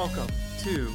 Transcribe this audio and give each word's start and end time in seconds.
Welcome 0.00 0.28
to 0.60 0.90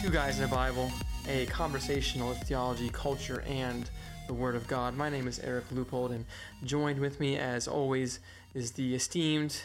Two 0.00 0.10
Guys 0.10 0.38
in 0.38 0.44
a 0.44 0.48
Bible, 0.48 0.92
a 1.26 1.46
conversational 1.46 2.34
theology, 2.34 2.88
culture, 2.88 3.42
and 3.48 3.90
the 4.28 4.32
Word 4.32 4.54
of 4.54 4.68
God. 4.68 4.96
My 4.96 5.10
name 5.10 5.26
is 5.26 5.40
Eric 5.40 5.64
Leupold, 5.74 6.12
and 6.12 6.24
joined 6.62 7.00
with 7.00 7.18
me, 7.18 7.36
as 7.36 7.66
always, 7.66 8.20
is 8.54 8.70
the 8.70 8.94
esteemed 8.94 9.60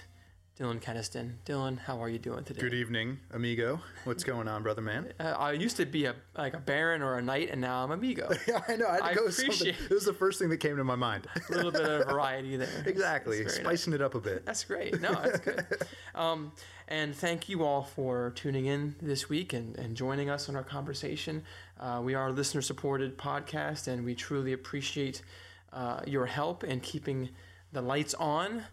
Dylan 0.60 0.80
Keniston. 0.80 1.34
Dylan, 1.48 1.80
how 1.80 2.00
are 2.04 2.08
you 2.08 2.20
doing 2.20 2.44
today? 2.44 2.62
Good 2.62 2.76
evening, 2.76 3.18
amigo. 3.32 3.80
What's 4.04 4.24
going 4.24 4.48
on, 4.48 4.62
brother 4.62 4.84
man? 4.84 5.12
Uh, 5.20 5.34
I 5.38 5.54
used 5.54 5.78
to 5.78 5.86
be 5.88 6.06
a 6.06 6.14
like 6.38 6.54
a 6.54 6.60
baron 6.60 7.02
or 7.02 7.18
a 7.18 7.22
knight, 7.24 7.50
and 7.50 7.60
now 7.60 7.84
I'm 7.84 7.90
amigo. 7.92 8.30
yeah, 8.48 8.62
I 8.68 8.76
know. 8.76 8.88
I 8.88 8.94
had 8.94 9.00
to 9.00 9.06
I 9.06 9.14
go 9.16 9.24
with 9.26 9.34
something. 9.34 9.54
appreciate- 9.70 9.92
It 9.92 9.94
was 9.94 10.06
the 10.06 10.14
first 10.14 10.38
thing 10.38 10.50
that 10.50 10.58
came 10.58 10.78
to 10.78 10.84
my 10.84 10.96
mind. 10.96 11.26
a 11.50 11.52
little 11.54 11.72
bit 11.72 11.82
of 11.82 12.06
variety 12.08 12.56
there. 12.58 12.70
exactly, 12.86 13.42
That's 13.42 13.56
nice. 13.58 13.64
spicing 13.66 13.94
it 13.94 14.02
up 14.02 14.14
a 14.14 14.20
bit. 14.20 14.46
That's 14.46 14.64
great. 14.64 15.02
No, 15.02 15.12
that's 15.14 15.40
good. 15.40 15.66
um, 16.14 16.52
and 16.88 17.16
thank 17.16 17.50
you 17.50 17.64
all 17.64 17.82
for 17.84 18.32
tuning 18.36 18.68
in 18.68 18.96
this 19.02 19.30
week 19.30 19.54
and, 19.54 19.76
and 19.80 19.96
joining 19.98 20.30
us 20.30 20.50
on 20.50 20.56
our 20.56 20.64
conversation. 20.64 21.44
Uh, 21.80 22.00
we 22.04 22.14
are 22.14 22.28
a 22.28 22.32
listener 22.32 22.62
supported 22.62 23.18
podcast, 23.18 23.88
and 23.88 24.06
we 24.06 24.14
truly 24.14 24.54
appreciate 24.54 25.24
uh, 25.72 26.02
your 26.06 26.28
help 26.28 26.64
in 26.64 26.80
keeping 26.80 27.30
the 27.72 27.82
lights 27.82 28.14
on. 28.16 28.64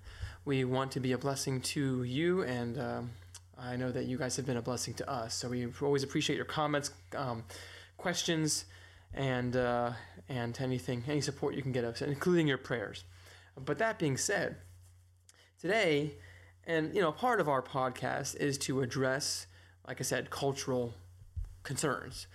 We 0.45 0.65
want 0.65 0.93
to 0.93 1.01
be 1.01 1.13
a 1.13 1.19
blessing 1.19 1.61
to 1.61 2.03
you, 2.03 2.43
and 2.43 2.79
um, 2.79 3.11
I 3.59 3.77
know 3.77 3.93
that 3.93 4.07
you 4.07 4.17
guys 4.17 4.37
have 4.37 4.47
been 4.47 4.57
a 4.57 4.63
blessing 4.63 4.95
to 4.95 5.11
us. 5.11 5.35
So 5.35 5.49
we 5.49 5.67
always 5.83 6.03
appreciate 6.03 6.37
your 6.37 6.47
comments, 6.47 6.91
um, 7.15 7.45
questions, 7.97 8.65
and 9.13 9.55
uh, 9.55 9.93
and 10.29 10.59
anything, 10.61 11.05
any 11.07 11.21
support 11.21 11.55
you 11.55 11.63
can 11.63 11.73
get 11.73 11.85
us, 11.85 12.01
including 12.03 12.49
your 12.49 12.59
prayers. 12.59 13.05
But 13.57 13.79
that 13.79 13.99
being 13.99 14.17
said, 14.17 14.57
today 15.61 16.15
and 16.67 16.95
you 16.95 17.03
know 17.03 17.13
part 17.13 17.39
of 17.41 17.49
our 17.49 17.61
podcast 17.61 18.35
is 18.37 18.57
to 18.57 18.81
address 18.81 19.47
like 19.87 20.01
i 20.01 20.03
said 20.03 20.31
cultural 20.31 20.95
concerns 21.63 22.27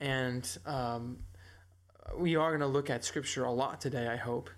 and 0.00 0.58
um, 0.66 1.18
we 2.16 2.36
are 2.36 2.50
going 2.50 2.60
to 2.60 2.66
look 2.66 2.90
at 2.90 3.04
scripture 3.04 3.44
a 3.44 3.50
lot 3.50 3.80
today 3.80 4.06
i 4.06 4.16
hope 4.16 4.50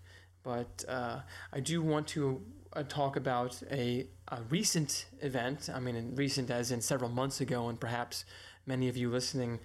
but 0.43 0.85
uh, 0.89 1.21
i 1.53 1.61
do 1.61 1.81
want 1.81 2.09
to 2.09 2.43
uh, 2.77 2.83
talk 2.85 3.17
about 3.17 3.63
a, 3.71 4.07
a 4.29 4.43
recent 4.51 5.07
event 5.21 5.69
i 5.75 5.81
mean 5.81 6.15
recent 6.15 6.51
as 6.51 6.71
in 6.71 6.81
several 6.81 7.11
months 7.11 7.41
ago 7.41 7.69
and 7.69 7.81
perhaps 7.81 8.25
many 8.67 8.89
of 8.89 8.97
you 8.97 9.11
listening 9.11 9.59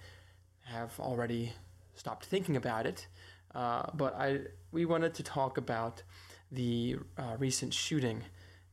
have 0.64 0.98
already 0.98 1.52
stopped 1.94 2.24
thinking 2.24 2.56
about 2.56 2.86
it. 2.86 3.06
Uh, 3.54 3.84
but 3.94 4.14
i 4.16 4.40
we 4.70 4.84
wanted 4.86 5.12
to 5.12 5.22
talk 5.22 5.58
about 5.58 6.02
the 6.50 6.96
uh, 7.18 7.36
recent 7.38 7.74
shooting 7.74 8.22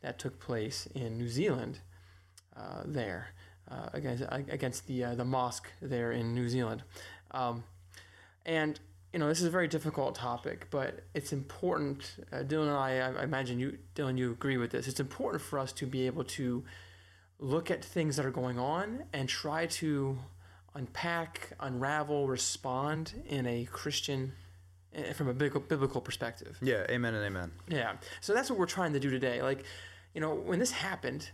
that 0.01 0.17
took 0.17 0.39
place 0.39 0.87
in 0.95 1.17
New 1.17 1.27
Zealand 1.27 1.79
uh, 2.55 2.83
there 2.85 3.33
uh, 3.69 3.89
against 3.93 4.23
against 4.29 4.87
the 4.87 5.03
uh, 5.03 5.15
the 5.15 5.25
mosque 5.25 5.67
there 5.81 6.11
in 6.13 6.33
New 6.33 6.47
Zealand, 6.47 6.83
um, 7.31 7.63
and 8.45 8.79
you 9.13 9.19
know 9.19 9.27
this 9.27 9.39
is 9.39 9.45
a 9.45 9.49
very 9.49 9.67
difficult 9.67 10.15
topic, 10.15 10.67
but 10.69 11.01
it's 11.13 11.33
important. 11.33 12.15
Uh, 12.31 12.37
Dylan 12.37 12.67
and 12.67 12.71
I, 12.71 13.21
I 13.21 13.23
imagine 13.23 13.59
you, 13.59 13.77
Dylan, 13.95 14.17
you 14.17 14.31
agree 14.31 14.57
with 14.57 14.71
this. 14.71 14.87
It's 14.87 14.99
important 14.99 15.41
for 15.41 15.57
us 15.57 15.71
to 15.73 15.85
be 15.85 16.05
able 16.05 16.23
to 16.25 16.63
look 17.39 17.71
at 17.71 17.83
things 17.83 18.17
that 18.17 18.25
are 18.25 18.31
going 18.31 18.59
on 18.59 19.03
and 19.13 19.27
try 19.27 19.65
to 19.65 20.19
unpack, 20.75 21.53
unravel, 21.59 22.27
respond 22.27 23.13
in 23.27 23.47
a 23.47 23.65
Christian, 23.65 24.33
eh, 24.93 25.13
from 25.13 25.27
a 25.27 25.33
biblical, 25.33 25.61
biblical 25.61 26.01
perspective. 26.01 26.57
Yeah, 26.61 26.85
amen 26.89 27.13
and 27.15 27.25
amen. 27.25 27.51
Yeah. 27.67 27.93
So 28.21 28.33
that's 28.33 28.49
what 28.49 28.59
we're 28.59 28.65
trying 28.65 28.93
to 28.93 28.99
do 28.99 29.09
today. 29.09 29.41
Like, 29.41 29.63
you 30.13 30.21
know, 30.21 30.35
when 30.35 30.59
this 30.59 30.71
happened, 30.71 31.29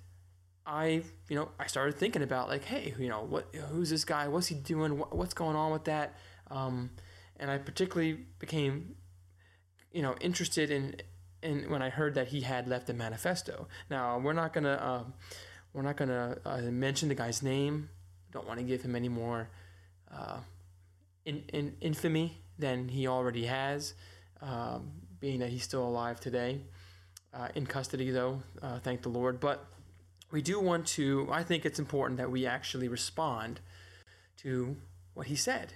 I, 0.65 1.03
you 1.29 1.35
know, 1.35 1.49
I 1.59 1.67
started 1.67 1.95
thinking 1.95 2.21
about 2.21 2.47
like, 2.47 2.63
hey, 2.63 2.93
you 2.97 3.09
know, 3.09 3.21
what, 3.21 3.53
who's 3.69 3.89
this 3.89 4.05
guy? 4.05 4.27
What's 4.27 4.47
he 4.47 4.55
doing? 4.55 4.97
What, 4.97 5.15
what's 5.15 5.33
going 5.33 5.55
on 5.55 5.71
with 5.71 5.85
that? 5.85 6.15
Um, 6.49 6.91
and 7.39 7.51
I 7.51 7.57
particularly 7.57 8.25
became, 8.39 8.95
you 9.91 10.01
know, 10.01 10.15
interested 10.21 10.71
in, 10.71 10.95
in 11.41 11.69
when 11.69 11.81
I 11.81 11.89
heard 11.89 12.15
that 12.15 12.29
he 12.29 12.41
had 12.41 12.67
left 12.67 12.89
a 12.89 12.93
manifesto. 12.93 13.67
Now 13.89 14.19
we're 14.19 14.33
not 14.33 14.53
gonna, 14.53 14.77
um, 14.81 15.13
we're 15.73 15.83
not 15.83 15.97
gonna 15.97 16.37
uh, 16.45 16.61
mention 16.61 17.09
the 17.09 17.15
guy's 17.15 17.41
name. 17.43 17.89
Don't 18.31 18.47
want 18.47 18.59
to 18.59 18.65
give 18.65 18.81
him 18.81 18.95
any 18.95 19.09
more, 19.09 19.49
uh, 20.13 20.39
in, 21.25 21.43
in 21.53 21.75
infamy 21.81 22.41
than 22.59 22.87
he 22.87 23.07
already 23.07 23.45
has, 23.45 23.93
um, 24.41 24.91
being 25.19 25.39
that 25.39 25.49
he's 25.49 25.63
still 25.63 25.85
alive 25.85 26.19
today 26.19 26.61
uh, 27.35 27.49
in 27.55 27.65
custody, 27.65 28.11
though, 28.11 28.41
uh, 28.61 28.79
thank 28.79 29.01
the 29.01 29.09
Lord. 29.09 29.39
But 29.39 29.65
we 30.31 30.41
do 30.41 30.59
want 30.59 30.87
to, 30.87 31.27
I 31.31 31.43
think 31.43 31.65
it's 31.65 31.79
important 31.79 32.17
that 32.17 32.31
we 32.31 32.45
actually 32.45 32.87
respond 32.87 33.59
to 34.37 34.77
what 35.13 35.27
he 35.27 35.35
said. 35.35 35.73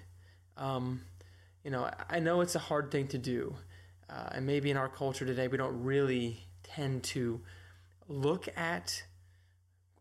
Um, 0.57 1.01
you 1.69 1.75
know, 1.75 1.87
I 2.09 2.19
know 2.19 2.41
it's 2.41 2.55
a 2.55 2.59
hard 2.59 2.89
thing 2.89 3.07
to 3.09 3.19
do. 3.19 3.55
Uh, 4.09 4.29
and 4.31 4.43
maybe 4.47 4.71
in 4.71 4.77
our 4.77 4.89
culture 4.89 5.23
today, 5.23 5.47
we 5.47 5.55
don't 5.55 5.83
really 5.83 6.47
tend 6.63 7.03
to 7.03 7.41
look 8.07 8.47
at 8.57 9.03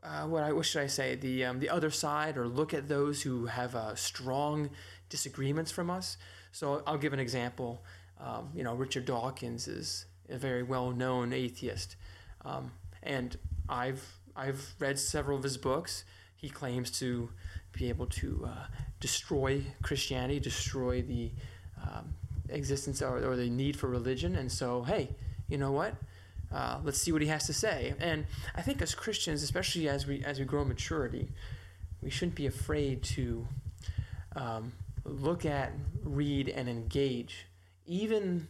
uh, 0.02 0.22
what 0.22 0.44
I 0.44 0.52
what 0.54 0.64
should 0.64 0.80
I 0.80 0.86
say 0.86 1.14
the 1.14 1.44
um, 1.44 1.60
the 1.60 1.68
other 1.68 1.90
side 1.90 2.38
or 2.38 2.48
look 2.48 2.72
at 2.72 2.88
those 2.88 3.20
who 3.20 3.44
have 3.44 3.74
uh, 3.74 3.94
strong 3.96 4.70
disagreements 5.10 5.70
from 5.70 5.90
us. 5.90 6.16
So 6.52 6.82
I'll 6.86 6.96
give 6.96 7.12
an 7.12 7.20
example. 7.20 7.84
Um, 8.18 8.48
you 8.54 8.64
know, 8.64 8.74
Richard 8.74 9.04
Dawkins 9.04 9.68
is 9.68 10.06
a 10.30 10.38
very 10.38 10.62
well 10.62 10.90
known 10.90 11.34
atheist, 11.34 11.96
um, 12.46 12.72
and 13.02 13.36
I've 13.68 14.20
I've 14.34 14.74
read 14.78 14.98
several 14.98 15.36
of 15.36 15.42
his 15.44 15.58
books. 15.58 16.06
He 16.34 16.48
claims 16.48 16.90
to 17.00 17.28
be 17.72 17.90
able 17.90 18.06
to 18.06 18.48
uh, 18.48 18.66
destroy 19.00 19.64
Christianity, 19.82 20.40
destroy 20.40 21.02
the 21.02 21.32
um, 21.88 22.14
existence 22.48 23.02
or, 23.02 23.18
or 23.24 23.36
the 23.36 23.48
need 23.48 23.76
for 23.76 23.88
religion. 23.88 24.36
And 24.36 24.50
so, 24.50 24.82
hey, 24.82 25.10
you 25.48 25.58
know 25.58 25.72
what? 25.72 25.94
Uh, 26.52 26.78
let's 26.82 26.98
see 26.98 27.12
what 27.12 27.22
he 27.22 27.28
has 27.28 27.46
to 27.46 27.52
say. 27.52 27.94
And 28.00 28.26
I 28.54 28.62
think 28.62 28.80
as 28.80 28.94
Christians, 28.94 29.42
especially 29.42 29.88
as 29.88 30.06
we 30.06 30.24
as 30.24 30.38
we 30.38 30.44
grow 30.44 30.64
maturity, 30.64 31.28
we 32.02 32.10
shouldn't 32.10 32.36
be 32.36 32.46
afraid 32.46 33.02
to 33.02 33.46
um, 34.34 34.72
look 35.04 35.44
at, 35.44 35.72
read, 36.02 36.48
and 36.48 36.68
engage 36.68 37.46
even 37.86 38.48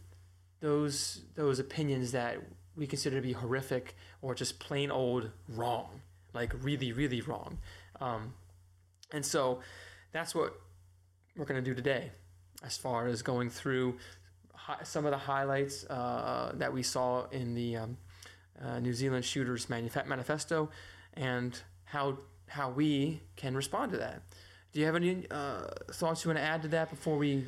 those 0.61 1.23
those 1.35 1.59
opinions 1.59 2.13
that 2.13 2.39
we 2.77 2.87
consider 2.87 3.17
to 3.17 3.23
be 3.23 3.33
horrific 3.33 3.97
or 4.23 4.35
just 4.35 4.61
plain 4.61 4.91
old 4.91 5.31
wrong, 5.49 6.01
like 6.35 6.53
really 6.63 6.93
really 6.93 7.21
wrong. 7.21 7.59
Um, 8.01 8.35
and 9.13 9.25
so 9.25 9.61
that's 10.13 10.35
what 10.35 10.55
we're 11.37 11.47
going 11.47 11.63
to 11.63 11.69
do 11.69 11.75
today, 11.75 12.11
as 12.63 12.77
far 12.77 13.07
as 13.07 13.23
going 13.23 13.51
through 13.51 13.97
hi- 14.55 14.83
some 14.83 15.05
of 15.05 15.13
the 15.13 15.19
highlights 15.19 15.85
uh, 15.87 16.53
that 16.55 16.73
we 16.73 16.83
saw 16.83 17.27
in 17.31 17.55
the 17.55 17.77
um, 17.77 17.97
uh, 18.63 18.79
New 18.81 18.93
Zealand 18.95 19.25
Shooters 19.25 19.67
Manif- 19.67 20.07
Manifesto, 20.07 20.71
and 21.15 21.61
how 21.85 22.19
how 22.49 22.71
we 22.71 23.21
can 23.37 23.55
respond 23.55 23.93
to 23.93 23.99
that. 23.99 24.23
Do 24.73 24.81
you 24.81 24.87
have 24.87 24.97
any 24.97 25.27
uh, 25.31 25.69
thoughts 25.93 26.25
you 26.25 26.31
want 26.31 26.39
to 26.39 26.45
add 26.45 26.63
to 26.63 26.69
that 26.69 26.91
before 26.91 27.17
we 27.17 27.45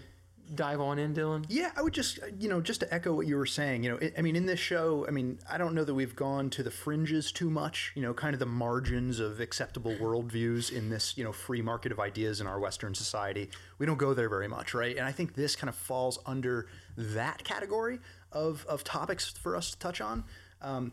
dive 0.54 0.80
on 0.80 0.98
in, 0.98 1.14
Dylan? 1.14 1.44
Yeah, 1.48 1.70
I 1.76 1.82
would 1.82 1.94
just, 1.94 2.18
uh, 2.18 2.26
you 2.38 2.48
know, 2.48 2.60
just 2.60 2.80
to 2.80 2.92
echo 2.92 3.12
what 3.12 3.26
you 3.26 3.36
were 3.36 3.46
saying, 3.46 3.84
you 3.84 3.90
know, 3.90 4.10
I 4.16 4.22
mean, 4.22 4.36
in 4.36 4.46
this 4.46 4.60
show, 4.60 5.06
I 5.06 5.10
mean, 5.10 5.38
I 5.50 5.58
don't 5.58 5.74
know 5.74 5.84
that 5.84 5.94
we've 5.94 6.16
gone 6.16 6.50
to 6.50 6.62
the 6.62 6.70
fringes 6.70 7.32
too 7.32 7.50
much, 7.50 7.92
you 7.94 8.02
know, 8.02 8.14
kind 8.14 8.34
of 8.34 8.40
the 8.40 8.46
margins 8.46 9.20
of 9.20 9.40
acceptable 9.40 9.94
worldviews 9.96 10.72
in 10.72 10.90
this, 10.90 11.16
you 11.16 11.24
know, 11.24 11.32
free 11.32 11.62
market 11.62 11.92
of 11.92 12.00
ideas 12.00 12.40
in 12.40 12.46
our 12.46 12.58
Western 12.58 12.94
society. 12.94 13.50
We 13.78 13.86
don't 13.86 13.98
go 13.98 14.14
there 14.14 14.28
very 14.28 14.48
much, 14.48 14.74
right? 14.74 14.96
And 14.96 15.06
I 15.06 15.12
think 15.12 15.34
this 15.34 15.56
kind 15.56 15.68
of 15.68 15.74
falls 15.74 16.18
under 16.26 16.66
that 16.96 17.44
category 17.44 17.98
of, 18.32 18.66
of 18.68 18.84
topics 18.84 19.28
for 19.30 19.56
us 19.56 19.70
to 19.70 19.78
touch 19.78 20.00
on. 20.00 20.24
Um, 20.62 20.92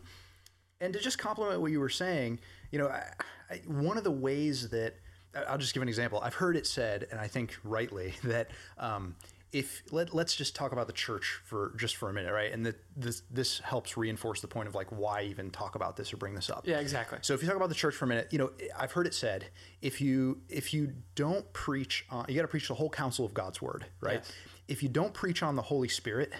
and 0.80 0.92
to 0.92 1.00
just 1.00 1.18
complement 1.18 1.60
what 1.60 1.72
you 1.72 1.80
were 1.80 1.88
saying, 1.88 2.38
you 2.70 2.78
know, 2.78 2.88
I, 2.88 3.04
I, 3.50 3.56
one 3.66 3.98
of 3.98 4.04
the 4.04 4.12
ways 4.12 4.68
that 4.70 4.94
I'll 5.46 5.58
just 5.58 5.74
give 5.74 5.82
an 5.82 5.88
example. 5.88 6.20
I've 6.22 6.34
heard 6.34 6.56
it 6.56 6.66
said, 6.66 7.06
and 7.10 7.20
I 7.20 7.28
think 7.28 7.56
rightly, 7.62 8.14
that 8.24 8.50
um, 8.78 9.14
if 9.52 9.82
let, 9.90 10.14
let's 10.14 10.34
just 10.34 10.54
talk 10.54 10.72
about 10.72 10.86
the 10.86 10.92
church 10.92 11.40
for 11.44 11.72
just 11.76 11.96
for 11.96 12.10
a 12.10 12.12
minute, 12.12 12.32
right? 12.32 12.52
And 12.52 12.66
that 12.66 12.76
this 12.96 13.22
this 13.30 13.60
helps 13.60 13.96
reinforce 13.96 14.40
the 14.40 14.48
point 14.48 14.68
of 14.68 14.74
like 14.74 14.88
why 14.88 15.22
even 15.22 15.50
talk 15.50 15.74
about 15.74 15.96
this 15.96 16.12
or 16.12 16.18
bring 16.18 16.34
this 16.34 16.50
up. 16.50 16.66
Yeah, 16.66 16.80
exactly. 16.80 17.18
So 17.22 17.34
if 17.34 17.42
you 17.42 17.48
talk 17.48 17.56
about 17.56 17.70
the 17.70 17.74
church 17.74 17.94
for 17.94 18.04
a 18.04 18.08
minute, 18.08 18.28
you 18.30 18.38
know, 18.38 18.50
I've 18.78 18.92
heard 18.92 19.06
it 19.06 19.14
said 19.14 19.46
if 19.80 20.00
you 20.00 20.42
if 20.48 20.74
you 20.74 20.92
don't 21.14 21.50
preach, 21.52 22.04
on, 22.10 22.26
you 22.28 22.34
got 22.34 22.42
to 22.42 22.48
preach 22.48 22.68
the 22.68 22.74
whole 22.74 22.90
counsel 22.90 23.24
of 23.24 23.32
God's 23.32 23.62
word, 23.62 23.86
right? 24.00 24.20
Yes. 24.22 24.32
If 24.68 24.82
you 24.82 24.90
don't 24.90 25.14
preach 25.14 25.42
on 25.42 25.56
the 25.56 25.62
Holy 25.62 25.88
Spirit 25.88 26.32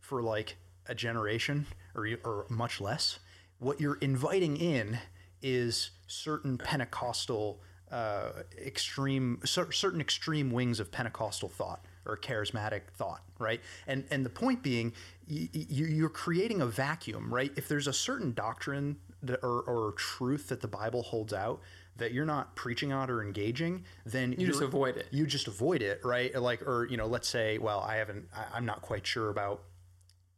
for 0.00 0.22
like 0.22 0.56
a 0.86 0.94
generation 0.94 1.66
or 1.94 2.08
or 2.24 2.46
much 2.48 2.80
less, 2.80 3.18
what 3.58 3.80
you're 3.80 3.98
inviting 4.00 4.56
in 4.56 4.98
is 5.42 5.90
certain 6.06 6.56
Pentecostal 6.56 7.60
uh, 7.90 8.30
extreme 8.56 9.40
cer- 9.44 9.70
certain 9.70 10.00
extreme 10.00 10.50
wings 10.50 10.80
of 10.80 10.90
Pentecostal 10.90 11.50
thought 11.50 11.84
or 12.06 12.16
charismatic 12.16 12.82
thought, 12.96 13.22
right? 13.38 13.60
And 13.86 14.04
and 14.10 14.24
the 14.24 14.30
point 14.30 14.62
being, 14.62 14.92
you, 15.26 15.48
you're 15.86 16.08
creating 16.08 16.60
a 16.60 16.66
vacuum, 16.66 17.32
right? 17.32 17.52
If 17.56 17.68
there's 17.68 17.86
a 17.86 17.92
certain 17.92 18.32
doctrine 18.34 18.96
that, 19.22 19.40
or, 19.42 19.62
or 19.62 19.92
truth 19.92 20.48
that 20.48 20.60
the 20.60 20.68
Bible 20.68 21.02
holds 21.02 21.32
out 21.32 21.60
that 21.96 22.12
you're 22.12 22.26
not 22.26 22.56
preaching 22.56 22.92
on 22.92 23.08
or 23.10 23.22
engaging, 23.22 23.84
then 24.04 24.32
You 24.36 24.46
just 24.48 24.60
avoid 24.62 24.96
it. 24.96 25.06
you 25.12 25.26
just 25.26 25.46
avoid 25.46 25.80
it, 25.80 26.00
right? 26.04 26.34
Like, 26.34 26.62
or 26.62 26.86
you 26.90 26.96
know, 26.96 27.06
let's 27.06 27.28
say, 27.28 27.58
well, 27.58 27.80
I 27.80 27.96
haven't, 27.96 28.28
I, 28.34 28.56
I'm 28.56 28.66
not 28.66 28.82
quite 28.82 29.06
sure 29.06 29.30
about, 29.30 29.62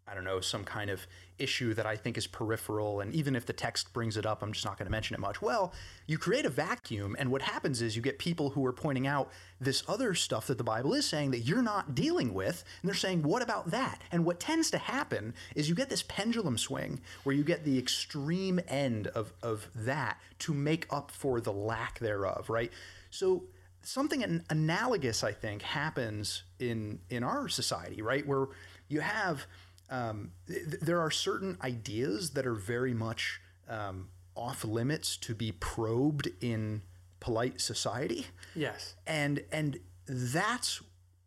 I 0.08 0.14
don't 0.14 0.24
know, 0.24 0.40
some 0.40 0.64
kind 0.64 0.88
of 0.88 1.06
issue 1.38 1.74
that 1.74 1.84
I 1.84 1.96
think 1.96 2.16
is 2.16 2.26
peripheral, 2.26 3.00
and 3.00 3.12
even 3.14 3.34
if 3.34 3.44
the 3.44 3.52
text 3.52 3.92
brings 3.92 4.16
it 4.16 4.24
up, 4.24 4.42
I'm 4.42 4.52
just 4.52 4.64
not 4.64 4.78
going 4.78 4.86
to 4.86 4.90
mention 4.90 5.14
it 5.14 5.20
much. 5.20 5.42
Well, 5.42 5.72
you 6.06 6.16
create 6.16 6.46
a 6.46 6.48
vacuum, 6.48 7.16
and 7.18 7.30
what 7.30 7.42
happens 7.42 7.82
is 7.82 7.96
you 7.96 8.02
get 8.02 8.18
people 8.18 8.50
who 8.50 8.64
are 8.64 8.72
pointing 8.72 9.06
out 9.06 9.30
this 9.60 9.82
other 9.88 10.14
stuff 10.14 10.46
that 10.46 10.58
the 10.58 10.64
Bible 10.64 10.94
is 10.94 11.06
saying 11.06 11.32
that 11.32 11.40
you're 11.40 11.62
not 11.62 11.94
dealing 11.94 12.32
with, 12.34 12.64
and 12.80 12.88
they're 12.88 12.94
saying, 12.94 13.22
what 13.22 13.42
about 13.42 13.70
that? 13.72 14.00
And 14.12 14.24
what 14.24 14.38
tends 14.38 14.70
to 14.70 14.78
happen 14.78 15.34
is 15.54 15.68
you 15.68 15.74
get 15.74 15.90
this 15.90 16.04
pendulum 16.04 16.56
swing 16.56 17.00
where 17.24 17.34
you 17.34 17.42
get 17.42 17.64
the 17.64 17.78
extreme 17.78 18.60
end 18.68 19.08
of 19.08 19.32
of 19.42 19.68
that 19.74 20.18
to 20.40 20.54
make 20.54 20.86
up 20.90 21.10
for 21.10 21.40
the 21.40 21.52
lack 21.52 21.98
thereof, 21.98 22.48
right? 22.48 22.72
So 23.10 23.44
something 23.82 24.42
analogous 24.50 25.22
i 25.22 25.30
think 25.30 25.62
happens 25.62 26.42
in 26.58 26.98
in 27.08 27.22
our 27.22 27.48
society 27.48 28.02
right 28.02 28.26
where 28.26 28.48
you 28.88 28.98
have 28.98 29.46
um, 29.90 30.32
th- 30.48 30.80
there 30.82 31.00
are 31.00 31.10
certain 31.10 31.56
ideas 31.62 32.30
that 32.30 32.46
are 32.46 32.54
very 32.54 32.94
much 32.94 33.40
um, 33.68 34.08
off 34.34 34.64
limits 34.64 35.16
to 35.18 35.34
be 35.34 35.52
probed 35.52 36.28
in 36.40 36.82
polite 37.20 37.60
society 37.60 38.26
Yes. 38.54 38.94
and 39.06 39.42
and 39.50 39.78
that's 40.08 40.82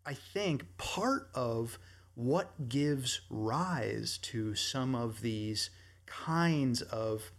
i 0.06 0.13
think 0.13 0.65
part 0.77 1.29
of 1.33 1.79
what 2.15 2.69
gives 2.69 3.21
rise 3.29 4.17
to 4.21 4.53
some 4.56 4.94
of 4.95 5.21
these 5.21 5.69
kinds 6.06 6.81
of 6.83 7.31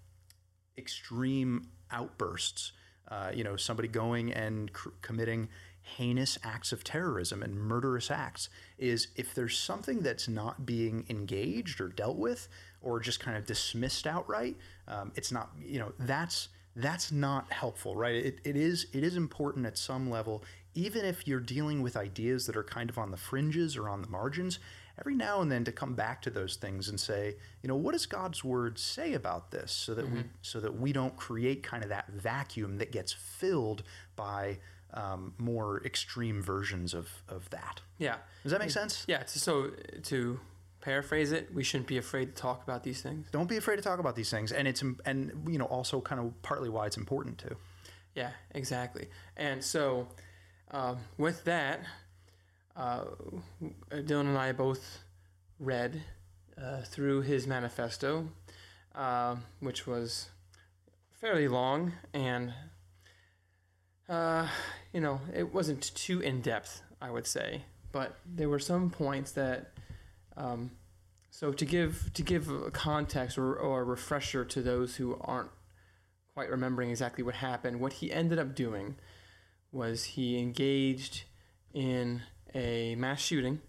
extreme 0.77 1.69
outbursts 1.91 2.73
uh, 3.09 3.31
you 3.35 3.43
know 3.45 3.57
somebody 3.57 3.89
going 3.89 4.33
and 4.33 4.73
cr- 4.73 4.91
committing 5.03 5.49
heinous 5.97 6.39
acts 6.43 6.73
of 6.73 6.85
terrorism 6.85 7.43
and 7.43 7.55
murderous 7.55 8.11
acts 8.11 8.49
is 8.79 9.09
if 9.17 9.35
there's 9.35 9.57
something 9.57 10.01
that's 10.01 10.29
not 10.29 10.65
being 10.67 11.05
engaged 11.09 11.81
or 11.81 11.89
dealt 11.89 12.17
with 12.17 12.49
or 12.81 13.01
just 13.01 13.21
kind 13.21 13.37
of 13.37 13.47
dismissed 13.47 14.07
outright 14.07 14.57
um, 14.89 15.13
it's 15.15 15.33
not 15.33 15.51
you 15.61 15.79
know 15.79 15.93
that's 15.99 16.49
that's 16.77 17.11
not 17.11 17.53
helpful 17.53 17.97
right? 17.97 18.15
It, 18.15 18.39
it 18.45 18.57
is 18.57 18.87
it 18.93 19.03
is 19.03 19.17
important 19.17 19.67
at 19.67 19.77
some 19.79 20.11
level. 20.11 20.45
Even 20.75 21.05
if 21.05 21.27
you're 21.27 21.41
dealing 21.41 21.83
with 21.83 21.97
ideas 21.97 22.47
that 22.47 22.57
are 22.57 22.63
kind 22.63 22.91
of 22.91 22.97
on 22.99 23.11
the 23.11 23.17
fringes 23.17 23.77
or 23.77 23.89
on 23.89 24.03
the 24.03 24.09
margins 24.09 24.61
every 24.99 25.15
now 25.15 25.41
and 25.41 25.51
then 25.51 25.65
to 25.65 25.73
come 25.73 25.95
back 25.95 26.23
to 26.23 26.31
those 26.31 26.57
things 26.57 26.89
and 26.89 27.01
say 27.01 27.35
you 27.63 27.69
know 27.69 27.75
what 27.75 27.93
does 27.93 28.07
god's 28.07 28.45
word 28.45 28.79
say 28.79 29.15
about 29.15 29.51
this? 29.51 29.73
So 29.73 29.95
that 29.95 30.11
we 30.11 30.25
so 30.43 30.61
that 30.61 30.79
we 30.79 30.93
don't 30.93 31.17
create 31.17 31.63
kind 31.63 31.83
of 31.83 31.89
that 31.89 32.09
vacuum 32.09 32.79
that 32.79 32.93
gets 32.93 33.13
filled 33.13 33.83
by 34.17 34.59
um, 34.95 35.35
more 35.39 35.83
extreme 35.85 36.43
versions 36.43 36.95
of 36.95 37.09
of 37.29 37.49
that 37.51 37.81
Yeah. 37.99 38.17
does 38.43 38.53
that 38.53 38.61
make 38.61 38.71
sense 38.71 39.05
Yeah. 39.09 39.25
So, 39.27 39.39
so 39.41 39.71
to 40.05 40.41
paraphrase 40.81 41.31
it, 41.33 41.53
we 41.55 41.63
shouldn't 41.63 41.87
be 41.89 41.99
afraid 41.99 42.35
to 42.35 42.43
talk 42.43 42.63
about 42.63 42.83
these 42.83 43.03
things. 43.03 43.29
don't 43.31 43.49
be 43.49 43.57
afraid 43.59 43.77
to 43.77 43.83
talk 43.83 43.99
about 43.99 44.17
these 44.17 44.31
things 44.31 44.51
and 44.53 44.67
it's 44.67 44.83
and 45.05 45.47
you 45.49 45.59
know 45.59 45.67
also 45.67 46.01
kind 46.01 46.21
of 46.21 46.33
partly 46.43 46.69
why 46.69 46.87
it's 46.87 46.97
important 46.97 47.39
too 47.39 47.57
Yeah, 48.15 48.31
exactly. 48.55 49.07
And 49.37 49.63
so, 49.63 50.09
um, 50.73 50.97
with 51.17 51.45
that, 51.45 51.81
uh, 52.77 53.05
Dylan 53.93 54.27
and 54.33 54.39
I 54.39 54.53
both 54.53 54.99
read 55.61 56.03
uh, 56.61 56.83
through 56.83 57.23
his 57.23 57.47
manifesto, 57.47 58.29
uh, 58.95 59.37
which 59.61 59.87
was 59.87 60.31
fairly 61.21 61.47
long 61.49 61.93
and, 62.13 62.53
uh, 64.11 64.49
you 64.93 65.01
know, 65.01 65.21
it 65.35 65.55
wasn't 65.55 65.95
too 65.95 66.21
in 66.21 66.43
depth, 66.43 66.83
I 67.01 67.11
would 67.11 67.27
say, 67.27 67.63
but 67.93 68.17
there 68.27 68.49
were 68.49 68.59
some 68.59 68.91
points 68.91 69.33
that. 69.33 69.73
Um, 70.37 70.73
so 71.33 71.53
to 71.53 71.65
give 71.65 72.11
to 72.15 72.23
give 72.23 72.51
a 72.51 72.71
context 72.71 73.39
or, 73.39 73.55
or 73.55 73.83
a 73.83 73.85
refresher 73.85 74.45
to 74.45 74.61
those 74.61 74.97
who 74.97 75.17
aren't 75.21 75.51
quite 76.35 76.51
remembering 76.51 76.91
exactly 76.91 77.23
what 77.23 77.35
happened. 77.35 77.81
What 77.81 77.95
he 77.95 78.11
ended 78.11 78.39
up 78.39 78.55
doing 78.55 78.97
was 79.73 80.05
he 80.05 80.39
engaged 80.39 81.25
in 81.75 82.23
a 82.55 82.95
mass 82.95 83.21
shooting. 83.21 83.61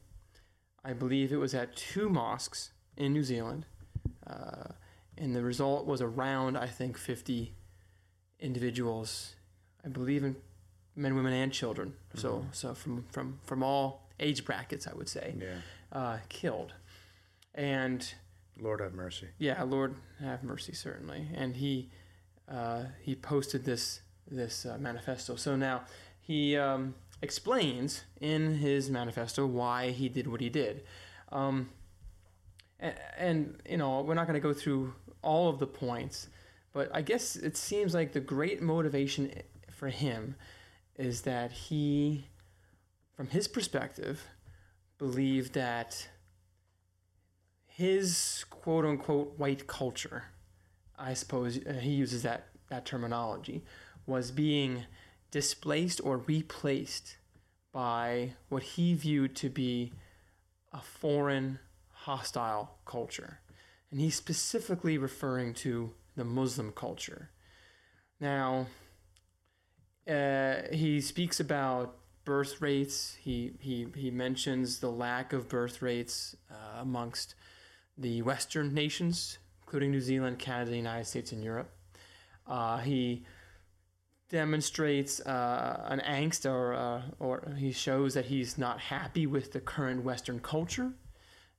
I 0.84 0.94
believe 0.94 1.32
it 1.32 1.38
was 1.38 1.54
at 1.54 1.76
two 1.76 2.10
mosques 2.10 2.72
in 2.98 3.14
New 3.14 3.24
Zealand. 3.24 3.66
Uh, 4.26 4.70
and 5.18 5.36
the 5.36 5.44
result 5.44 5.86
was 5.86 6.02
around, 6.02 6.58
I 6.58 6.68
think, 6.68 6.98
50 6.98 7.54
individuals, 8.40 9.36
I 9.86 9.90
believe 9.90 10.24
in 10.24 10.36
men, 10.96 11.16
women, 11.16 11.34
and 11.34 11.52
children. 11.52 11.94
So, 12.16 12.46
so 12.52 12.74
from, 12.74 13.06
from, 13.12 13.40
from 13.46 13.64
all 13.64 14.08
age 14.20 14.46
brackets, 14.46 14.88
I 14.88 14.94
would 14.94 15.10
say, 15.10 15.36
yeah 15.40 15.56
uh, 15.92 16.18
killed. 16.30 16.74
And 17.54 18.14
lord 18.60 18.80
have 18.80 18.94
mercy 18.94 19.28
yeah, 19.40 19.62
Lord 19.64 19.96
have 20.20 20.44
mercy, 20.44 20.74
certainly. 20.74 21.28
And 21.34 21.56
he 21.56 21.90
uh, 22.50 22.84
he 23.02 23.16
posted 23.16 23.66
this 23.66 24.02
this 24.30 24.66
uh, 24.66 24.78
manifesto. 24.80 25.36
So 25.36 25.56
now 25.56 25.82
he 26.22 26.56
um, 26.58 26.96
explains 27.22 28.04
in 28.20 28.56
his 28.56 28.90
manifesto 28.90 29.46
why 29.46 29.92
he 29.92 30.10
did 30.10 30.28
what 30.28 30.42
he 30.42 30.50
did. 30.50 30.84
Um, 31.32 31.70
and, 32.80 32.96
and 33.18 33.62
you 33.70 33.78
know 33.78 34.02
we're 34.02 34.16
not 34.16 34.28
going 34.28 34.42
to 34.42 34.48
go 34.48 34.54
through 34.54 34.94
all 35.22 35.50
of 35.50 35.60
the 35.60 35.68
points, 35.68 36.28
but 36.74 36.90
I 36.94 37.02
guess 37.02 37.36
it 37.36 37.58
seems 37.58 37.94
like 37.94 38.14
the 38.14 38.20
great 38.22 38.62
motivation 38.62 39.32
for 39.82 39.90
him 39.90 40.36
is 40.96 41.24
that 41.24 41.52
he, 41.52 42.28
from 43.18 43.30
his 43.30 43.48
perspective, 43.48 44.28
believed 45.00 45.54
that 45.54 46.08
his 47.66 48.46
quote 48.52 48.86
unquote 48.86 49.40
white 49.40 49.66
culture, 49.66 50.26
I 51.00 51.16
suppose 51.16 51.58
uh, 51.66 51.74
he 51.82 51.94
uses 51.94 52.22
that, 52.22 52.50
that 52.70 52.86
terminology, 52.86 53.64
was 54.06 54.30
being 54.30 54.86
displaced 55.32 56.00
or 56.04 56.18
replaced 56.18 57.18
by 57.72 58.34
what 58.50 58.62
he 58.62 58.94
viewed 58.94 59.36
to 59.38 59.50
be 59.50 59.94
a 60.72 60.82
foreign, 60.82 61.58
hostile 61.90 62.78
culture. 62.86 63.40
And 63.90 64.00
he's 64.00 64.14
specifically 64.14 65.00
referring 65.00 65.56
to 65.56 65.94
the 66.16 66.24
Muslim 66.24 66.72
culture. 66.72 67.32
Now, 68.20 68.68
uh, 70.08 70.56
he 70.72 71.02
speaks 71.02 71.40
about 71.40 71.98
birth 72.24 72.62
rates. 72.62 73.18
He, 73.22 73.54
he, 73.60 73.88
he 73.96 74.12
mentions 74.12 74.80
the 74.80 74.92
lack 74.92 75.34
of 75.34 75.50
birth 75.50 75.82
rates 75.82 76.36
uh, 76.50 76.82
amongst 76.82 77.36
the 77.98 78.22
Western 78.22 78.74
nations, 78.74 79.38
including 79.64 79.92
New 79.92 80.02
Zealand, 80.02 80.40
Canada, 80.40 80.72
the 80.72 80.78
United 80.78 81.06
States, 81.06 81.32
and 81.32 81.44
Europe. 81.44 81.72
Uh, 82.48 82.78
he 82.78 83.26
demonstrates 84.30 85.20
uh, 85.22 85.86
an 85.88 86.00
angst, 86.00 86.50
or 86.50 86.74
uh, 86.74 87.02
or 87.20 87.54
he 87.58 87.72
shows 87.72 88.14
that 88.14 88.26
he's 88.26 88.58
not 88.58 88.80
happy 88.80 89.28
with 89.28 89.52
the 89.52 89.60
current 89.60 90.04
Western 90.04 90.40
culture, 90.40 90.94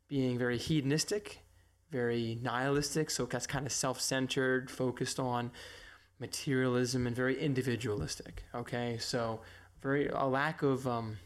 being 0.08 0.38
very 0.38 0.58
hedonistic, 0.58 1.40
very 1.90 2.38
nihilistic. 2.42 3.10
So 3.10 3.26
that's 3.26 3.46
kind 3.46 3.66
of 3.66 3.72
self-centered, 3.72 4.70
focused 4.70 5.20
on 5.20 5.50
materialism, 6.22 7.06
and 7.06 7.14
very 7.14 7.38
individualistic. 7.38 8.44
Okay, 8.54 8.96
so 8.98 9.40
very 9.82 10.08
a 10.08 10.24
lack 10.24 10.62
of 10.62 10.86
um, 10.86 11.18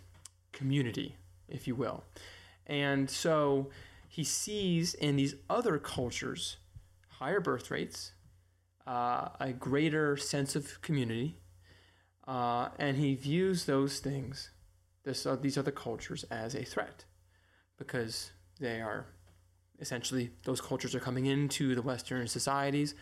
community, 0.53 1.15
if 1.49 1.69
you 1.69 1.76
will, 1.76 2.03
and 2.67 3.09
so 3.09 3.71
he 4.09 4.25
sees 4.25 4.95
in 4.95 5.15
these 5.17 5.35
other 5.49 5.79
cultures 5.79 6.57
higher 7.21 7.41
birth 7.41 7.71
rates, 7.71 8.12
uh, 8.87 9.29
a 9.41 9.53
greater 9.53 10.17
sense 10.17 10.57
of 10.57 10.81
community, 10.83 11.37
uh, 12.26 12.69
and 12.79 12.97
he 12.97 13.15
views 13.15 13.65
those 13.65 14.00
things, 14.00 14.50
this, 15.05 15.25
uh, 15.25 15.37
these 15.37 15.57
other 15.57 15.71
cultures, 15.71 16.25
as 16.31 16.55
a 16.55 16.65
threat 16.65 17.05
because 17.79 18.31
they 18.61 18.81
are 18.81 19.07
essentially 19.81 20.31
those 20.45 20.61
cultures 20.61 20.95
are 20.95 21.00
coming 21.00 21.26
into 21.26 21.75
the 21.75 21.83
Western 21.83 22.26
societies 22.26 22.95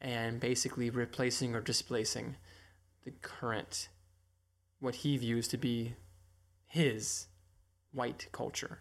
and 0.00 0.40
basically 0.40 0.90
replacing 0.90 1.54
or 1.54 1.60
displacing 1.60 2.36
the 3.04 3.12
current, 3.22 3.88
what 4.80 4.96
he 4.96 5.16
views 5.16 5.48
to 5.48 5.56
be 5.56 5.94
his 6.66 7.26
white 7.92 8.26
culture. 8.32 8.80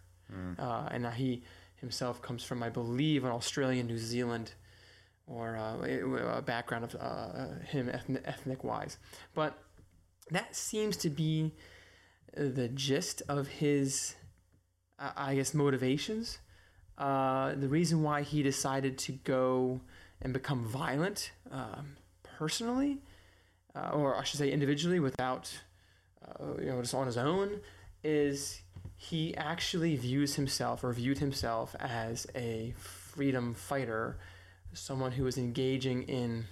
Uh, 0.60 0.88
and 0.92 1.08
he 1.14 1.44
himself 1.76 2.22
comes 2.22 2.44
from, 2.44 2.62
I 2.62 2.70
believe, 2.70 3.24
an 3.24 3.32
Australian, 3.32 3.88
New 3.88 3.98
Zealand, 3.98 4.54
or 5.26 5.58
uh, 5.58 6.38
a 6.38 6.42
background 6.42 6.84
of 6.84 6.96
uh, 7.00 7.60
him 7.66 7.90
ethnic, 7.90 8.24
ethnic 8.26 8.64
wise. 8.64 8.98
But 9.34 9.58
that 10.32 10.56
seems 10.56 10.98
to 10.98 11.10
be 11.10 11.56
the 12.36 12.68
gist 12.70 13.22
of 13.28 13.48
his, 13.48 14.16
uh, 15.00 15.12
I 15.16 15.36
guess, 15.36 15.54
motivations. 15.54 16.40
Uh, 16.98 17.56
the 17.56 17.68
reason 17.68 18.04
why 18.04 18.22
he 18.22 18.44
decided 18.44 18.98
to 19.00 19.14
go 19.14 19.82
and 20.22 20.34
become 20.34 20.66
violent 20.66 21.32
um, 21.52 21.96
personally 22.24 23.00
uh, 23.76 23.90
or 23.94 24.16
I 24.16 24.24
should 24.24 24.40
say 24.40 24.52
individually 24.52 25.00
without, 25.00 25.52
uh, 26.26 26.60
you 26.60 26.68
know, 26.68 26.82
just 26.82 26.94
on 26.94 27.06
his 27.06 27.18
own, 27.18 27.62
is 28.04 28.62
he 28.96 29.36
actually 29.36 29.96
views 29.96 30.36
himself 30.36 30.84
or 30.84 30.92
viewed 30.94 31.20
himself 31.20 31.76
as 31.80 32.28
a 32.36 32.74
freedom 32.78 33.54
fighter, 33.54 34.18
someone 34.74 35.12
who 35.12 35.28
is 35.28 35.38
engaging 35.38 36.04
in 36.04 36.46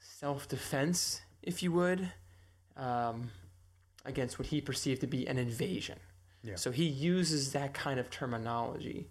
self 0.00 0.48
defense, 0.48 1.20
if 1.42 1.62
you 1.62 1.72
would, 1.72 2.10
um, 2.76 3.30
against 4.04 4.38
what 4.38 4.48
he 4.48 4.60
perceived 4.60 5.00
to 5.02 5.06
be 5.06 5.26
an 5.26 5.38
invasion. 5.38 5.98
Yeah. 6.42 6.56
So 6.56 6.70
he 6.70 6.84
uses 6.84 7.52
that 7.52 7.72
kind 7.74 8.00
of 8.00 8.10
terminology 8.10 9.08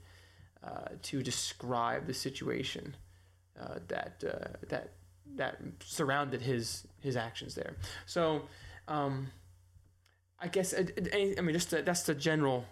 uh, 0.63 0.89
to 1.03 1.23
describe 1.23 2.07
the 2.07 2.13
situation 2.13 2.95
uh, 3.59 3.79
that 3.87 4.23
uh, 4.27 4.57
that 4.69 4.93
that 5.35 5.57
surrounded 5.83 6.41
his 6.41 6.85
his 6.99 7.15
actions 7.15 7.55
there. 7.55 7.75
So, 8.05 8.43
um, 8.87 9.31
I 10.39 10.47
guess 10.47 10.73
I, 10.73 10.85
I 11.37 11.41
mean 11.41 11.53
just 11.53 11.69
that's 11.69 12.03
the 12.03 12.15
general 12.15 12.65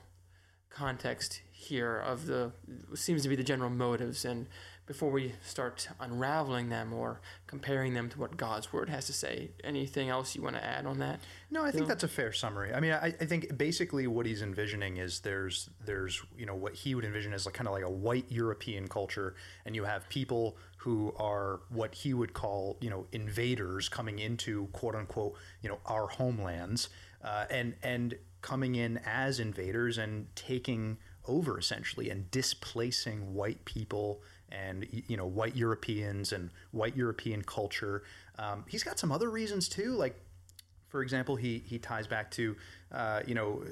context 0.69 1.41
here 1.51 1.97
of 1.97 2.25
the 2.25 2.51
seems 2.95 3.23
to 3.23 3.29
be 3.29 3.35
the 3.35 3.43
general 3.43 3.69
motives 3.69 4.25
and 4.25 4.47
before 4.89 5.11
we 5.11 5.31
start 5.45 5.87
unraveling 5.99 6.69
them 6.69 6.91
or 6.91 7.21
comparing 7.45 7.93
them 7.93 8.09
to 8.09 8.19
what 8.19 8.35
God's 8.35 8.73
word 8.73 8.89
has 8.89 9.05
to 9.05 9.13
say. 9.13 9.51
Anything 9.63 10.09
else 10.09 10.35
you 10.35 10.41
want 10.41 10.55
to 10.55 10.65
add 10.65 10.87
on 10.87 10.97
that? 10.97 11.19
No, 11.51 11.63
I 11.63 11.69
think 11.69 11.87
that's 11.87 12.03
a 12.03 12.07
fair 12.07 12.33
summary. 12.33 12.73
I 12.73 12.79
mean, 12.79 12.93
I, 12.93 13.13
I 13.21 13.25
think 13.25 13.55
basically 13.55 14.07
what 14.07 14.25
he's 14.25 14.41
envisioning 14.41 14.97
is 14.97 15.19
there's 15.19 15.69
there's 15.85 16.23
you 16.35 16.47
know 16.47 16.55
what 16.55 16.73
he 16.73 16.95
would 16.95 17.05
envision 17.05 17.33
as 17.33 17.45
like 17.45 17.53
kind 17.53 17.67
of 17.67 17.73
like 17.73 17.83
a 17.83 17.89
white 17.89 18.25
European 18.29 18.87
culture, 18.87 19.35
and 19.63 19.75
you 19.75 19.83
have 19.83 20.09
people 20.09 20.57
who 20.77 21.13
are 21.17 21.59
what 21.69 21.93
he 21.93 22.15
would 22.15 22.33
call 22.33 22.75
you 22.81 22.89
know 22.89 23.05
invaders 23.11 23.89
coming 23.89 24.17
into 24.17 24.65
quote 24.73 24.95
unquote 24.95 25.35
you 25.61 25.69
know 25.69 25.77
our 25.85 26.07
homelands, 26.07 26.89
uh, 27.23 27.45
and 27.51 27.75
and 27.83 28.15
coming 28.41 28.73
in 28.73 28.99
as 29.05 29.39
invaders 29.39 29.99
and 29.99 30.35
taking 30.35 30.97
over 31.27 31.59
essentially 31.59 32.09
and 32.09 32.31
displacing 32.31 33.35
white 33.35 33.63
people 33.65 34.23
and 34.51 34.87
you 35.07 35.17
know 35.17 35.25
white 35.25 35.55
Europeans 35.55 36.31
and 36.31 36.49
white 36.71 36.95
European 36.95 37.43
culture. 37.43 38.03
Um, 38.37 38.65
he's 38.67 38.83
got 38.83 38.99
some 38.99 39.11
other 39.11 39.29
reasons 39.29 39.67
too, 39.69 39.93
like 39.93 40.15
for 40.89 41.03
example, 41.03 41.35
he, 41.35 41.63
he 41.65 41.77
ties 41.77 42.07
back 42.07 42.31
to, 42.31 42.55
uh, 42.91 43.21
you 43.25 43.35
know, 43.35 43.63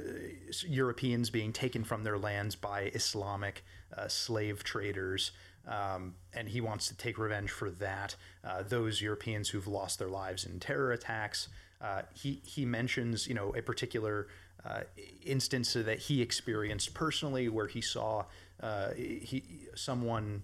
Europeans 0.67 1.29
being 1.29 1.51
taken 1.51 1.83
from 1.83 2.03
their 2.03 2.17
lands 2.17 2.55
by 2.55 2.91
Islamic 2.93 3.65
uh, 3.97 4.07
slave 4.07 4.63
traders, 4.63 5.31
um, 5.67 6.13
and 6.33 6.47
he 6.47 6.61
wants 6.61 6.87
to 6.87 6.95
take 6.95 7.17
revenge 7.17 7.49
for 7.49 7.71
that. 7.71 8.15
Uh, 8.43 8.61
those 8.61 9.01
Europeans 9.01 9.49
who've 9.49 9.67
lost 9.67 9.99
their 9.99 10.07
lives 10.07 10.45
in 10.45 10.59
terror 10.59 10.91
attacks. 10.91 11.49
Uh, 11.81 12.03
he 12.13 12.41
he 12.43 12.65
mentions, 12.65 13.27
you 13.27 13.33
know, 13.33 13.53
a 13.55 13.61
particular 13.61 14.27
uh, 14.65 14.81
instance 15.25 15.73
that 15.73 15.99
he 15.99 16.21
experienced 16.21 16.93
personally, 16.93 17.49
where 17.49 17.67
he 17.67 17.81
saw 17.81 18.25
uh, 18.61 18.91
he 18.93 19.43
someone 19.75 20.43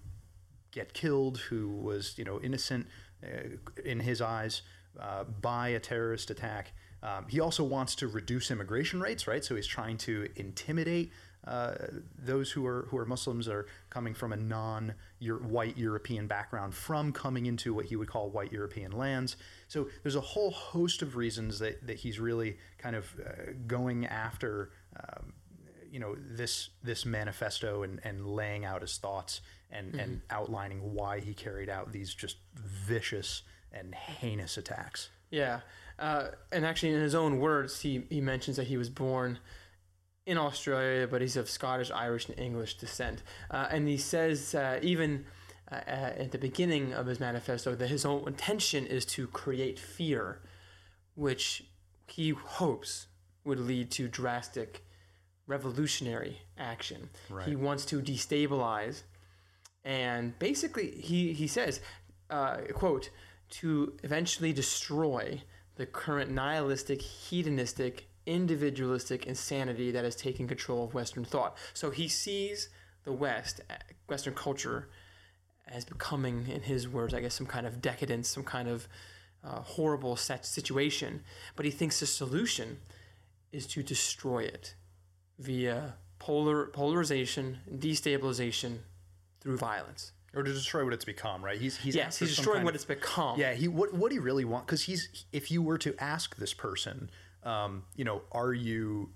get 0.74 0.92
killed 0.92 1.38
who 1.38 1.68
was 1.68 2.18
you 2.18 2.24
know 2.24 2.40
innocent 2.40 2.86
uh, 3.22 3.56
in 3.84 4.00
his 4.00 4.20
eyes 4.20 4.62
uh, 5.00 5.24
by 5.24 5.68
a 5.68 5.80
terrorist 5.80 6.30
attack. 6.30 6.72
Um, 7.02 7.26
he 7.28 7.40
also 7.40 7.62
wants 7.62 7.94
to 7.96 8.08
reduce 8.08 8.50
immigration 8.50 9.00
rates, 9.00 9.26
right? 9.26 9.44
So 9.44 9.54
he's 9.54 9.66
trying 9.66 9.98
to 9.98 10.28
intimidate 10.36 11.12
uh, 11.46 11.74
those 12.18 12.50
who 12.50 12.66
are 12.66 12.86
who 12.90 12.96
are 12.96 13.04
Muslims 13.04 13.46
or 13.48 13.66
coming 13.90 14.14
from 14.14 14.32
a 14.32 14.36
non-white 14.36 15.76
European 15.76 16.26
background 16.26 16.74
from 16.74 17.12
coming 17.12 17.46
into 17.46 17.74
what 17.74 17.84
he 17.84 17.96
would 17.96 18.08
call 18.08 18.30
white 18.30 18.50
European 18.50 18.92
lands. 18.92 19.36
So 19.68 19.88
there's 20.02 20.16
a 20.16 20.22
whole 20.22 20.50
host 20.50 21.02
of 21.02 21.16
reasons 21.16 21.58
that, 21.58 21.86
that 21.86 21.98
he's 21.98 22.18
really 22.18 22.56
kind 22.78 22.96
of 22.96 23.14
uh, 23.20 23.52
going 23.66 24.06
after. 24.06 24.70
Um, 24.98 25.34
you 25.90 26.00
know 26.00 26.16
this 26.18 26.70
this 26.82 27.06
manifesto 27.06 27.84
and, 27.84 28.00
and 28.02 28.26
laying 28.26 28.64
out 28.64 28.82
his 28.82 28.96
thoughts 28.96 29.40
and, 29.70 29.94
and 29.94 30.20
outlining 30.30 30.94
why 30.94 31.20
he 31.20 31.34
carried 31.34 31.68
out 31.68 31.92
these 31.92 32.14
just 32.14 32.36
vicious 32.54 33.42
and 33.72 33.94
heinous 33.94 34.56
attacks. 34.56 35.10
Yeah, 35.30 35.60
uh, 35.98 36.28
and 36.52 36.64
actually, 36.64 36.92
in 36.92 37.00
his 37.00 37.14
own 37.14 37.38
words, 37.38 37.80
he 37.80 38.04
he 38.08 38.20
mentions 38.20 38.56
that 38.56 38.66
he 38.66 38.76
was 38.76 38.88
born 38.88 39.38
in 40.26 40.38
Australia, 40.38 41.06
but 41.06 41.20
he's 41.20 41.36
of 41.36 41.48
Scottish, 41.48 41.90
Irish, 41.90 42.28
and 42.28 42.38
English 42.38 42.78
descent. 42.78 43.22
Uh, 43.50 43.68
and 43.70 43.88
he 43.88 43.96
says 43.96 44.54
uh, 44.54 44.78
even 44.82 45.26
uh, 45.70 45.76
uh, 45.86 46.12
at 46.16 46.32
the 46.32 46.38
beginning 46.38 46.92
of 46.92 47.06
his 47.06 47.20
manifesto 47.20 47.74
that 47.74 47.88
his 47.88 48.04
own 48.04 48.26
intention 48.26 48.86
is 48.86 49.04
to 49.04 49.26
create 49.26 49.78
fear, 49.78 50.40
which 51.14 51.64
he 52.06 52.30
hopes 52.30 53.06
would 53.44 53.60
lead 53.60 53.90
to 53.90 54.08
drastic 54.08 54.84
revolutionary 55.46 56.40
action. 56.56 57.10
Right. 57.28 57.46
He 57.46 57.56
wants 57.56 57.84
to 57.86 58.00
destabilize, 58.00 59.02
and 59.84 60.38
basically, 60.38 60.90
he 60.92 61.32
he 61.32 61.46
says, 61.46 61.80
uh, 62.30 62.58
"quote 62.72 63.10
to 63.50 63.96
eventually 64.02 64.52
destroy 64.52 65.42
the 65.76 65.86
current 65.86 66.30
nihilistic, 66.30 67.02
hedonistic, 67.02 68.08
individualistic 68.26 69.26
insanity 69.26 69.90
that 69.90 70.04
has 70.04 70.16
taken 70.16 70.48
control 70.48 70.84
of 70.84 70.94
Western 70.94 71.24
thought." 71.24 71.56
So 71.74 71.90
he 71.90 72.08
sees 72.08 72.70
the 73.04 73.12
West, 73.12 73.60
uh, 73.68 73.74
Western 74.08 74.34
culture, 74.34 74.88
as 75.68 75.84
becoming, 75.84 76.48
in 76.48 76.62
his 76.62 76.88
words, 76.88 77.12
I 77.12 77.20
guess, 77.20 77.34
some 77.34 77.46
kind 77.46 77.66
of 77.66 77.82
decadence, 77.82 78.28
some 78.28 78.44
kind 78.44 78.68
of 78.68 78.88
uh, 79.42 79.60
horrible 79.60 80.16
set 80.16 80.46
situation. 80.46 81.22
But 81.56 81.66
he 81.66 81.70
thinks 81.70 82.00
the 82.00 82.06
solution 82.06 82.78
is 83.52 83.66
to 83.68 83.82
destroy 83.82 84.44
it 84.44 84.74
via 85.38 85.96
polar 86.18 86.66
polarization, 86.68 87.58
destabilization 87.70 88.78
through 89.44 89.58
violence. 89.58 90.12
Or 90.34 90.42
to 90.42 90.52
destroy 90.52 90.82
what 90.82 90.92
it's 90.92 91.04
become, 91.04 91.44
right? 91.44 91.60
He's 91.60 91.76
he's 91.76 91.94
Yes, 91.94 92.18
he's 92.18 92.34
destroying 92.34 92.64
what 92.64 92.70
of- 92.70 92.74
it's 92.74 92.84
become. 92.84 93.38
Yeah, 93.38 93.54
he 93.54 93.68
what 93.68 93.94
what 93.94 94.10
he 94.10 94.18
really 94.18 94.44
wants 94.44 94.66
because 94.66 94.82
he's 94.82 95.24
if 95.32 95.52
you 95.52 95.62
were 95.62 95.78
to 95.78 95.94
ask 96.00 96.34
this 96.34 96.52
person, 96.52 97.08
um, 97.44 97.84
you 97.94 98.04
know, 98.04 98.22
are 98.32 98.52
you? 98.52 99.10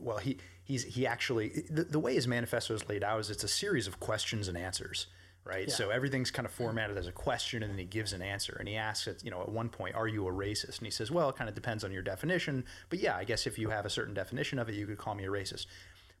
Well, 0.00 0.18
he 0.18 0.38
he's 0.64 0.82
he 0.82 1.06
actually 1.06 1.66
the, 1.70 1.84
the 1.84 2.00
way 2.00 2.14
his 2.14 2.26
manifesto 2.26 2.74
is 2.74 2.88
laid 2.88 3.04
out 3.04 3.20
is 3.20 3.30
it's 3.30 3.44
a 3.44 3.48
series 3.48 3.86
of 3.86 4.00
questions 4.00 4.48
and 4.48 4.58
answers, 4.58 5.06
right? 5.44 5.70
So 5.70 5.90
everything's 5.90 6.32
kind 6.32 6.46
of 6.46 6.50
formatted 6.52 6.98
as 6.98 7.06
a 7.06 7.12
question, 7.12 7.62
and 7.62 7.70
then 7.70 7.78
he 7.78 7.84
gives 7.84 8.12
an 8.12 8.20
answer, 8.20 8.56
and 8.58 8.66
he 8.66 8.74
asks 8.74 9.06
it, 9.06 9.22
you 9.22 9.30
know, 9.30 9.42
at 9.42 9.48
one 9.48 9.68
point, 9.68 9.94
are 9.94 10.08
you 10.08 10.26
a 10.26 10.32
racist? 10.32 10.78
And 10.78 10.86
he 10.86 10.90
says, 10.90 11.12
well, 11.12 11.28
it 11.28 11.36
kind 11.36 11.48
of 11.48 11.54
depends 11.54 11.84
on 11.84 11.92
your 11.92 12.02
definition, 12.02 12.64
but 12.90 12.98
yeah, 12.98 13.14
I 13.16 13.22
guess 13.22 13.46
if 13.46 13.56
you 13.56 13.70
have 13.70 13.86
a 13.86 13.90
certain 13.90 14.14
definition 14.14 14.58
of 14.58 14.68
it, 14.68 14.74
you 14.74 14.84
could 14.84 14.98
call 14.98 15.14
me 15.14 15.26
a 15.26 15.30
racist. 15.30 15.66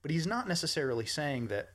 But 0.02 0.12
he's 0.12 0.26
not 0.26 0.46
necessarily 0.46 1.04
saying 1.04 1.48
that 1.48 1.70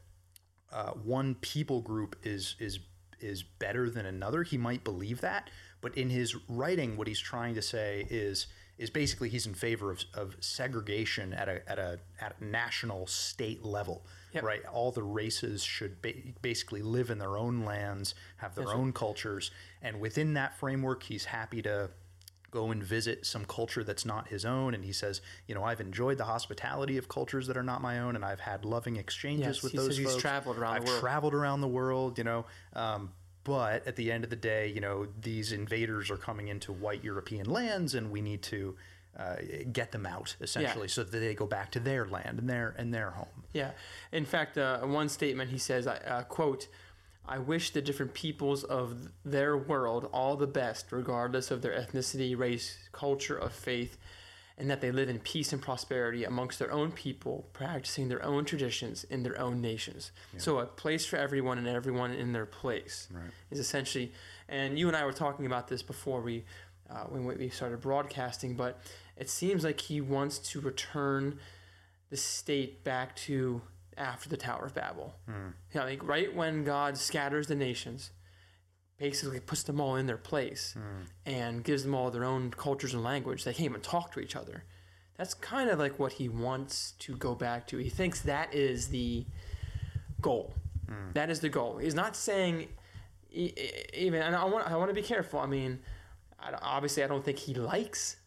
uh, 0.71 0.91
one 0.91 1.35
people 1.35 1.81
group 1.81 2.15
is 2.23 2.55
is 2.59 2.79
is 3.19 3.43
better 3.43 3.89
than 3.89 4.05
another. 4.05 4.43
He 4.43 4.57
might 4.57 4.83
believe 4.83 5.21
that, 5.21 5.49
but 5.81 5.95
in 5.97 6.09
his 6.09 6.35
writing, 6.49 6.97
what 6.97 7.07
he's 7.07 7.19
trying 7.19 7.55
to 7.55 7.61
say 7.61 8.07
is 8.09 8.47
is 8.77 8.89
basically 8.89 9.29
he's 9.29 9.45
in 9.45 9.53
favor 9.53 9.91
of, 9.91 10.03
of 10.15 10.35
segregation 10.39 11.33
at 11.33 11.47
a 11.47 11.69
at 11.69 11.77
a 11.77 11.99
at 12.19 12.35
a 12.39 12.43
national 12.43 13.05
state 13.07 13.63
level, 13.63 14.05
Yep. 14.33 14.43
right? 14.43 14.65
All 14.65 14.91
the 14.91 15.03
races 15.03 15.61
should 15.63 16.01
ba- 16.01 16.13
basically 16.41 16.81
live 16.81 17.09
in 17.11 17.19
their 17.19 17.37
own 17.37 17.63
lands, 17.63 18.15
have 18.37 18.55
their 18.55 18.69
own 18.73 18.91
cultures, 18.93 19.51
and 19.83 19.99
within 19.99 20.33
that 20.33 20.57
framework, 20.57 21.03
he's 21.03 21.25
happy 21.25 21.61
to 21.61 21.91
go 22.51 22.69
and 22.69 22.83
visit 22.83 23.25
some 23.25 23.45
culture 23.45 23.83
that's 23.83 24.05
not 24.05 24.27
his 24.27 24.43
own 24.45 24.73
and 24.73 24.83
he 24.83 24.91
says 24.91 25.21
you 25.47 25.55
know 25.55 25.63
i've 25.63 25.79
enjoyed 25.81 26.17
the 26.17 26.25
hospitality 26.25 26.97
of 26.97 27.07
cultures 27.07 27.47
that 27.47 27.55
are 27.57 27.63
not 27.63 27.81
my 27.81 27.99
own 27.99 28.15
and 28.15 28.23
i've 28.25 28.41
had 28.41 28.65
loving 28.65 28.97
exchanges 28.97 29.45
Yes, 29.57 29.63
with 29.63 29.71
he 29.71 29.77
those 29.77 29.87
says 29.87 29.97
he's 29.97 30.15
traveled 30.17 30.57
around 30.57 30.75
I've 30.75 30.83
world. 30.85 30.99
traveled 30.99 31.33
around 31.33 31.61
the 31.61 31.67
world 31.69 32.17
you 32.17 32.23
know 32.25 32.45
um, 32.73 33.13
but 33.45 33.87
at 33.87 33.95
the 33.95 34.11
end 34.11 34.23
of 34.25 34.29
the 34.29 34.35
day 34.35 34.67
you 34.67 34.81
know 34.81 35.07
these 35.21 35.51
invaders 35.53 36.11
are 36.11 36.17
coming 36.17 36.49
into 36.49 36.71
white 36.73 37.03
european 37.03 37.49
lands 37.49 37.95
and 37.95 38.11
we 38.11 38.21
need 38.21 38.41
to 38.43 38.75
uh, 39.17 39.35
get 39.71 39.91
them 39.91 40.05
out 40.05 40.35
essentially 40.41 40.87
so 40.87 41.03
that 41.03 41.17
they 41.17 41.33
go 41.33 41.45
back 41.45 41.71
to 41.71 41.79
their 41.79 42.05
land 42.05 42.39
and 42.39 42.49
their 42.49 42.73
and 42.77 42.93
their 42.93 43.11
home 43.11 43.43
Yeah. 43.53 43.71
In 44.13 44.23
fact, 44.25 44.57
uh, 44.57 44.79
one 44.81 45.09
statement 45.09 45.49
he 45.51 45.57
says, 45.57 45.85
I- 45.85 45.97
uh, 45.97 46.23
"quote 46.23 46.67
I 47.25 47.37
wish 47.37 47.69
the 47.69 47.81
different 47.81 48.13
peoples 48.13 48.63
of 48.63 49.09
their 49.23 49.55
world 49.55 50.09
all 50.11 50.35
the 50.35 50.47
best, 50.47 50.91
regardless 50.91 51.51
of 51.51 51.61
their 51.61 51.73
ethnicity, 51.73 52.37
race, 52.37 52.77
culture, 52.91 53.37
of 53.37 53.53
faith." 53.53 53.97
And 54.57 54.69
that 54.69 54.81
they 54.81 54.91
live 54.91 55.09
in 55.09 55.19
peace 55.19 55.53
and 55.53 55.61
prosperity 55.61 56.23
amongst 56.23 56.59
their 56.59 56.71
own 56.71 56.91
people, 56.91 57.49
practicing 57.53 58.09
their 58.09 58.23
own 58.23 58.45
traditions 58.45 59.03
in 59.05 59.23
their 59.23 59.39
own 59.39 59.59
nations. 59.59 60.11
So, 60.37 60.59
a 60.59 60.65
place 60.67 61.03
for 61.05 61.15
everyone 61.15 61.57
and 61.57 61.67
everyone 61.67 62.11
in 62.11 62.31
their 62.33 62.45
place 62.45 63.07
Right. 63.11 63.31
is 63.49 63.59
essentially. 63.59 64.11
And 64.47 64.77
you 64.77 64.87
and 64.87 64.95
I 64.95 65.05
were 65.05 65.13
talking 65.13 65.45
about 65.47 65.67
this 65.69 65.81
before 65.81 66.21
we, 66.21 66.43
uh, 66.89 67.05
when 67.05 67.25
we 67.25 67.49
started 67.49 67.81
broadcasting. 67.81 68.55
But 68.55 68.79
it 69.17 69.29
seems 69.29 69.63
like 69.63 69.79
he 69.81 69.99
wants 70.01 70.37
to 70.51 70.59
return 70.59 71.39
the 72.09 72.17
state 72.17 72.83
back 72.83 73.15
to 73.15 73.61
after 74.01 74.27
the 74.29 74.37
Tower 74.37 74.65
of 74.65 74.73
Babel. 74.73 75.15
Hmm. 75.27 75.49
Yeah, 75.73 75.83
like 75.85 76.03
right 76.03 76.33
when 76.35 76.63
God 76.63 76.97
scatters 76.97 77.47
the 77.47 77.55
nations, 77.55 78.11
basically 78.97 79.39
puts 79.39 79.63
them 79.63 79.79
all 79.79 79.95
in 79.95 80.05
their 80.07 80.17
place 80.17 80.73
Hmm. 80.73 81.03
and 81.25 81.63
gives 81.63 81.83
them 81.83 81.95
all 81.95 82.11
their 82.11 82.25
own 82.25 82.51
cultures 82.51 82.93
and 82.93 83.03
language. 83.03 83.43
They 83.43 83.53
can't 83.53 83.69
even 83.69 83.81
talk 83.81 84.11
to 84.13 84.19
each 84.19 84.35
other. 84.35 84.63
That's 85.17 85.33
kind 85.33 85.69
of 85.69 85.77
like 85.79 85.99
what 85.99 86.13
he 86.13 86.29
wants 86.29 86.93
to 86.99 87.15
go 87.15 87.35
back 87.35 87.67
to. 87.67 87.77
He 87.77 87.89
thinks 87.89 88.21
that 88.21 88.53
is 88.53 88.87
the 88.89 89.25
goal. 90.19 90.53
That 91.13 91.29
is 91.29 91.39
the 91.39 91.47
goal. 91.49 91.77
He's 91.77 91.95
not 91.95 92.17
saying 92.17 92.67
even, 93.31 94.21
and 94.21 94.35
I 94.35 94.43
want 94.43 94.67
I 94.69 94.75
want 94.75 94.89
to 94.89 94.93
be 94.93 95.01
careful. 95.01 95.39
I 95.39 95.45
mean, 95.45 95.79
I, 96.37 96.51
obviously, 96.61 97.01
I 97.03 97.07
don't 97.07 97.23
think 97.23 97.37
he 97.39 97.53
likes 97.53 98.17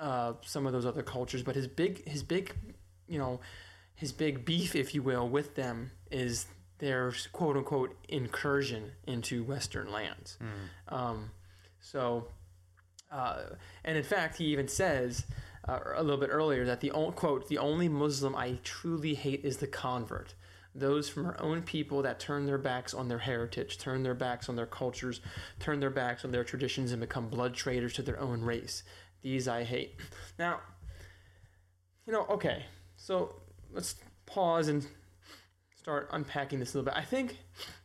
uh, 0.00 0.32
some 0.42 0.66
of 0.66 0.72
those 0.72 0.86
other 0.86 1.02
cultures, 1.04 1.42
but 1.44 1.54
his 1.54 1.68
big 1.68 2.06
his 2.08 2.24
big, 2.24 2.52
you 3.06 3.18
know, 3.18 3.40
his 4.00 4.12
big 4.12 4.46
beef, 4.46 4.74
if 4.74 4.94
you 4.94 5.02
will, 5.02 5.28
with 5.28 5.56
them 5.56 5.90
is 6.10 6.46
their 6.78 7.12
quote 7.32 7.58
unquote 7.58 7.94
incursion 8.08 8.92
into 9.06 9.44
Western 9.44 9.92
lands. 9.92 10.38
Um, 10.88 11.32
so, 11.80 12.28
uh, 13.12 13.42
and 13.84 13.98
in 13.98 14.02
fact, 14.02 14.38
he 14.38 14.46
even 14.46 14.68
says 14.68 15.26
uh, 15.68 15.80
a 15.94 16.02
little 16.02 16.18
bit 16.18 16.30
earlier 16.32 16.64
that 16.64 16.80
the 16.80 16.90
only 16.92 17.12
quote 17.12 17.48
the 17.48 17.58
only 17.58 17.90
Muslim 17.90 18.34
I 18.34 18.58
truly 18.64 19.12
hate 19.12 19.44
is 19.44 19.58
the 19.58 19.66
convert. 19.66 20.32
Those 20.74 21.10
from 21.10 21.26
our 21.26 21.38
own 21.38 21.60
people 21.60 22.00
that 22.00 22.18
turn 22.18 22.46
their 22.46 22.56
backs 22.56 22.94
on 22.94 23.08
their 23.08 23.18
heritage, 23.18 23.76
turn 23.76 24.02
their 24.02 24.14
backs 24.14 24.48
on 24.48 24.56
their 24.56 24.64
cultures, 24.64 25.20
turn 25.58 25.78
their 25.78 25.90
backs 25.90 26.24
on 26.24 26.30
their 26.30 26.44
traditions, 26.44 26.90
and 26.92 27.02
become 27.02 27.28
blood 27.28 27.52
traitors 27.52 27.92
to 27.94 28.02
their 28.02 28.18
own 28.18 28.40
race. 28.40 28.82
These 29.20 29.46
I 29.46 29.64
hate. 29.64 29.96
Now, 30.38 30.60
you 32.06 32.14
know, 32.14 32.24
okay, 32.30 32.64
so 32.96 33.34
let's 33.72 33.96
pause 34.26 34.68
and 34.68 34.86
start 35.76 36.08
unpacking 36.12 36.60
this 36.60 36.74
a 36.74 36.78
little 36.78 36.92
bit. 36.92 36.98
I 36.98 37.04
think 37.04 37.38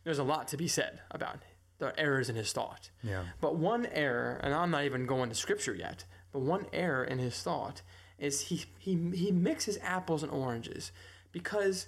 there's 0.04 0.20
a 0.20 0.24
lot 0.24 0.48
to 0.50 0.58
be 0.58 0.68
said 0.68 1.02
about 1.12 1.40
the 1.78 1.98
errors 2.00 2.30
in 2.30 2.36
his 2.36 2.52
thought. 2.52 2.90
Yeah. 3.04 3.24
But 3.42 3.58
one 3.58 3.86
error, 3.88 4.40
and 4.44 4.54
I'm 4.54 4.72
not 4.72 4.84
even 4.84 5.06
going 5.06 5.30
to 5.30 5.36
scripture 5.36 5.76
yet, 5.76 6.06
but 6.32 6.40
one 6.40 6.68
error 6.74 7.04
in 7.04 7.20
his 7.20 7.42
thought 7.42 7.82
is 8.18 8.42
he 8.42 8.66
he 8.78 9.12
he 9.14 9.32
mixes 9.32 9.78
apples 9.82 10.24
and 10.24 10.32
oranges 10.32 10.92
because 11.32 11.88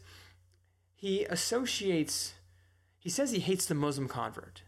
he 0.93 1.23
associates 1.25 2.33
he 2.99 3.09
says 3.09 3.31
he 3.31 3.39
hates 3.39 3.65
the 3.65 3.75
Muslim 3.75 4.07
convert. 4.07 4.63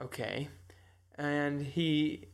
Okay. 0.00 0.48
And 1.16 1.62
he 1.62 2.26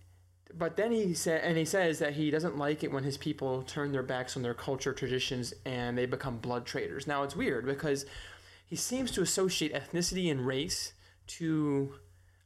but 0.56 0.76
then 0.76 0.92
he 0.92 1.14
said 1.14 1.42
and 1.44 1.56
he 1.58 1.64
says 1.64 1.98
that 1.98 2.14
he 2.14 2.30
doesn't 2.30 2.56
like 2.56 2.82
it 2.84 2.90
when 2.92 3.04
his 3.04 3.16
people 3.16 3.62
turn 3.62 3.92
their 3.92 4.02
backs 4.02 4.36
on 4.36 4.42
their 4.42 4.54
culture 4.54 4.92
traditions 4.92 5.52
and 5.66 5.96
they 5.98 6.06
become 6.06 6.38
blood 6.38 6.64
traitors. 6.66 7.06
Now 7.06 7.22
it's 7.22 7.36
weird 7.36 7.66
because 7.66 8.06
he 8.66 8.76
seems 8.76 9.10
to 9.12 9.22
associate 9.22 9.72
ethnicity 9.74 10.30
and 10.30 10.46
race 10.46 10.92
to 11.38 11.94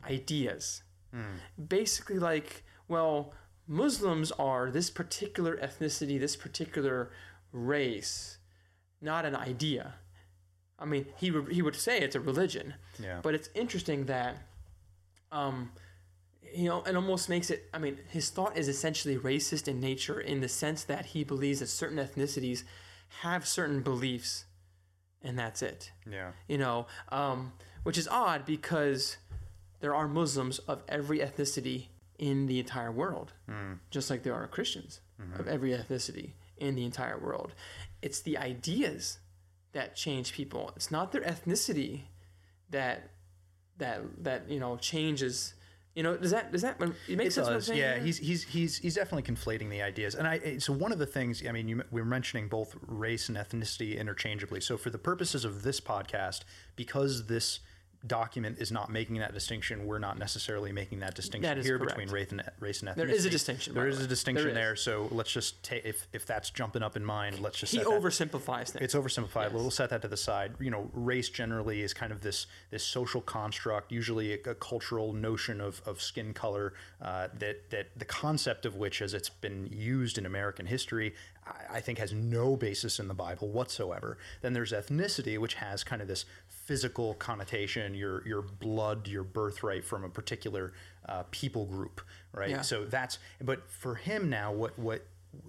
ideas. 0.09 0.83
Basically 1.69 2.19
like, 2.19 2.65
well, 2.89 3.35
Muslims 3.69 4.33
are 4.33 4.71
this 4.71 4.89
particular 4.91 5.57
ethnicity, 5.59 6.19
this 6.19 6.37
particular 6.37 7.11
race, 7.53 8.39
not 9.01 9.25
an 9.25 9.37
idea. 9.37 9.95
I 10.79 10.85
mean, 10.87 11.07
he 11.19 11.31
would 11.31 11.53
he 11.53 11.63
would 11.63 11.77
say 11.77 12.01
it's 12.01 12.17
a 12.17 12.21
religion, 12.21 12.75
Yeah. 12.99 13.21
but 13.23 13.35
it's 13.35 13.51
interesting 13.55 14.07
that, 14.07 14.39
um, 15.31 15.71
you 16.55 16.69
know, 16.69 16.83
it 16.83 16.95
almost 16.97 17.29
makes 17.29 17.51
it. 17.51 17.69
I 17.73 17.79
mean, 17.79 17.99
his 18.09 18.31
thought 18.31 18.57
is 18.57 18.69
essentially 18.69 19.17
racist 19.17 19.69
in 19.69 19.81
nature 19.81 20.21
in 20.21 20.41
the 20.41 20.49
sense 20.49 20.85
that 20.85 21.07
he 21.07 21.25
believes 21.25 21.61
that 21.61 21.69
certain 21.69 21.99
ethnicities 21.99 22.65
have 23.21 23.47
certain 23.47 23.83
beliefs, 23.83 24.45
and 25.23 25.39
that's 25.39 25.63
it. 25.63 25.93
yeah. 26.11 26.33
You 26.49 26.59
know, 26.59 26.87
um, 27.11 27.53
which 27.83 27.99
is 27.99 28.09
odd 28.09 28.45
because 28.47 29.17
there 29.81 29.95
are 29.95 30.09
Muslims 30.09 30.59
of 30.61 30.83
every 30.89 31.19
ethnicity 31.19 31.87
in 32.19 32.47
the 32.47 32.59
entire 32.61 32.93
world, 32.93 33.33
just 33.91 34.09
like 34.11 34.23
there 34.23 34.35
are 34.35 34.47
Christians 34.47 35.01
of 35.39 35.47
every 35.49 35.71
ethnicity 35.71 36.33
in 36.57 36.75
the 36.75 36.85
entire 36.85 37.19
world. 37.19 37.55
It's 38.01 38.21
the 38.21 38.39
ideas 38.39 39.19
that 39.73 39.95
change 39.97 40.33
people. 40.33 40.73
It's 40.77 40.91
not 40.91 41.13
their 41.13 41.23
ethnicity 41.23 42.03
that 42.71 43.11
that 43.79 44.01
that 44.23 44.49
you 44.49 44.61
know 44.61 44.77
changes. 44.77 45.55
You 45.95 46.03
know, 46.03 46.17
does 46.17 46.31
that 46.31 46.51
does 46.53 46.63
that 46.63 46.81
it 46.81 47.19
makes 47.19 47.37
It 47.37 47.45
sense? 47.45 47.67
does, 47.67 47.69
yeah. 47.77 47.99
He's 47.99 48.17
he's 48.17 48.45
he's 48.45 48.79
he's 48.79 48.95
definitely 48.95 49.31
conflating 49.31 49.69
the 49.69 49.83
ideas, 49.83 50.15
and 50.15 50.27
I 50.27 50.57
so 50.59 50.73
one 50.73 50.91
of 50.91 50.99
the 50.99 51.07
things 51.07 51.43
I 51.47 51.53
mean, 51.53 51.69
you, 51.69 51.83
we 51.91 52.01
were 52.01 52.07
mentioning 52.07 52.49
both 52.49 52.75
race 52.87 53.29
and 53.29 53.37
ethnicity 53.37 53.99
interchangeably. 53.99 54.61
So 54.63 54.79
for 54.79 54.89
the 54.89 54.99
purposes 54.99 55.45
of 55.45 55.63
this 55.63 55.81
podcast, 55.81 56.41
because 56.77 57.27
this 57.27 57.61
document 58.07 58.59
is 58.59 58.73
not 58.73 58.91
making 58.91 59.19
that 59.19 59.33
distinction, 59.33 59.87
we're 59.87 59.99
not 59.99 60.19
necessarily 60.19 60.73
making 60.73 61.01
that 61.01 61.15
distinction 61.15 61.57
That 61.57 61.65
here 61.65 61.79
correct. 61.79 61.97
between 61.97 62.13
race 62.13 62.31
and 62.31 62.43
race 62.61 62.81
and 62.81 62.89
ethnicity. 62.91 62.97
There 62.97 63.09
is 63.09 63.25
a 63.25 63.31
distinction, 63.31 63.75
There 63.75 63.85
the 63.85 63.91
is 63.91 64.01
a 64.01 64.07
distinction 64.07 64.55
There. 64.55 64.77
So 64.77 65.09
let's 65.11 65.31
just 65.33 65.63
take 65.63 65.85
if 65.85 66.07
if 66.13 66.27
that's 66.27 66.51
jumping 66.51 66.83
up 66.83 66.97
in 66.97 67.05
mind, 67.05 67.41
let's 67.41 67.59
just 67.59 67.73
he 67.73 67.79
set 67.79 67.87
that- 67.87 67.93
oversimplifies 68.03 68.71
things. 68.71 68.83
it's 68.83 68.95
oversimplified. 68.95 69.45
Yes. 69.45 69.53
We'll 69.53 69.71
set 69.71 69.91
that 69.91 70.03
to 70.03 70.09
the 70.09 70.17
side. 70.17 70.55
You 70.59 70.71
know, 70.71 70.91
race 70.93 71.29
generally 71.29 71.83
is 71.83 71.95
kind 71.95 72.13
of 72.13 72.21
this 72.23 72.47
this 72.71 72.85
social 72.85 73.21
construct, 73.21 73.93
usually 73.93 74.33
a, 74.33 74.51
a 74.51 74.55
cultural 74.55 75.13
notion 75.13 75.61
of, 75.61 75.81
of 75.87 76.03
skin 76.03 76.35
color 76.35 76.75
uh, 77.01 77.29
that 77.39 77.71
that 77.71 77.89
the 77.97 78.05
concept 78.05 78.67
of 78.67 78.77
which, 78.77 79.01
as 79.01 79.15
it's 79.15 79.29
been 79.31 79.69
used 79.73 80.19
in 80.19 80.27
American 80.27 80.67
history, 80.67 81.15
I, 81.47 81.77
I 81.77 81.81
think 81.81 81.99
has 81.99 82.13
no 82.13 82.57
basis 82.57 82.99
in 82.99 83.09
the 83.09 83.15
Bible 83.15 83.49
whatsoever. 83.49 84.19
Then 84.41 84.53
there's 84.53 84.73
ethnicity, 84.73 85.39
which 85.39 85.55
has 85.55 85.85
kind 85.85 86.03
of 86.03 86.09
this 86.09 86.25
physical 86.65 87.15
connotation, 87.15 87.95
your 87.95 88.27
your 88.27 88.43
blood, 88.43 89.09
your 89.09 89.25
birthright 89.25 89.85
from 89.85 90.05
a 90.05 90.09
particular 90.09 90.73
uh, 91.09 91.25
people 91.31 91.67
group, 91.67 92.01
right? 92.33 92.51
Yeah. 92.51 92.63
So 92.63 92.85
that's 92.85 93.19
but 93.41 93.71
for 93.71 93.95
him 93.97 94.29
now, 94.31 94.53
what 94.53 94.79
what 94.79 95.07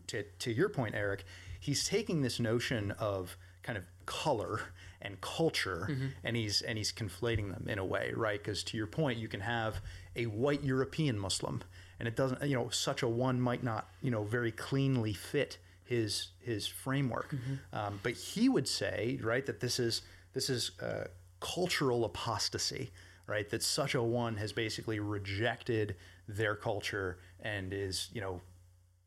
to 0.08 0.24
to 0.40 0.52
your 0.52 0.70
point, 0.70 0.96
Eric, 0.96 1.26
he's 1.60 1.88
taking 1.88 2.22
this 2.22 2.40
notion 2.40 2.92
of 2.92 3.38
kind 3.62 3.78
of 3.78 3.86
color 4.06 4.60
and 5.02 5.20
culture 5.22 5.88
and 6.24 6.36
he's 6.36 6.62
and 6.62 6.78
he's 6.78 6.92
conflating 6.92 7.52
them 7.52 7.68
in 7.68 7.78
a 7.78 7.86
way 7.86 8.12
right 8.16 8.42
because 8.42 8.64
to 8.64 8.78
your 8.78 8.88
point 8.88 9.18
you 9.20 9.28
can 9.28 9.40
have 9.42 9.82
a 10.16 10.26
white 10.26 10.64
european 10.64 11.18
muslim 11.20 11.62
and 12.00 12.08
it 12.08 12.16
doesn't 12.16 12.42
you 12.44 12.56
know 12.56 12.70
such 12.70 13.04
a 13.04 13.08
one 13.08 13.40
might 13.40 13.64
not 13.64 13.90
you 14.02 14.12
know 14.12 14.24
very 14.24 14.52
cleanly 14.52 15.14
fit 15.14 15.58
his 15.86 16.30
his 16.40 16.68
framework 16.68 17.34
um, 17.74 18.00
but 18.04 18.14
he 18.14 18.48
would 18.50 18.68
say 18.68 19.20
right 19.22 19.46
that 19.46 19.60
this 19.60 19.80
is 19.80 20.02
this 20.34 20.50
is 20.50 20.72
uh, 20.82 21.06
cultural 21.40 22.06
apostasy 22.06 22.92
right? 23.28 23.50
That 23.50 23.64
such 23.64 23.96
a 23.96 24.02
one 24.02 24.36
has 24.38 24.52
basically 24.52 25.00
rejected 25.00 25.96
their 26.28 26.56
culture 26.56 27.20
and 27.40 27.74
is 27.74 28.10
you 28.14 28.22
know 28.22 28.42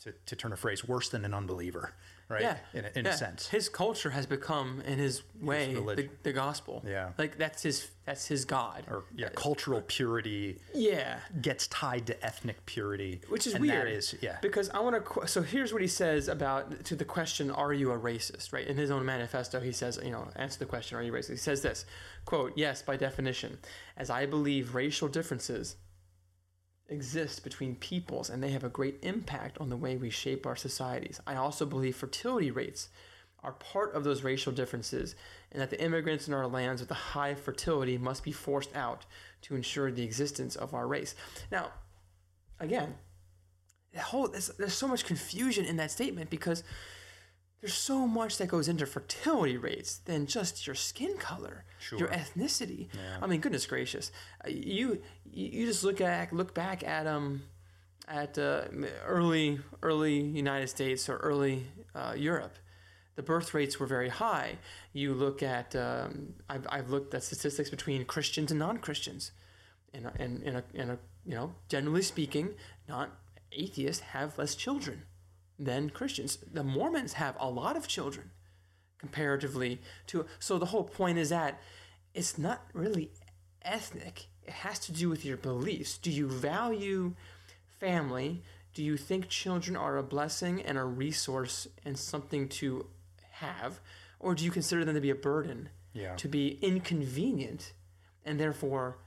to, 0.02 0.12
to 0.26 0.36
turn 0.36 0.52
a 0.52 0.56
phrase 0.56 0.86
worse 0.86 1.08
than 1.08 1.24
an 1.24 1.34
unbeliever 1.34 1.94
right 2.28 2.42
yeah, 2.42 2.56
in, 2.74 2.84
a, 2.84 2.90
in 2.98 3.04
yeah. 3.04 3.12
a 3.12 3.16
sense 3.16 3.48
his 3.48 3.68
culture 3.68 4.10
has 4.10 4.26
become, 4.26 4.80
in 4.86 4.98
his 4.98 5.22
way, 5.40 5.74
the, 5.74 6.08
the 6.22 6.32
gospel. 6.32 6.82
Yeah. 6.86 7.10
like 7.18 7.38
that's 7.38 7.62
his 7.62 7.88
that's 8.04 8.26
his 8.26 8.44
god. 8.44 8.84
or 8.90 9.04
yeah 9.14 9.28
cultural 9.34 9.82
purity 9.86 10.58
yeah, 10.74 11.18
gets 11.40 11.66
tied 11.68 12.06
to 12.06 12.24
ethnic 12.24 12.64
purity 12.66 13.20
which 13.28 13.46
is 13.46 13.54
and 13.54 13.62
weird. 13.62 13.86
that 13.86 13.92
is 13.92 14.14
yeah 14.20 14.38
Because 14.42 14.70
I 14.70 14.80
want 14.80 15.04
to. 15.04 15.26
So 15.26 15.42
here's 15.42 15.72
what 15.72 15.82
he 15.82 15.88
says 15.88 16.28
about 16.28 16.84
to 16.84 16.96
the 16.96 17.04
question: 17.04 17.50
Are 17.50 17.72
you 17.72 17.92
a 17.92 17.98
racist? 17.98 18.52
Right 18.52 18.66
in 18.66 18.76
his 18.76 18.90
own 18.90 19.04
manifesto, 19.04 19.60
he 19.60 19.72
says, 19.72 19.98
you 20.02 20.10
know, 20.10 20.28
answer 20.36 20.58
the 20.58 20.66
question: 20.66 20.98
Are 20.98 21.02
you 21.02 21.12
racist? 21.12 21.30
He 21.30 21.36
says 21.36 21.62
this, 21.62 21.84
quote: 22.24 22.52
Yes, 22.56 22.82
by 22.82 22.96
definition, 22.96 23.58
as 23.96 24.10
I 24.10 24.26
believe 24.26 24.74
racial 24.74 25.08
differences 25.08 25.76
exist 26.88 27.42
between 27.42 27.74
peoples 27.76 28.30
and 28.30 28.42
they 28.42 28.50
have 28.50 28.64
a 28.64 28.68
great 28.68 28.98
impact 29.02 29.58
on 29.60 29.68
the 29.68 29.76
way 29.76 29.96
we 29.96 30.10
shape 30.10 30.46
our 30.46 30.56
societies. 30.56 31.20
I 31.26 31.34
also 31.34 31.66
believe 31.66 31.96
fertility 31.96 32.50
rates 32.50 32.88
are 33.42 33.52
part 33.52 33.94
of 33.94 34.04
those 34.04 34.22
racial 34.22 34.52
differences 34.52 35.14
and 35.52 35.60
that 35.60 35.70
the 35.70 35.80
immigrants 35.80 36.26
in 36.28 36.34
our 36.34 36.46
lands 36.46 36.80
with 36.80 36.90
a 36.90 36.94
high 36.94 37.34
fertility 37.34 37.98
must 37.98 38.24
be 38.24 38.32
forced 38.32 38.74
out 38.74 39.06
to 39.42 39.54
ensure 39.54 39.90
the 39.90 40.02
existence 40.02 40.56
of 40.56 40.74
our 40.74 40.86
race. 40.86 41.14
Now, 41.50 41.70
again, 42.58 42.96
the 43.92 44.00
whole 44.00 44.28
there's, 44.28 44.48
there's 44.58 44.74
so 44.74 44.88
much 44.88 45.04
confusion 45.04 45.64
in 45.64 45.76
that 45.76 45.90
statement 45.90 46.30
because 46.30 46.62
there's 47.60 47.74
so 47.74 48.06
much 48.06 48.38
that 48.38 48.48
goes 48.48 48.68
into 48.68 48.86
fertility 48.86 49.56
rates 49.56 49.98
than 50.04 50.26
just 50.26 50.66
your 50.66 50.74
skin 50.76 51.16
color, 51.16 51.64
your 51.90 51.98
Sure. 52.00 52.08
ethnicity. 52.08 52.88
I 53.20 53.26
mean, 53.26 53.40
goodness 53.40 53.66
gracious, 53.66 54.12
Uh, 54.44 54.48
you 54.50 55.02
you 55.32 55.66
just 55.66 55.82
look 55.84 56.00
at 56.00 56.32
look 56.32 56.54
back 56.54 56.82
at 56.84 57.06
um 57.06 57.42
at 58.08 58.38
uh, 58.38 58.64
early 59.04 59.58
early 59.82 60.20
United 60.20 60.68
States 60.68 61.08
or 61.08 61.16
early 61.18 61.66
uh, 61.94 62.14
Europe. 62.16 62.56
The 63.16 63.22
birth 63.22 63.54
rates 63.54 63.80
were 63.80 63.86
very 63.86 64.10
high. 64.10 64.58
You 64.92 65.14
look 65.14 65.42
at 65.42 65.74
um, 65.74 66.34
I've, 66.50 66.66
I've 66.70 66.90
looked 66.90 67.14
at 67.14 67.22
statistics 67.22 67.70
between 67.70 68.04
Christians 68.04 68.50
and 68.50 68.60
non-Christians, 68.60 69.32
and 69.94 70.06
and 70.18 70.42
in 70.42 70.56
a, 70.56 70.64
in 70.74 70.90
a 70.90 70.98
you 71.24 71.34
know 71.34 71.54
generally 71.68 72.02
speaking, 72.02 72.54
not 72.88 73.08
atheists 73.52 74.02
have 74.12 74.36
less 74.38 74.54
children 74.54 75.02
than 75.58 75.90
Christians. 75.90 76.38
The 76.52 76.64
Mormons 76.64 77.14
have 77.14 77.36
a 77.38 77.48
lot 77.48 77.76
of 77.76 77.88
children 77.88 78.30
comparatively 78.98 79.80
to. 80.08 80.26
So 80.38 80.58
the 80.58 80.66
whole 80.66 80.84
point 80.84 81.18
is 81.18 81.30
that 81.30 81.60
it's 82.14 82.38
not 82.38 82.62
really 82.72 83.10
ethnic. 83.62 84.26
It 84.44 84.52
has 84.52 84.78
to 84.80 84.92
do 84.92 85.08
with 85.08 85.24
your 85.24 85.36
beliefs. 85.36 85.98
Do 85.98 86.10
you 86.10 86.28
value 86.28 87.14
family? 87.80 88.42
Do 88.74 88.82
you 88.82 88.96
think 88.96 89.28
children 89.28 89.76
are 89.76 89.96
a 89.96 90.02
blessing 90.02 90.62
and 90.62 90.78
a 90.78 90.84
resource 90.84 91.66
and 91.84 91.98
something 91.98 92.48
to 92.50 92.86
have? 93.32 93.80
Or 94.20 94.34
do 94.34 94.44
you 94.44 94.50
consider 94.50 94.84
them 94.84 94.94
to 94.94 95.00
be 95.00 95.10
a 95.10 95.14
burden, 95.14 95.68
Yeah. 95.92 96.14
to 96.16 96.28
be 96.28 96.58
inconvenient, 96.62 97.72
and 98.24 98.38
therefore 98.40 98.98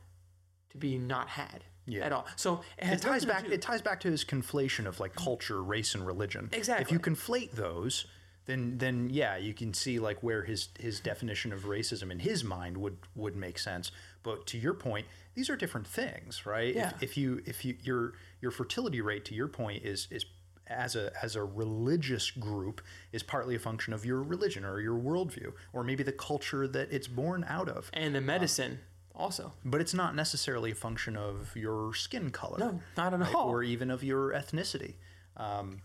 to 0.70 0.78
be 0.78 0.98
not 0.98 1.30
had 1.30 1.66
Yeah. 1.90 2.06
at 2.06 2.12
all? 2.14 2.26
So 2.36 2.62
it, 2.78 2.88
it 2.94 3.02
ties 3.02 3.26
back 3.26 3.46
do- 3.46 3.52
it 3.52 3.62
ties 3.62 3.82
back 3.82 4.00
to 4.02 4.10
his 4.12 4.24
conflation 4.24 4.86
of 4.86 5.00
like 5.00 5.16
culture 5.16 5.62
race 5.64 5.96
and 5.96 6.06
religion 6.06 6.50
Exactly. 6.54 6.84
if 6.86 6.92
you 6.92 7.00
conflate 7.00 7.52
those 7.52 8.06
then 8.46 8.78
then 8.78 9.10
yeah 9.12 9.36
you 9.38 9.54
can 9.54 9.74
see 9.74 10.00
like 10.00 10.24
where 10.24 10.44
his 10.44 10.70
his 10.80 11.00
definition 11.00 11.52
of 11.54 11.66
racism 11.66 12.10
in 12.12 12.20
his 12.20 12.44
mind 12.44 12.78
would 12.78 12.98
would 13.16 13.36
make 13.36 13.60
sense 13.60 13.92
but 14.24 14.48
to 14.48 14.58
your 14.58 14.74
point 14.74 15.06
these 15.36 15.50
are 15.50 15.56
different 15.56 15.86
things 15.86 16.46
right 16.46 16.74
Yeah. 16.76 16.90
if, 16.96 17.04
if 17.04 17.18
you 17.18 17.42
if 17.46 17.64
you 17.66 17.76
your 17.84 18.14
your 18.42 18.52
fertility 18.52 19.02
rate 19.02 19.26
to 19.26 19.36
your 19.36 19.48
point 19.48 19.84
is 19.84 20.08
is 20.10 20.26
as 20.68 20.96
a 20.96 21.12
as 21.22 21.36
a 21.36 21.44
religious 21.44 22.32
group 22.32 22.82
is 23.12 23.24
partly 23.24 23.56
a 23.56 23.60
function 23.60 23.94
of 23.94 24.06
your 24.06 24.22
religion 24.24 24.64
or 24.66 24.80
your 24.80 24.98
worldview 25.00 25.52
or 25.74 25.84
maybe 25.84 26.04
the 26.04 26.12
culture 26.12 26.68
that 26.68 26.92
it's 26.92 27.08
born 27.08 27.44
out 27.48 27.68
of 27.70 27.90
and 27.94 28.14
the 28.16 28.20
um, 28.20 28.26
medicine 28.26 28.80
also. 29.20 29.54
but 29.66 29.82
it's 29.82 29.94
not 29.94 30.16
necessarily 30.16 30.72
a 30.72 30.76
function 30.76 31.16
of 31.18 31.56
your 31.56 31.94
skin 31.94 32.30
color 32.32 32.58
No, 32.60 32.82
not 32.98 33.14
at 33.14 33.20
right? 33.20 33.36
all. 33.36 33.50
or 33.50 33.62
even 33.64 33.92
of 33.92 34.04
your 34.04 34.32
ethnicity. 34.32 34.96
Um, 35.38 35.82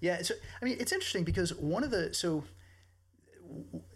Yeah, 0.00 0.22
so 0.22 0.34
I 0.60 0.64
mean, 0.64 0.76
it's 0.80 0.92
interesting 0.92 1.24
because 1.24 1.54
one 1.54 1.82
of 1.84 1.90
the 1.90 2.12
so 2.14 2.44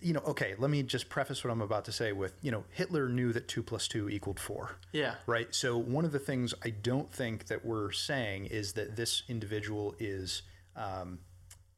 you 0.02 0.12
know, 0.12 0.20
okay, 0.20 0.54
let 0.58 0.70
me 0.70 0.82
just 0.82 1.08
preface 1.08 1.42
what 1.42 1.50
I'm 1.50 1.62
about 1.62 1.84
to 1.86 1.92
say 1.92 2.12
with 2.12 2.34
you 2.42 2.50
know, 2.50 2.64
Hitler 2.70 3.08
knew 3.08 3.32
that 3.32 3.48
two 3.48 3.62
plus 3.62 3.88
two 3.88 4.08
equaled 4.10 4.38
four. 4.38 4.76
Yeah. 4.92 5.14
Right. 5.26 5.54
So 5.54 5.78
one 5.78 6.04
of 6.04 6.12
the 6.12 6.18
things 6.18 6.52
I 6.64 6.70
don't 6.70 7.10
think 7.12 7.46
that 7.46 7.64
we're 7.64 7.90
saying 7.92 8.46
is 8.46 8.74
that 8.74 8.96
this 8.96 9.22
individual 9.28 9.94
is 9.98 10.42
um, 10.76 11.20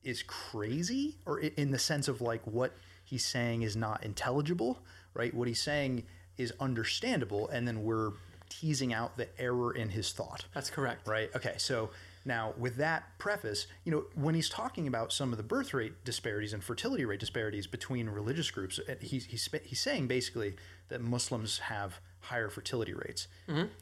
is 0.02 0.22
crazy, 0.24 1.18
or 1.26 1.38
in 1.40 1.70
the 1.70 1.78
sense 1.78 2.08
of 2.08 2.20
like 2.20 2.44
what 2.46 2.72
he's 3.04 3.24
saying 3.24 3.62
is 3.62 3.76
not 3.76 4.02
intelligible. 4.04 4.80
Right. 5.14 5.32
What 5.32 5.46
he's 5.48 5.62
saying 5.62 6.04
is 6.38 6.52
understandable, 6.60 7.48
and 7.48 7.66
then 7.68 7.82
we're 7.84 8.12
teasing 8.48 8.92
out 8.94 9.16
the 9.16 9.28
error 9.38 9.74
in 9.74 9.90
his 9.90 10.12
thought. 10.12 10.46
That's 10.54 10.70
correct. 10.70 11.06
Right. 11.06 11.30
Okay. 11.36 11.54
So 11.58 11.90
now, 12.24 12.54
with 12.58 12.76
that 12.76 13.04
preface, 13.18 13.66
you 13.84 13.92
know, 13.92 14.04
when 14.14 14.34
he's 14.34 14.48
talking 14.48 14.86
about 14.86 15.12
some 15.12 15.32
of 15.32 15.36
the 15.36 15.42
birth 15.42 15.74
rate 15.74 16.04
disparities 16.04 16.52
and 16.52 16.62
fertility 16.64 17.04
rate 17.04 17.20
disparities 17.20 17.66
between 17.66 18.08
religious 18.08 18.50
groups, 18.50 18.78
uh, 18.88 18.94
he's 19.00 19.26
he's, 19.26 19.48
he's 19.64 19.80
saying 19.80 20.06
basically 20.06 20.56
that 20.88 21.00
Muslims 21.02 21.58
have 21.58 22.00
higher 22.20 22.48
fertility 22.48 22.94
rates. 22.94 23.28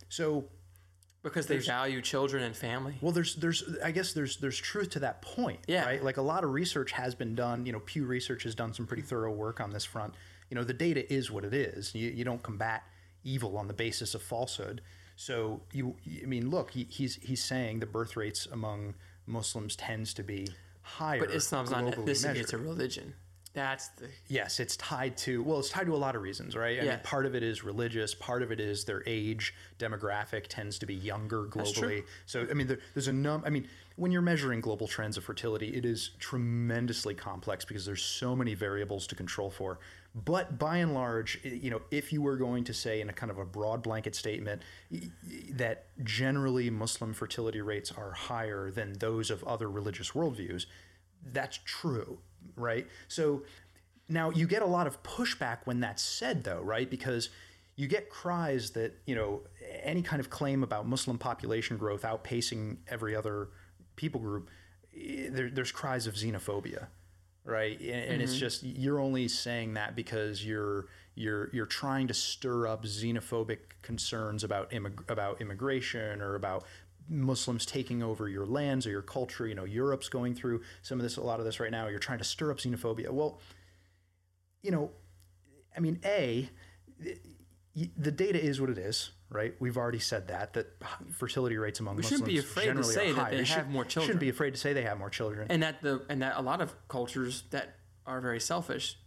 So, 0.09 0.45
Because 1.23 1.47
they 1.47 1.59
value 1.59 2.03
children 2.03 2.42
and 2.42 2.55
family. 2.57 2.95
well, 3.01 3.12
there's 3.12 3.35
there's 3.37 3.64
I 3.83 3.90
guess 3.90 4.12
there's 4.12 4.37
there's 4.38 4.59
truth 4.59 4.90
to 4.90 5.01
that 5.01 5.23
point. 5.23 5.61
Yeah. 5.66 5.85
Right. 5.85 6.03
Like 6.05 6.16
a 6.16 6.23
lot 6.23 6.45
of 6.45 6.51
research 6.51 6.92
has 6.92 7.14
been 7.14 7.35
done. 7.35 7.66
You 7.66 7.73
know, 7.73 7.81
Pew 7.81 8.05
Research 8.05 8.42
has 8.45 8.55
done 8.55 8.75
some 8.75 8.87
pretty 8.87 9.03
thorough 9.03 9.33
work 9.33 9.61
on 9.61 9.71
this 9.71 9.85
front. 9.85 10.14
You 10.51 10.55
know, 10.55 10.65
the 10.65 10.75
data 10.75 11.13
is 11.13 11.31
what 11.31 11.45
it 11.45 11.55
is. 11.55 11.95
You, 11.95 12.11
you 12.11 12.25
don't 12.25 12.43
combat 12.43 12.85
evil 13.25 13.57
on 13.59 13.67
the 13.67 13.75
basis 13.75 14.15
of 14.15 14.23
falsehood. 14.23 14.81
So 15.17 15.63
you, 15.73 15.97
I 16.23 16.27
mean, 16.27 16.51
look, 16.51 16.71
he, 16.73 16.87
he's 16.91 17.17
he's 17.17 17.43
saying 17.43 17.81
the 17.81 17.87
birth 17.87 18.17
rates 18.17 18.47
among 18.51 18.95
Muslims 19.27 19.75
tends 19.75 20.15
to 20.15 20.23
be 20.23 20.47
higher. 20.83 21.21
But 21.21 21.31
Islam's 21.31 21.71
not 21.71 21.85
an 21.85 21.93
ethnicity, 21.93 22.37
it's 22.37 22.53
a 22.53 22.59
religion. 22.59 23.15
That's 23.55 23.89
the 23.89 24.09
Yes, 24.29 24.61
it's 24.61 24.77
tied 24.77 25.17
to 25.19 25.43
well, 25.43 25.59
it's 25.59 25.71
tied 25.71 25.87
to 25.87 25.95
a 25.95 25.97
lot 25.97 26.15
of 26.15 26.21
reasons, 26.21 26.55
right? 26.55 26.79
I 26.79 26.83
Yeah. 26.83 26.91
mean, 26.91 27.01
part 27.03 27.25
of 27.25 27.35
it 27.35 27.43
is 27.43 27.65
religious, 27.65 28.15
part 28.15 28.43
of 28.43 28.53
it 28.53 28.61
is 28.61 28.85
their 28.85 29.03
age 29.07 29.55
demographic 29.79 30.49
tends 30.49 30.79
to 30.81 30.87
be 30.87 30.95
younger 30.95 31.47
true. 31.47 31.63
globally. 31.63 32.05
So 32.27 32.47
I 32.51 32.53
mean, 32.53 32.67
there, 32.67 32.79
there's 32.93 33.09
a 33.09 33.15
num. 33.15 33.43
I 33.47 33.51
mean, 33.51 33.67
when 33.97 34.13
you're 34.13 34.21
measuring 34.21 34.61
global 34.61 34.87
trends 34.87 35.17
of 35.17 35.25
fertility, 35.25 35.69
it 35.75 35.87
is 35.87 36.11
tremendously 36.19 37.15
complex 37.15 37.65
because 37.65 37.87
there's 37.87 38.03
so 38.03 38.37
many 38.37 38.53
variables 38.53 39.07
to 39.07 39.15
control 39.15 39.51
for. 39.51 39.79
But 40.25 40.59
by 40.59 40.79
and 40.79 40.95
large, 40.95 41.41
you 41.45 41.69
know, 41.69 41.83
if 41.91 42.11
you 42.11 42.23
were 42.23 42.39
going 42.39 42.65
to 42.65 42.73
say 42.73 43.03
in 43.03 43.11
a 43.11 43.13
kind 43.13 43.31
of 43.31 43.37
a 43.37 43.45
broad 43.45 43.83
blanket 43.83 44.15
statement 44.15 44.63
that 45.51 45.89
generally 46.03 46.71
Muslim 46.71 47.13
fertility 47.13 47.61
rates 47.61 47.93
are 47.93 48.13
higher 48.13 48.71
than 48.71 48.95
those 48.95 49.31
of 49.31 49.45
other 49.45 49.71
religious 49.71 50.13
worldviews, 50.13 50.65
that's 51.23 51.59
true, 51.67 52.19
right? 52.57 52.87
So 53.09 53.43
now 54.09 54.31
you 54.31 54.47
get 54.47 54.63
a 54.63 54.67
lot 54.67 54.87
of 54.87 55.03
pushback 55.03 55.59
when 55.65 55.81
that's 55.81 56.03
said, 56.03 56.45
though, 56.45 56.63
right? 56.63 56.89
Because 56.89 57.29
you 57.77 57.87
get 57.87 58.09
cries 58.09 58.71
that 58.71 58.95
you 59.05 59.15
know 59.15 59.43
any 59.83 60.01
kind 60.01 60.21
of 60.21 60.31
claim 60.31 60.63
about 60.63 60.87
Muslim 60.87 61.19
population 61.19 61.77
growth 61.77 62.03
outpacing 62.03 62.79
every 62.89 63.15
other 63.15 63.49
people 63.97 64.21
group. 64.21 64.49
There, 64.95 65.51
there's 65.51 65.73
cries 65.73 66.07
of 66.07 66.15
xenophobia, 66.15 66.87
right? 67.47 67.79
And, 67.81 67.89
and 67.89 68.23
it's 68.23 68.33
mm-hmm. 68.33 68.41
just 68.41 68.63
you're 68.63 69.01
only 69.01 69.29
saying 69.29 69.75
that 69.75 69.97
because 69.97 70.45
you're 70.45 70.87
you're 71.15 71.49
you're 71.53 71.67
trying 71.67 72.09
to 72.09 72.15
stir 72.15 72.67
up 72.67 72.85
xenophobic 72.85 73.59
concerns 73.83 74.45
about 74.45 74.71
immig- 74.71 75.09
about 75.09 75.41
immigration 75.41 76.21
or 76.21 76.35
about 76.35 76.65
Muslims 77.09 77.65
taking 77.65 78.03
over 78.03 78.29
your 78.29 78.47
lands 78.47 78.87
or 78.87 78.91
your 78.91 79.03
culture. 79.03 79.47
You 79.47 79.55
know, 79.55 79.65
Europe's 79.65 80.09
going 80.09 80.35
through 80.35 80.63
some 80.83 80.99
of 80.99 81.03
this, 81.03 81.17
a 81.17 81.23
lot 81.23 81.39
of 81.39 81.47
this 81.47 81.61
right 81.61 81.71
now. 81.71 81.87
You're 81.87 81.99
trying 81.99 82.19
to 82.19 82.25
stir 82.25 82.51
up 82.51 82.59
xenophobia. 82.59 83.11
Well, 83.11 83.41
you 84.63 84.73
know, 84.73 84.91
I 85.77 85.81
mean, 85.81 86.01
a 86.05 86.51
the 87.97 88.11
data 88.11 88.43
is 88.43 88.61
what 88.61 88.71
it 88.71 88.79
is, 88.79 89.11
right? 89.29 89.55
We've 89.61 89.77
already 89.77 89.99
said 89.99 90.29
that 90.29 90.55
that 90.55 90.67
fertility 91.12 91.59
rates 91.59 91.79
among 91.81 92.01
shouldn't 92.01 92.23
Muslims 92.23 92.33
be 92.33 92.39
afraid 92.39 92.75
to 92.75 92.83
say 92.85 93.12
that 93.12 93.31
they 93.31 93.37
have 93.39 93.47
should- 93.47 93.71
more 93.71 93.85
children. 93.85 94.07
Shouldn't 94.09 94.21
be 94.21 94.29
afraid 94.31 94.55
to 94.55 94.61
say 94.61 94.73
they 94.73 94.83
have 94.83 94.99
more 94.99 95.11
children. 95.11 95.47
and 95.51 95.62
that 95.62 95.83
the 95.83 96.05
and 96.09 96.23
that 96.23 96.35
a 96.37 96.43
lot 96.43 96.61
of 96.61 96.75
cultures 96.89 97.45
that 97.51 97.77
are 98.07 98.21
very 98.21 98.41
selfish 98.41 98.99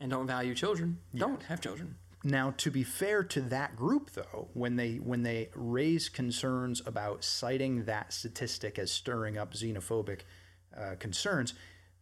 and 0.00 0.10
don't 0.10 0.26
value 0.26 0.54
children 0.54 0.98
don't 1.14 1.42
have 1.44 1.60
children. 1.60 1.96
Now, 2.24 2.52
to 2.56 2.70
be 2.70 2.82
fair 2.82 3.22
to 3.24 3.40
that 3.42 3.76
group, 3.76 4.10
though, 4.12 4.48
when 4.52 4.76
they 4.76 4.96
when 4.96 5.22
they 5.22 5.50
raise 5.54 6.08
concerns 6.08 6.82
about 6.86 7.22
citing 7.24 7.84
that 7.84 8.12
statistic 8.12 8.78
as 8.78 8.90
stirring 8.90 9.36
up 9.38 9.52
xenophobic 9.54 10.20
uh, 10.76 10.94
concerns, 10.98 11.54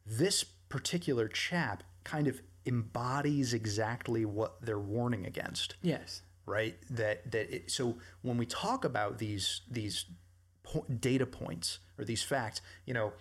this 0.07 0.45
particular 0.45 1.29
chap 1.29 1.83
kind 2.05 2.29
of 2.29 2.41
embodies 2.67 3.55
exactly 3.55 4.25
what 4.25 4.61
they're 4.61 4.79
warning 4.79 5.27
against. 5.27 5.77
Yes. 5.83 6.23
right? 6.47 6.77
That 6.91 7.31
that 7.33 7.55
it, 7.55 7.71
so 7.71 7.99
when 8.23 8.37
we 8.39 8.47
talk 8.47 8.85
about 8.85 9.19
these 9.19 9.63
these 9.71 10.07
po- 10.63 10.87
data 11.01 11.27
points 11.27 11.79
or 11.99 12.05
these 12.05 12.23
facts, 12.23 12.61
you 12.85 12.95
know. 12.95 13.13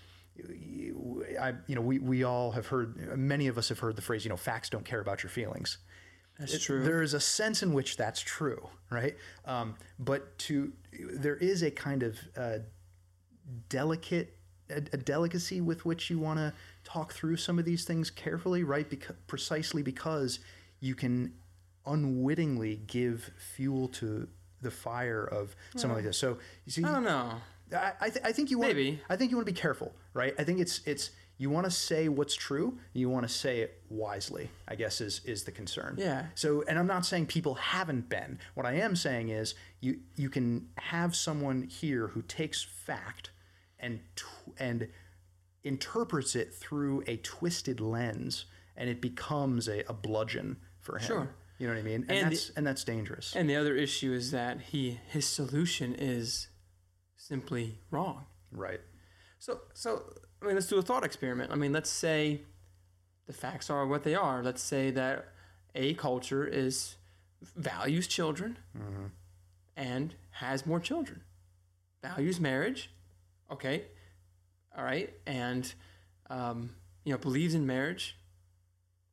I, 1.39 1.53
you 1.65 1.75
know, 1.75 1.81
we, 1.81 1.97
we 1.99 2.25
all 2.25 2.51
have 2.51 2.67
heard, 2.67 3.17
many 3.17 3.47
of 3.47 3.58
us 3.58 3.69
have 3.69 3.79
heard 3.79 3.95
the 3.95 4.01
phrase, 4.01 4.25
you 4.25 4.29
know, 4.29 4.36
facts 4.36 4.69
don't 4.69 4.84
care 4.84 4.99
about 4.99 5.23
your 5.23 5.29
feelings. 5.29 5.77
That's 6.38 6.62
true. 6.62 6.84
There 6.84 7.01
is 7.01 7.13
a 7.13 7.21
sense 7.21 7.63
in 7.63 7.71
which 7.71 7.95
that's 7.95 8.19
true, 8.19 8.67
right? 8.89 9.15
Um, 9.45 9.75
but 9.97 10.38
to 10.39 10.73
there 11.13 11.38
is 11.38 11.63
a 11.63 11.71
kind 11.71 12.03
of 12.03 12.19
uh, 12.36 12.58
delicate 13.69 14.36
a, 14.69 14.77
a 14.91 14.97
delicacy 14.97 15.62
with 15.62 15.86
which 15.86 16.10
you 16.10 16.19
want 16.19 16.39
to 16.39 16.53
talk 16.86 17.12
through 17.12 17.36
some 17.36 17.60
of 17.60 17.65
these 17.65 17.84
things 17.84 18.10
carefully, 18.10 18.63
right? 18.63 18.89
Because 18.89 19.15
precisely 19.28 19.84
because 19.84 20.39
you 20.80 20.95
can 20.95 21.34
unwittingly 21.86 22.78
give 22.88 23.32
fuel 23.38 23.88
to 23.89 24.28
the 24.62 24.71
fire 24.71 25.24
of 25.24 25.56
something 25.76 25.95
like 25.95 26.06
this. 26.06 26.17
So 26.17 26.38
you 26.65 26.71
see, 26.71 26.84
I 26.84 26.93
don't 26.93 27.04
know. 27.04 27.34
I, 27.74 27.93
I, 28.00 28.10
th- 28.10 28.26
I 28.26 28.32
think 28.32 28.52
you 28.52 28.60
want. 28.60 28.76
Maybe. 28.76 29.00
I 29.10 29.15
think 29.15 29.32
you 29.32 29.38
want 29.38 29.48
to 29.48 29.54
be 29.54 29.60
careful, 29.60 29.93
right? 30.13 30.34
I 30.39 30.43
think 30.43 30.60
it's 30.60 30.82
it's 30.86 31.12
you 31.38 31.50
want 31.50 31.65
to 31.65 31.71
say 31.71 32.08
what's 32.08 32.36
true. 32.36 32.78
You 32.93 33.10
want 33.10 33.28
to 33.28 33.34
say 33.34 33.60
it 33.60 33.82
wisely. 33.89 34.50
I 34.67 34.76
guess 34.76 35.02
is 35.02 35.21
is 35.26 35.43
the 35.43 35.52
concern. 35.52 35.95
Yeah. 35.98 36.28
So, 36.36 36.63
and 36.67 36.80
I'm 36.80 36.88
not 36.88 37.06
saying 37.06 37.26
people 37.28 37.56
haven't 37.56 38.10
been. 38.10 38.39
What 38.54 38.65
I 38.65 38.74
am 38.76 38.95
saying 38.95 39.30
is 39.30 39.56
you 39.82 40.00
you 40.15 40.30
can 40.30 40.69
have 40.78 41.15
someone 41.15 41.63
here 41.63 42.08
who 42.08 42.21
takes 42.21 42.63
fact 42.63 43.32
and 43.80 44.00
tw- 44.15 44.54
and 44.58 44.88
interprets 45.65 46.36
it 46.36 46.54
through 46.54 47.04
a 47.08 47.17
twisted 47.17 47.82
lens, 47.82 48.45
and 48.78 48.89
it 48.89 49.01
becomes 49.01 49.67
a, 49.67 49.84
a 49.89 49.93
bludgeon 49.93 50.58
for 50.80 50.97
him. 50.97 51.08
Sure. 51.08 51.36
You 51.58 51.67
know 51.67 51.73
what 51.73 51.80
I 51.80 51.84
mean? 51.84 52.06
And, 52.08 52.12
And 52.12 52.25
the- 52.28 52.36
that's 52.36 52.49
and 52.51 52.67
that's 52.67 52.84
dangerous. 52.84 53.36
And 53.36 53.49
the 53.49 53.56
other 53.56 53.75
issue 53.75 54.13
is 54.13 54.32
that 54.32 54.62
he 54.62 54.99
his 55.08 55.25
solution 55.25 55.95
is 55.95 56.47
simply 57.17 57.80
wrong. 57.91 58.25
right. 58.51 58.82
So 59.39 59.62
so 59.73 60.13
I 60.41 60.45
mean 60.45 60.56
let's 60.56 60.67
do 60.67 60.78
a 60.78 60.82
thought 60.82 61.04
experiment. 61.04 61.51
I 61.51 61.56
mean 61.56 61.73
let's 61.73 61.89
say 61.89 62.41
the 63.25 63.34
facts 63.34 63.69
are 63.69 63.88
what 63.88 64.04
they 64.04 64.15
are. 64.15 64.43
Let's 64.43 64.62
say 64.62 64.91
that 64.91 65.30
a 65.73 65.93
culture 65.95 66.45
is 66.45 66.95
values 67.56 68.08
children 68.08 68.58
mm-hmm. 68.78 69.06
and 69.75 70.15
has 70.32 70.65
more 70.65 70.80
children. 70.80 71.21
Values 72.01 72.39
marriage, 72.39 72.91
okay, 73.49 73.86
all 74.78 74.84
right, 74.84 75.14
and 75.26 75.72
um, 76.30 76.72
you 77.04 77.12
know 77.14 77.18
believes 77.18 77.54
in 77.56 77.66
marriage, 77.66 78.18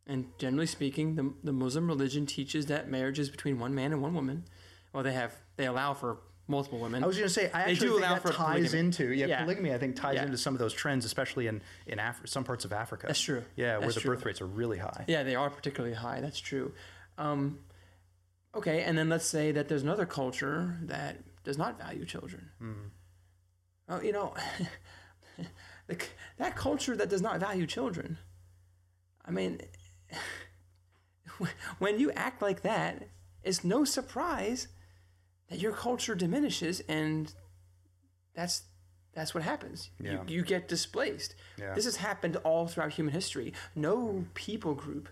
And 0.06 0.26
generally 0.38 0.66
speaking, 0.66 1.14
the, 1.14 1.32
the 1.44 1.52
Muslim 1.52 1.86
religion 1.86 2.26
teaches 2.26 2.66
that 2.66 2.88
marriage 2.90 3.18
is 3.18 3.30
between 3.30 3.58
one 3.58 3.74
man 3.74 3.92
and 3.92 4.02
one 4.02 4.14
woman. 4.14 4.44
Well, 4.92 5.02
they 5.04 5.12
have 5.12 5.34
they 5.56 5.66
allow 5.66 5.94
for 5.94 6.18
multiple 6.48 6.80
women. 6.80 7.04
I 7.04 7.06
was 7.06 7.16
going 7.16 7.28
to 7.28 7.32
say, 7.32 7.50
I 7.52 7.64
They 7.66 7.70
actually 7.72 7.86
do 7.86 7.92
think 7.94 8.00
allow 8.04 8.14
that 8.14 8.22
for 8.22 8.32
ties 8.32 8.56
polygamy. 8.70 8.78
into 8.80 9.04
yeah, 9.14 9.26
Yeah. 9.26 9.42
polygamy. 9.44 9.72
I 9.72 9.78
think 9.78 9.94
ties 9.96 10.16
Yeah. 10.16 10.24
into 10.24 10.36
some 10.36 10.54
of 10.54 10.58
those 10.58 10.74
trends, 10.74 11.04
especially 11.04 11.46
in 11.46 11.62
in 11.86 11.98
Af- 12.00 12.22
some 12.24 12.44
parts 12.44 12.64
of 12.64 12.72
Africa. 12.72 13.06
That's 13.06 13.20
true. 13.20 13.44
Yeah, 13.56 13.72
where 13.78 13.82
That's 13.82 13.94
the 13.94 14.00
true. 14.00 14.14
birth 14.16 14.26
rates 14.26 14.40
are 14.40 14.46
really 14.46 14.78
high. 14.78 15.04
Yeah, 15.06 15.22
they 15.22 15.36
are 15.36 15.48
particularly 15.50 15.94
high. 15.94 16.20
That's 16.20 16.40
true. 16.40 16.72
Um, 17.16 17.60
okay, 18.54 18.82
and 18.82 18.98
then 18.98 19.08
let's 19.08 19.26
say 19.26 19.52
that 19.52 19.68
there's 19.68 19.82
another 19.84 20.04
culture 20.06 20.78
that 20.82 21.18
does 21.44 21.56
not 21.58 21.78
value 21.78 22.04
children. 22.04 22.50
Oh, 23.88 24.00
you 24.00 24.12
know, 24.12 24.34
that 26.38 26.56
culture 26.56 26.96
that 26.96 27.08
does 27.08 27.22
not 27.22 27.40
value 27.40 27.66
children. 27.66 28.18
I 29.24 29.30
mean, 29.30 29.60
when 31.78 31.98
you 31.98 32.10
act 32.12 32.42
like 32.42 32.62
that, 32.62 33.08
it's 33.42 33.64
no 33.64 33.84
surprise 33.84 34.68
that 35.48 35.58
your 35.58 35.72
culture 35.72 36.14
diminishes, 36.14 36.80
and 36.88 37.32
that's 38.34 38.62
that's 39.14 39.34
what 39.34 39.42
happens. 39.42 39.90
Yeah. 40.02 40.12
You, 40.26 40.36
you 40.36 40.42
get 40.42 40.68
displaced. 40.68 41.34
Yeah. 41.58 41.74
This 41.74 41.84
has 41.84 41.96
happened 41.96 42.36
all 42.44 42.66
throughout 42.66 42.92
human 42.92 43.12
history. 43.12 43.52
No 43.74 44.24
people 44.34 44.74
group 44.74 45.08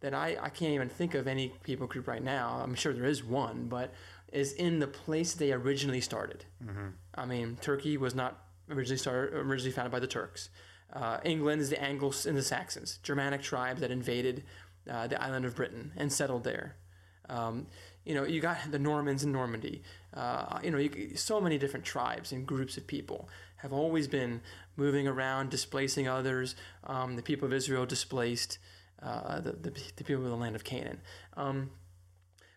that 0.00 0.14
I, 0.14 0.36
I 0.40 0.48
can't 0.48 0.72
even 0.72 0.88
think 0.88 1.14
of 1.14 1.26
any 1.26 1.52
people 1.62 1.86
group 1.86 2.08
right 2.08 2.22
now. 2.22 2.60
I'm 2.62 2.74
sure 2.74 2.92
there 2.92 3.04
is 3.04 3.22
one, 3.22 3.66
but 3.68 3.94
is 4.32 4.52
in 4.52 4.80
the 4.80 4.86
place 4.86 5.34
they 5.34 5.52
originally 5.52 6.00
started. 6.00 6.44
Mm-hmm. 6.64 6.88
I 7.14 7.26
mean, 7.26 7.56
Turkey 7.60 7.96
was 7.96 8.14
not 8.14 8.45
originally 8.70 8.98
started 8.98 9.34
originally 9.34 9.72
founded 9.72 9.92
by 9.92 10.00
the 10.00 10.06
Turks. 10.06 10.50
Uh, 10.92 11.18
England 11.24 11.60
is 11.60 11.70
the 11.70 11.82
Angles 11.82 12.26
and 12.26 12.36
the 12.36 12.42
Saxons, 12.42 12.98
Germanic 13.02 13.42
tribes 13.42 13.80
that 13.80 13.90
invaded 13.90 14.44
uh, 14.90 15.06
the 15.06 15.20
island 15.22 15.44
of 15.44 15.56
Britain 15.56 15.92
and 15.96 16.12
settled 16.12 16.44
there. 16.44 16.76
Um, 17.28 17.66
you 18.04 18.14
know, 18.14 18.24
you 18.24 18.40
got 18.40 18.58
the 18.70 18.78
Normans 18.78 19.24
in 19.24 19.32
Normandy. 19.32 19.82
Uh, 20.14 20.60
you 20.62 20.70
know, 20.70 20.78
you, 20.78 21.16
so 21.16 21.40
many 21.40 21.58
different 21.58 21.84
tribes 21.84 22.30
and 22.30 22.46
groups 22.46 22.76
of 22.76 22.86
people 22.86 23.28
have 23.56 23.72
always 23.72 24.06
been 24.06 24.40
moving 24.76 25.08
around, 25.08 25.50
displacing 25.50 26.06
others. 26.06 26.54
Um, 26.84 27.16
the 27.16 27.22
people 27.22 27.46
of 27.46 27.52
Israel 27.52 27.84
displaced 27.84 28.58
uh, 29.02 29.40
the, 29.40 29.52
the, 29.52 29.72
the 29.96 30.04
people 30.04 30.22
of 30.24 30.30
the 30.30 30.36
land 30.36 30.54
of 30.54 30.62
Canaan. 30.62 31.00
Um, 31.36 31.70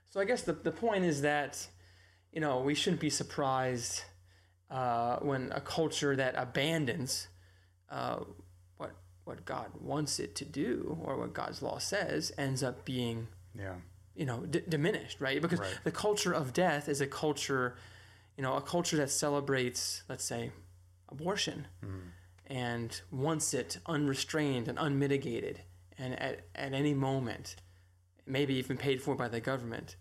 so 0.10 0.20
I 0.20 0.26
guess 0.26 0.44
the, 0.44 0.54
the 0.54 0.72
point 0.72 1.04
is 1.04 1.22
that, 1.22 1.68
you 2.32 2.42
know, 2.42 2.60
we 2.60 2.76
shouldn't 2.76 3.02
be 3.02 3.10
surprised 3.10 4.04
uh, 4.70 5.18
when 5.20 5.52
a 5.52 5.62
culture 5.62 6.16
that 6.16 6.36
abandons 6.38 7.28
uh, 7.90 8.20
what 8.78 8.92
what 9.24 9.46
God 9.46 9.68
wants 9.82 10.20
it 10.20 10.36
to 10.36 10.46
do 10.46 10.98
or 11.04 11.18
what 11.18 11.34
God's 11.34 11.62
law 11.62 11.78
says 11.80 12.32
ends 12.38 12.62
up 12.64 12.86
being 12.86 13.28
Yeah. 13.58 13.76
you 14.16 14.26
know 14.26 14.46
d- 14.46 14.62
diminished 14.68 15.20
right 15.22 15.42
because 15.42 15.60
Right. 15.60 15.80
the 15.84 15.92
culture 15.92 16.34
of 16.34 16.54
death 16.54 16.88
is 16.90 17.02
a 17.02 17.08
culture 17.08 17.76
you 18.38 18.44
know 18.44 18.56
a 18.56 18.62
culture 18.62 18.98
that 18.98 19.10
celebrates 19.10 20.04
let's 20.10 20.24
say 20.24 20.52
abortion 21.10 21.68
and 22.48 23.02
wants 23.12 23.54
it 23.54 23.78
unrestrained 23.86 24.68
and 24.68 24.78
unmitigated 24.80 25.62
and 25.98 26.20
at, 26.20 26.42
at 26.56 26.74
any 26.74 26.94
moment 26.94 27.56
maybe 28.26 28.54
even 28.56 28.78
paid 28.78 29.02
for 29.02 29.16
by 29.16 29.28
the 29.28 29.40
government 29.42 29.96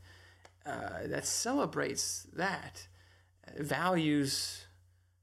uh, 0.66 1.06
that 1.06 1.24
celebrates 1.26 2.26
that 2.34 2.86
values 3.56 4.66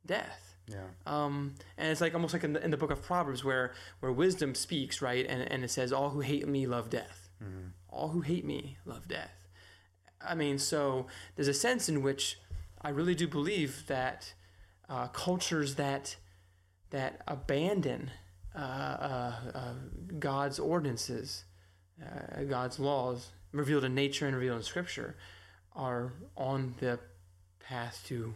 death 0.05 0.55
Yeah. 0.67 0.77
um, 1.05 1.55
and 1.77 1.89
it's 1.91 2.01
like 2.01 2.13
almost 2.13 2.33
like 2.33 2.43
in 2.43 2.53
the, 2.53 2.63
in 2.63 2.71
the 2.71 2.77
book 2.77 2.91
of 2.91 3.01
Proverbs 3.01 3.43
where 3.43 3.73
where 3.99 4.11
wisdom 4.11 4.55
speaks, 4.55 5.01
right? 5.01 5.25
And, 5.27 5.41
and 5.51 5.63
it 5.63 5.69
says, 5.71 5.91
"All 5.93 6.09
who 6.11 6.21
hate 6.21 6.47
me 6.47 6.65
love 6.67 6.89
death. 6.89 7.29
All 7.89 8.09
who 8.09 8.21
hate 8.21 8.45
me 8.45 8.77
love 8.85 9.07
death." 9.07 9.47
I 10.21 10.33
mean, 10.35 10.57
so 10.57 11.05
there's 11.35 11.47
a 11.47 11.53
sense 11.53 11.87
in 11.89 12.01
which 12.01 12.39
I 12.81 12.89
really 12.89 13.15
do 13.15 13.27
believe 13.27 13.85
that 13.87 14.33
uh, 14.89 15.07
cultures 15.09 15.75
that 15.75 16.15
that 16.89 17.21
abandon 17.27 18.11
uh, 18.55 18.59
uh, 18.59 19.35
uh, 19.53 19.73
God's 20.19 20.59
ordinances, 20.59 21.43
uh, 22.01 22.43
God's 22.43 22.79
laws 22.79 23.31
revealed 23.51 23.83
in 23.83 23.93
nature 23.93 24.25
and 24.27 24.35
revealed 24.35 24.57
in 24.57 24.63
Scripture, 24.63 25.15
are 25.75 26.13
on 26.35 26.75
the 26.79 26.99
path 27.67 28.03
to 28.07 28.35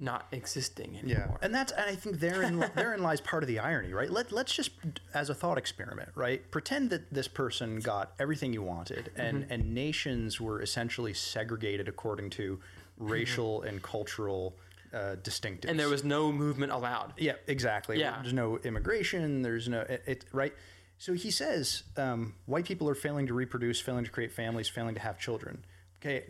not 0.00 0.26
existing 0.32 0.96
anymore. 0.98 1.38
Yeah, 1.40 1.44
and 1.46 1.54
that's 1.54 1.70
and 1.72 1.88
I 1.88 1.94
think 1.94 2.18
therein 2.18 2.58
therein 2.74 3.02
lies 3.02 3.20
part 3.20 3.42
of 3.44 3.46
the 3.46 3.60
irony, 3.60 3.92
right? 3.92 4.10
Let 4.10 4.32
let's 4.32 4.52
just 4.54 4.70
as 5.14 5.30
a 5.30 5.34
thought 5.34 5.58
experiment, 5.58 6.08
right? 6.16 6.48
Pretend 6.50 6.90
that 6.90 7.12
this 7.14 7.28
person 7.28 7.78
got 7.78 8.12
everything 8.18 8.52
you 8.52 8.62
wanted, 8.62 9.10
and 9.16 9.44
Mm-hmm. 9.44 9.52
and 9.52 9.74
nations 9.74 10.40
were 10.40 10.60
essentially 10.60 11.14
segregated 11.14 11.88
according 11.88 12.30
to 12.30 12.58
racial 12.98 13.62
and 13.62 13.80
cultural 13.82 14.56
uh, 14.92 15.16
distinctives. 15.22 15.60
Mm-hmm. 15.60 15.68
and 15.70 15.80
there 15.80 15.88
was 15.88 16.04
no 16.04 16.32
movement 16.32 16.72
allowed. 16.72 17.14
Yeah, 17.16 17.34
exactly. 17.46 17.98
Yeah. 18.00 18.18
There's 18.22 18.32
no 18.34 18.58
immigration. 18.58 19.42
There's 19.42 19.68
no 19.68 19.80
it, 19.82 20.02
it 20.06 20.24
right. 20.32 20.52
So 20.98 21.14
he 21.14 21.30
says 21.30 21.84
um, 21.96 22.34
white 22.46 22.64
people 22.64 22.88
are 22.88 22.94
failing 22.94 23.26
to 23.28 23.34
reproduce, 23.34 23.80
failing 23.80 24.04
to 24.04 24.10
create 24.10 24.32
families, 24.32 24.68
failing 24.68 24.94
to 24.94 25.00
have 25.00 25.18
children. 25.18 25.64
Okay, 26.04 26.24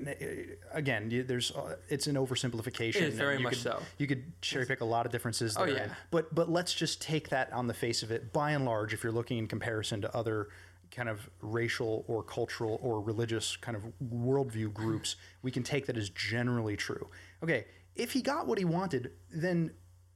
uh, 0.71 0.77
again, 0.77 1.11
you- 1.11 1.23
there's 1.23 1.51
uh, 1.53 1.77
it's 1.89 2.07
an 2.07 2.17
oversimplification. 2.17 2.97
It 2.97 3.03
is 3.05 3.15
very 3.15 3.39
you 3.39 3.43
much 3.43 3.55
could, 3.55 3.63
so. 3.63 3.83
You 3.97 4.07
could 4.07 4.41
cherry 4.43 4.67
pick 4.67 4.83
a 4.83 4.85
lot 4.85 5.07
of 5.07 5.13
differences. 5.13 5.57
Oh, 5.59 5.65
yeah. 5.65 5.89
But 6.11 6.35
but 6.35 6.51
let's 6.51 6.75
just 6.75 7.01
take 7.01 7.31
that 7.31 7.51
on 7.53 7.67
the 7.69 7.75
face 7.75 8.03
of 8.03 8.11
it. 8.11 8.33
By 8.33 8.51
and 8.53 8.67
large, 8.67 8.93
if 8.93 9.03
you're 9.03 9.13
looking 9.13 9.39
in 9.39 9.47
comparison 9.47 10.03
to 10.03 10.15
other 10.15 10.49
kind 10.91 11.09
of 11.09 11.31
racial 11.41 12.05
or 12.07 12.23
cultural 12.23 12.79
or 12.83 13.01
religious 13.01 13.57
kind 13.57 13.75
of 13.75 13.83
worldview 14.13 14.75
groups, 14.75 15.17
we 15.41 15.51
can 15.51 15.63
take 15.63 15.87
that 15.87 15.97
as 15.97 16.11
generally 16.11 16.77
true. 16.77 17.09
Okay, 17.43 17.65
if 17.97 18.13
he 18.13 18.21
got 18.21 18.47
what 18.47 18.59
he 18.59 18.67
wanted, 18.67 19.13
then 19.33 19.73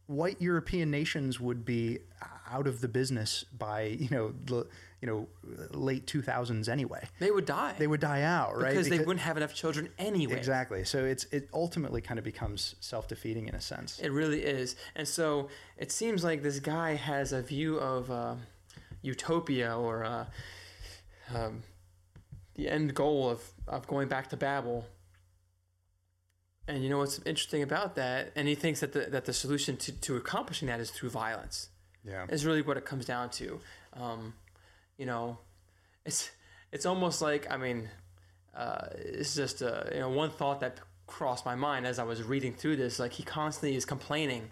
white 0.06 0.40
European 0.40 0.90
nations 0.90 1.40
would 1.40 1.64
be 1.64 2.00
out 2.50 2.66
of 2.66 2.82
the 2.82 2.88
business 2.88 3.44
by 3.56 3.84
you 3.84 4.08
know 4.10 4.34
the, 4.44 4.66
you 5.00 5.08
know 5.08 5.28
late 5.70 6.06
2000s 6.06 6.68
anyway. 6.68 7.06
They 7.18 7.30
would 7.30 7.44
die 7.44 7.74
They 7.78 7.86
would 7.86 8.00
die 8.00 8.22
out, 8.22 8.56
right? 8.56 8.70
because 8.70 8.88
they 8.88 8.98
wouldn't 8.98 9.20
have 9.20 9.36
enough 9.36 9.54
children 9.54 9.90
anyway. 9.98 10.36
Exactly. 10.36 10.84
So 10.84 11.04
it's 11.04 11.24
it 11.24 11.48
ultimately 11.52 12.00
kind 12.00 12.18
of 12.18 12.24
becomes 12.24 12.76
self 12.80 13.08
defeating 13.08 13.48
in 13.48 13.54
a 13.54 13.60
sense. 13.60 13.98
It 13.98 14.10
really 14.10 14.42
is. 14.42 14.76
And 14.94 15.06
so 15.06 15.48
it 15.76 15.92
seems 15.92 16.24
like 16.24 16.42
this 16.42 16.60
guy 16.60 16.94
has 16.94 17.32
a 17.32 17.42
view 17.42 17.76
of 17.78 18.10
uh, 18.10 18.34
utopia 19.02 19.76
or 19.76 20.04
uh, 20.04 20.24
um, 21.34 21.62
the 22.54 22.68
end 22.68 22.94
goal 22.94 23.28
of, 23.28 23.42
of 23.68 23.86
going 23.86 24.08
back 24.08 24.30
to 24.30 24.36
Babel. 24.36 24.86
And 26.68 26.82
you 26.82 26.90
know 26.90 26.98
what's 26.98 27.18
interesting 27.20 27.62
about 27.62 27.94
that? 27.94 28.32
And 28.34 28.48
he 28.48 28.56
thinks 28.56 28.80
that 28.80 28.92
the, 28.92 29.00
that 29.10 29.24
the 29.24 29.32
solution 29.32 29.76
to, 29.76 29.92
to 29.92 30.16
accomplishing 30.16 30.66
that 30.68 30.80
is 30.80 30.90
through 30.90 31.10
violence. 31.10 31.68
Yeah. 32.04 32.26
is 32.28 32.46
really 32.46 32.62
what 32.62 32.76
it 32.76 32.84
comes 32.84 33.04
down 33.04 33.30
to. 33.30 33.60
Um, 33.92 34.34
you 34.96 35.06
know, 35.06 35.38
it's 36.04 36.30
it's 36.72 36.86
almost 36.86 37.22
like 37.22 37.50
I 37.50 37.56
mean, 37.56 37.88
uh, 38.54 38.88
it's 38.96 39.34
just 39.34 39.62
uh, 39.62 39.84
you 39.92 40.00
know 40.00 40.10
one 40.10 40.30
thought 40.30 40.60
that 40.60 40.80
crossed 41.06 41.46
my 41.46 41.54
mind 41.54 41.86
as 41.86 41.98
I 41.98 42.04
was 42.04 42.22
reading 42.22 42.52
through 42.54 42.76
this. 42.76 42.98
Like 42.98 43.12
he 43.12 43.22
constantly 43.22 43.76
is 43.76 43.84
complaining 43.84 44.50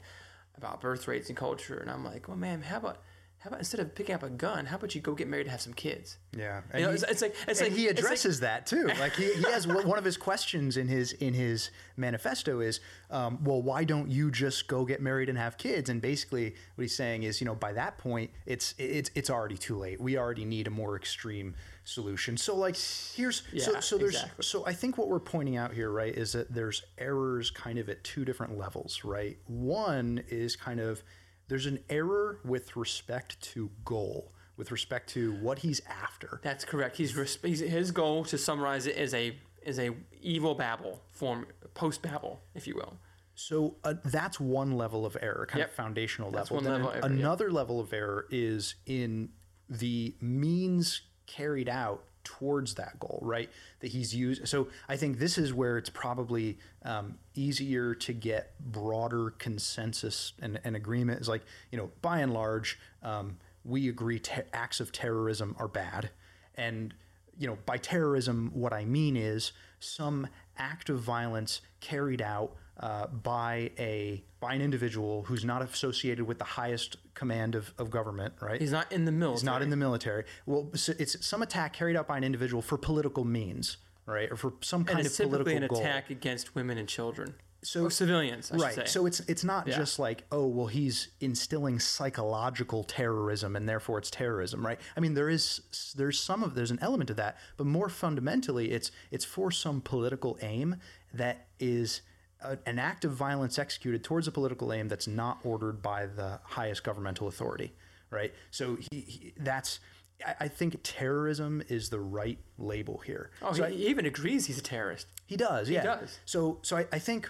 about 0.57 0.81
birth 0.81 1.09
rates 1.09 1.29
and 1.29 1.37
culture, 1.37 1.79
and 1.79 1.91
I'm 1.91 2.05
like, 2.05 2.29
well, 2.29 2.37
man, 2.37 2.63
how 2.63 2.79
about 2.79 2.99
how 3.45 3.49
about 3.49 3.61
instead 3.61 3.79
of 3.79 3.95
picking 3.95 4.15
up 4.15 4.23
a 4.23 4.31
gun, 4.31 4.65
how 4.65 4.77
about 4.77 4.95
you 4.95 5.03
go 5.03 5.13
get 5.13 5.29
married 5.29 5.43
and 5.43 5.51
have 5.51 5.61
some 5.61 5.75
kids? 5.75 6.17
Yeah. 6.35 6.63
You 6.73 6.81
know, 6.81 6.91
it's, 6.93 7.03
it's 7.03 7.21
like 7.21 7.37
it's 7.47 7.61
like 7.61 7.73
he 7.73 7.89
it's 7.89 8.01
like- 8.01 8.05
addresses 8.07 8.41
that 8.41 8.65
too. 8.65 8.87
Like 8.99 9.13
he, 9.17 9.35
he 9.35 9.43
has 9.53 9.67
one 9.67 9.99
of 9.99 10.05
his 10.05 10.17
questions 10.17 10.79
in 10.79 10.89
his 10.89 11.13
in 11.13 11.35
his 11.35 11.69
manifesto 11.99 12.61
is, 12.61 12.81
um, 13.11 13.45
well, 13.45 13.61
why 13.61 13.85
don't 13.85 14.11
you 14.11 14.31
just 14.31 14.67
go 14.67 14.87
get 14.87 15.03
married 15.03 15.29
and 15.29 15.37
have 15.37 15.59
kids? 15.59 15.91
And 15.91 16.01
basically, 16.01 16.55
what 16.77 16.83
he's 16.83 16.97
saying 16.97 17.25
is, 17.25 17.39
you 17.43 17.45
know, 17.45 17.55
by 17.55 17.75
that 17.75 17.99
point, 17.99 18.31
it's 18.47 18.75
it's 18.79 19.11
it's 19.15 19.29
already 19.29 19.59
too 19.59 19.77
late. 19.77 20.01
We 20.01 20.17
already 20.17 20.47
need 20.47 20.67
a 20.67 20.71
more 20.71 20.97
extreme 20.97 21.55
solution. 21.85 22.39
So 22.39 22.57
like, 22.57 22.77
here's 22.77 23.43
so 23.59 23.79
so 23.81 23.99
there's 23.99 24.15
exactly. 24.15 24.43
so 24.43 24.65
I 24.65 24.73
think 24.73 24.97
what 24.97 25.09
we're 25.09 25.21
pointing 25.21 25.59
out 25.59 25.75
here, 25.75 25.91
right, 25.91 26.15
is 26.15 26.33
that 26.33 26.55
there's 26.55 26.83
errors 26.97 27.51
kind 27.51 27.79
of 27.79 27.91
at 27.91 28.03
two 28.05 28.25
different 28.25 28.57
levels, 28.57 29.05
right? 29.05 29.37
One 29.49 30.23
is 30.31 30.57
kind 30.57 30.81
of 30.81 31.03
there's 31.49 31.67
an 31.67 31.79
error 31.91 32.39
with 32.45 32.77
respect 32.77 33.41
to 33.53 33.71
goal, 33.85 34.33
with 34.57 34.71
respect 34.71 35.09
to 35.11 35.33
what 35.37 35.59
he's 35.61 35.81
after. 35.89 36.41
That's 36.43 36.65
correct. 36.65 36.97
He's, 36.97 37.15
he's 37.43 37.61
his 37.61 37.91
goal 37.91 38.25
to 38.27 38.39
summarize 38.39 38.87
it 38.87 38.97
is 38.97 39.15
a 39.15 39.37
is 39.63 39.79
a 39.79 39.95
evil 40.21 40.55
Babel 40.55 41.03
form 41.13 41.47
post 41.73 42.03
Babel, 42.03 42.43
if 42.55 42.67
you 42.67 42.75
will. 42.75 42.99
So 43.35 43.77
uh, 43.83 43.95
that's 44.05 44.39
one 44.39 44.73
level 44.73 45.05
of 45.07 45.17
error, 45.21 45.47
kind 45.49 45.59
Yep. 45.61 45.69
of 45.71 45.75
foundational 45.75 46.31
That's 46.31 46.51
level. 46.51 46.71
one 46.71 46.83
level 46.83 46.91
error, 46.93 47.01
another 47.05 47.51
level 47.51 47.81
of 47.81 47.93
error 47.93 48.27
is 48.31 48.75
in 48.87 49.31
the 49.69 50.15
means 50.21 51.01
carried 51.27 51.69
out 51.69 52.05
towards 52.25 52.75
that 52.75 52.99
goal, 52.99 53.21
right? 53.23 53.51
That 53.81 53.89
he's 53.89 54.15
used. 54.15 54.49
So 54.49 54.69
I 54.89 54.97
think 54.97 55.19
this 55.19 55.39
is 55.39 55.53
where 55.53 55.79
it's 55.79 55.91
probably 55.91 56.59
um, 56.85 57.19
easier 57.35 57.95
to 57.95 58.13
get 58.13 58.59
broader 58.61 59.31
consensus 59.31 60.33
and, 60.41 60.61
and 60.65 60.75
agreement. 60.75 61.21
Is 61.21 61.29
like 61.29 61.43
you 61.71 61.79
know, 61.79 61.91
by 62.03 62.19
and 62.21 62.33
large. 62.33 62.79
Um, 63.03 63.39
we 63.65 63.89
agree 63.89 64.19
te- 64.19 64.43
acts 64.53 64.79
of 64.81 64.93
terrorism 64.93 65.57
are 65.59 65.69
bad. 65.69 66.11
And, 66.55 66.95
you 67.39 67.47
know, 67.47 67.59
by 67.67 67.79
terrorism, 67.79 68.51
what 68.53 68.73
I 68.73 68.85
mean 68.85 69.17
is 69.17 69.53
some 69.81 70.29
act 70.57 70.89
of 70.89 71.01
violence 71.01 71.61
carried 71.81 72.23
out 72.23 72.55
uh, 72.81 73.07
by 73.07 73.71
a 73.79 74.23
by 74.41 74.55
an 74.55 74.61
individual 74.61 75.23
who's 75.23 75.45
not 75.45 75.63
associated 75.63 76.25
with 76.27 76.39
the 76.39 76.45
highest 76.45 76.97
command 77.15 77.55
of, 77.55 77.73
of 77.79 77.89
government, 77.91 78.35
right? 78.41 78.61
He's 78.61 78.73
not 78.73 78.91
in 78.93 79.05
the 79.05 79.13
military. 79.13 79.35
He's 79.37 79.45
not 79.45 79.63
in 79.63 79.71
the 79.71 79.77
military. 79.77 80.25
Well, 80.45 80.71
so 80.75 80.93
it's 80.99 81.25
some 81.25 81.41
attack 81.43 81.73
carried 81.73 81.97
out 81.97 82.07
by 82.09 82.17
an 82.19 82.25
individual 82.25 82.61
for 82.63 82.77
political 82.77 83.25
means, 83.25 83.77
right, 84.07 84.31
or 84.31 84.37
for 84.37 84.55
some 84.61 84.85
kind 84.85 84.99
and 84.99 85.07
of 85.07 85.07
it's 85.07 85.17
typically 85.17 85.39
political 85.55 85.63
an 85.63 85.69
goal. 85.69 85.81
attack 85.81 86.11
against 86.11 86.55
women 86.55 86.77
and 86.79 86.89
children. 86.89 87.35
So 87.63 87.85
Or 87.87 87.91
civilians, 87.91 88.53
I 88.53 88.57
right. 88.57 88.75
say. 88.75 88.85
So 88.85 89.07
it's 89.07 89.21
it's 89.21 89.43
not 89.45 89.67
Yeah. 89.67 89.77
just 89.77 89.99
like 89.99 90.25
oh 90.31 90.47
well 90.47 90.67
he's 90.67 91.09
instilling 91.21 91.79
psychological 91.81 92.85
terrorism 92.85 93.57
and 93.57 93.67
therefore 93.67 93.97
it's 93.99 94.11
terrorism, 94.11 94.67
right? 94.67 94.79
I 94.97 95.01
mean 95.01 95.15
there 95.15 95.31
is 95.31 95.63
there's 95.97 96.21
some 96.21 96.43
of 96.43 96.55
there's 96.55 96.71
an 96.71 96.79
element 96.83 97.09
of 97.09 97.17
that, 97.17 97.39
but 97.57 97.67
more 97.67 97.89
fundamentally 97.89 98.71
it's 98.73 98.91
it's 99.11 99.25
for 99.25 99.51
some 99.51 99.81
political 99.81 100.37
aim 100.43 100.77
that 101.15 101.47
is 101.59 102.03
a, 102.45 102.59
an 102.67 102.79
act 102.79 103.05
of 103.05 103.13
violence 103.13 103.59
executed 103.59 104.05
towards 104.05 104.29
a 104.29 104.33
political 104.33 104.73
aim 104.73 104.89
that's 104.89 105.07
not 105.07 105.39
ordered 105.45 105.83
by 105.83 106.07
the 106.07 106.41
highest 106.45 106.85
governmental 106.85 107.29
authority, 107.29 107.73
right? 108.11 108.33
So 108.51 108.77
he, 108.91 109.01
he 109.01 109.33
that's 109.37 109.81
I, 110.25 110.35
I 110.41 110.49
think 110.49 110.79
terrorism 110.83 111.63
is 111.69 111.91
the 111.91 112.01
right 112.01 112.39
label 112.59 112.99
here. 112.99 113.31
oh, 113.43 113.53
So 113.53 113.65
he, 113.65 113.77
he 113.77 113.89
even 113.89 114.07
agrees 114.07 114.47
he's 114.47 114.59
a 114.59 114.63
terrorist. 114.63 115.07
he 115.27 115.37
does, 115.37 115.69
yeah. 115.69 115.83
does. 115.83 116.19
So, 116.25 116.59
so 116.63 116.77
I, 116.77 116.87
I 116.93 116.99
think 116.99 117.29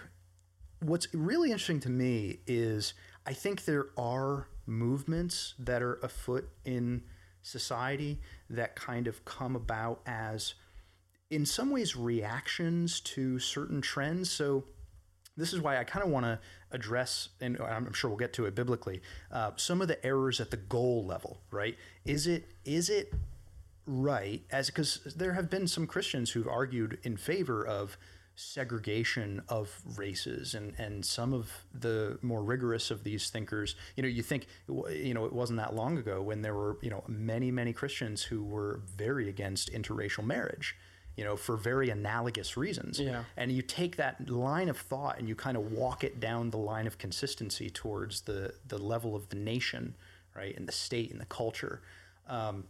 what's 0.81 1.07
really 1.13 1.51
interesting 1.51 1.79
to 1.81 1.89
me 1.89 2.39
is 2.45 2.93
I 3.25 3.33
think 3.33 3.65
there 3.65 3.87
are 3.97 4.47
movements 4.67 5.55
that 5.59 5.81
are 5.81 5.95
afoot 6.03 6.49
in 6.63 7.03
society 7.41 8.19
that 8.49 8.75
kind 8.75 9.07
of 9.07 9.23
come 9.25 9.55
about 9.55 10.01
as, 10.05 10.55
in 11.29 11.45
some 11.45 11.71
ways, 11.71 11.95
reactions 11.95 12.99
to 13.01 13.39
certain 13.39 13.81
trends. 13.81 14.29
So, 14.31 14.65
this 15.37 15.53
is 15.53 15.61
why 15.61 15.77
I 15.77 15.83
kind 15.83 16.05
of 16.05 16.11
want 16.11 16.25
to 16.25 16.39
address, 16.71 17.29
and 17.41 17.57
I'm 17.59 17.93
sure 17.93 18.09
we'll 18.09 18.17
get 18.17 18.33
to 18.33 18.45
it 18.45 18.55
biblically, 18.55 19.01
uh, 19.31 19.51
some 19.55 19.81
of 19.81 19.87
the 19.87 20.03
errors 20.05 20.39
at 20.39 20.51
the 20.51 20.57
goal 20.57 21.05
level. 21.05 21.39
Right? 21.51 21.77
Is 22.05 22.27
it 22.27 22.45
is 22.63 22.89
it 22.89 23.13
right 23.87 24.41
as 24.51 24.67
because 24.67 25.13
there 25.15 25.33
have 25.33 25.49
been 25.49 25.67
some 25.67 25.87
Christians 25.87 26.31
who've 26.31 26.47
argued 26.47 26.99
in 27.03 27.17
favor 27.17 27.65
of 27.65 27.97
segregation 28.35 29.41
of 29.47 29.81
races 29.95 30.55
and 30.55 30.77
and 30.77 31.05
some 31.05 31.33
of 31.33 31.49
the 31.73 32.19
more 32.21 32.43
rigorous 32.43 32.91
of 32.91 33.01
these 33.05 33.29
thinkers 33.29 33.75
you 33.95 34.03
know 34.03 34.09
you 34.09 34.21
think 34.21 34.47
you 34.67 35.13
know 35.13 35.23
it 35.23 35.31
wasn't 35.31 35.57
that 35.57 35.73
long 35.73 35.97
ago 35.97 36.21
when 36.21 36.41
there 36.41 36.53
were 36.53 36.77
you 36.81 36.89
know 36.89 37.01
many 37.07 37.49
many 37.49 37.71
Christians 37.71 38.23
who 38.23 38.43
were 38.43 38.81
very 38.97 39.29
against 39.29 39.71
interracial 39.71 40.25
marriage 40.25 40.75
you 41.17 41.23
know 41.23 41.35
for 41.35 41.55
very 41.57 41.89
analogous 41.89 42.57
reasons. 42.57 42.99
Yeah. 42.99 43.23
and 43.37 43.51
you 43.51 43.61
take 43.61 43.95
that 43.97 44.29
line 44.29 44.69
of 44.69 44.77
thought 44.77 45.17
and 45.19 45.27
you 45.29 45.35
kind 45.35 45.57
of 45.57 45.71
walk 45.71 46.03
it 46.03 46.19
down 46.19 46.49
the 46.49 46.57
line 46.57 46.87
of 46.87 46.97
consistency 46.97 47.69
towards 47.69 48.21
the 48.21 48.53
the 48.67 48.77
level 48.77 49.15
of 49.15 49.29
the 49.29 49.35
nation 49.35 49.95
right 50.35 50.55
and 50.57 50.67
the 50.67 50.73
state 50.73 51.11
and 51.11 51.19
the 51.21 51.25
culture. 51.25 51.81
Um, 52.27 52.65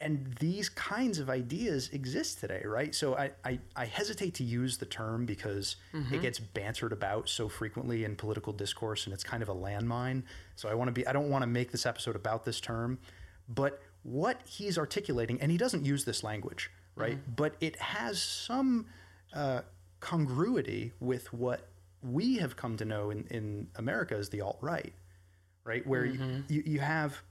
and 0.00 0.34
these 0.40 0.68
kinds 0.68 1.18
of 1.18 1.30
ideas 1.30 1.88
exist 1.92 2.40
today 2.40 2.62
right? 2.64 2.94
So 2.94 3.16
i 3.16 3.30
i, 3.44 3.58
I 3.76 3.84
hesitate 3.86 4.34
to 4.34 4.44
use 4.44 4.78
the 4.78 4.86
term 4.86 5.24
because 5.26 5.76
it 6.12 6.20
gets 6.22 6.38
bantered 6.40 6.92
about 6.92 7.28
so 7.28 7.48
frequently 7.48 8.04
in 8.04 8.16
political 8.16 8.52
discourse 8.52 9.06
and 9.06 9.14
it's 9.14 9.24
kind 9.24 9.42
of 9.42 9.48
a 9.48 9.54
landmine. 9.54 10.22
So 10.56 10.68
i 10.68 10.74
want 10.74 10.88
to 10.88 10.92
be 10.92 11.06
i 11.06 11.12
don't 11.12 11.30
want 11.30 11.42
to 11.42 11.46
make 11.46 11.70
this 11.70 11.86
episode 11.86 12.16
about 12.16 12.44
this 12.44 12.60
term 12.60 12.98
but 13.48 13.80
what 14.02 14.40
he's 14.46 14.76
articulating 14.78 15.40
and 15.40 15.50
he 15.50 15.58
doesn't 15.58 15.84
use 15.84 16.04
this 16.04 16.22
language 16.24 16.70
right? 16.96 17.18
But 17.36 17.54
it 17.60 17.76
has 17.76 18.22
some 18.22 18.86
uh, 19.34 19.62
congruity 20.00 20.92
with 21.00 21.32
what 21.32 21.68
we 22.02 22.36
have 22.36 22.56
come 22.56 22.76
to 22.76 22.84
know 22.84 23.08
in, 23.08 23.26
in 23.30 23.66
america 23.76 24.14
as 24.14 24.28
the 24.28 24.42
alt-right 24.42 24.92
right? 25.64 25.86
Where 25.86 26.04
you, 26.04 26.44
you, 26.48 26.62
you 26.64 26.80
have 26.80 27.22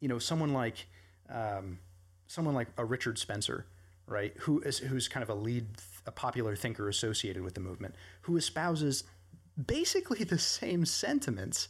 you 0.00 0.08
know 0.08 0.18
someone 0.18 0.52
like 0.52 0.86
um, 1.30 1.78
someone 2.26 2.54
like 2.54 2.68
a 2.76 2.84
Richard 2.84 3.18
Spencer, 3.18 3.66
right, 4.06 4.34
who 4.40 4.60
is 4.60 4.78
who's 4.78 5.08
kind 5.08 5.22
of 5.22 5.30
a 5.30 5.34
lead, 5.34 5.66
a 6.06 6.12
popular 6.12 6.56
thinker 6.56 6.88
associated 6.88 7.42
with 7.42 7.54
the 7.54 7.60
movement, 7.60 7.94
who 8.22 8.36
espouses 8.36 9.04
basically 9.66 10.24
the 10.24 10.38
same 10.38 10.84
sentiments 10.84 11.68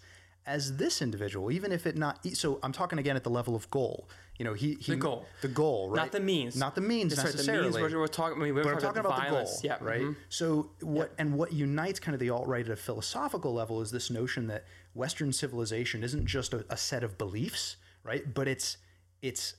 as 0.49 0.77
this 0.79 1.03
individual, 1.03 1.51
even 1.53 1.71
if 1.73 1.87
it 1.87 1.97
not. 1.97 2.27
So 2.35 2.59
I'm 2.63 2.73
talking 2.73 2.99
again 2.99 3.15
at 3.17 3.23
the 3.25 3.31
level 3.31 3.55
of 3.55 3.71
goal. 3.71 4.09
You 4.39 4.45
know, 4.45 4.55
he, 4.55 4.75
he 4.81 4.93
The 4.93 4.97
goal. 4.99 5.27
the 5.43 5.49
goal, 5.49 5.91
right? 5.91 5.97
Not 5.97 6.13
the 6.13 6.21
means. 6.21 6.57
not 6.57 6.75
the 6.75 6.81
means 6.81 7.15
That's 7.15 7.25
right, 7.27 7.35
necessarily. 7.35 7.71
The 7.71 7.79
means 7.81 7.93
we're, 7.93 8.01
we're 8.01 8.07
talking. 8.07 8.41
I 8.41 8.45
mean, 8.45 8.55
we're 8.55 8.63
But 8.63 8.75
I'm 8.75 8.81
talking, 8.81 9.03
talking 9.03 9.11
about, 9.11 9.25
the 9.25 9.31
violence. 9.31 9.61
the 9.61 9.69
goal, 9.69 9.79
Yeah. 9.81 9.85
right? 9.89 10.01
mhm. 10.03 10.17
So 10.29 10.71
what 10.81 11.13
and 11.19 11.35
what 11.35 11.53
unites 11.53 11.99
kind 12.01 12.15
of 12.15 12.21
the 12.21 12.31
alt 12.31 12.47
right 12.49 12.65
at 12.65 12.71
a 12.71 12.77
philosophical 12.77 13.53
level 13.53 13.81
is 13.83 13.91
this 13.91 14.11
notion 14.11 14.47
that 14.47 14.65
Western 14.95 15.33
civilization 15.33 16.03
isn't 16.05 16.27
just 16.27 16.55
a, 16.55 16.65
a 16.71 16.77
set 16.77 17.03
of 17.05 17.19
beliefs, 17.19 17.77
right? 18.03 18.33
But 18.33 18.49
it's 18.49 18.79
it's 19.23 19.55